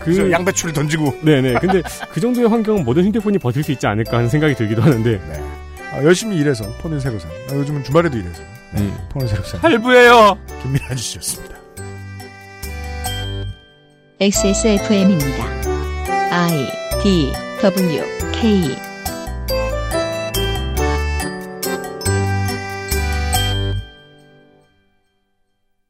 그 0.00 0.30
양배추를 0.30 0.72
던지고 0.72 1.18
네네. 1.22 1.54
근데 1.60 1.82
그 2.12 2.20
정도의 2.20 2.48
환경은 2.48 2.84
모든 2.84 3.04
휴대폰이 3.06 3.38
버틸 3.38 3.62
수 3.62 3.72
있지 3.72 3.86
않을까 3.86 4.16
하는 4.18 4.28
생각이 4.28 4.54
들기도 4.54 4.82
하는데. 4.82 5.10
네. 5.12 5.44
아, 5.92 6.02
열심히 6.04 6.36
일해서 6.36 6.64
폰을 6.78 7.00
새로 7.00 7.18
산. 7.18 7.30
아, 7.50 7.54
요즘은 7.54 7.82
주말에도 7.84 8.16
일해서 8.16 8.40
네, 8.74 8.82
음. 8.82 8.96
폰을 9.10 9.26
새로 9.28 9.42
산. 9.42 9.60
할부예요. 9.60 10.38
김민아 10.62 10.86
아저씨였습니다. 10.90 11.56
XSFM입니다. 14.20 15.44
I 16.30 16.68
D 17.02 17.32
W 17.62 18.02
K 18.32 18.76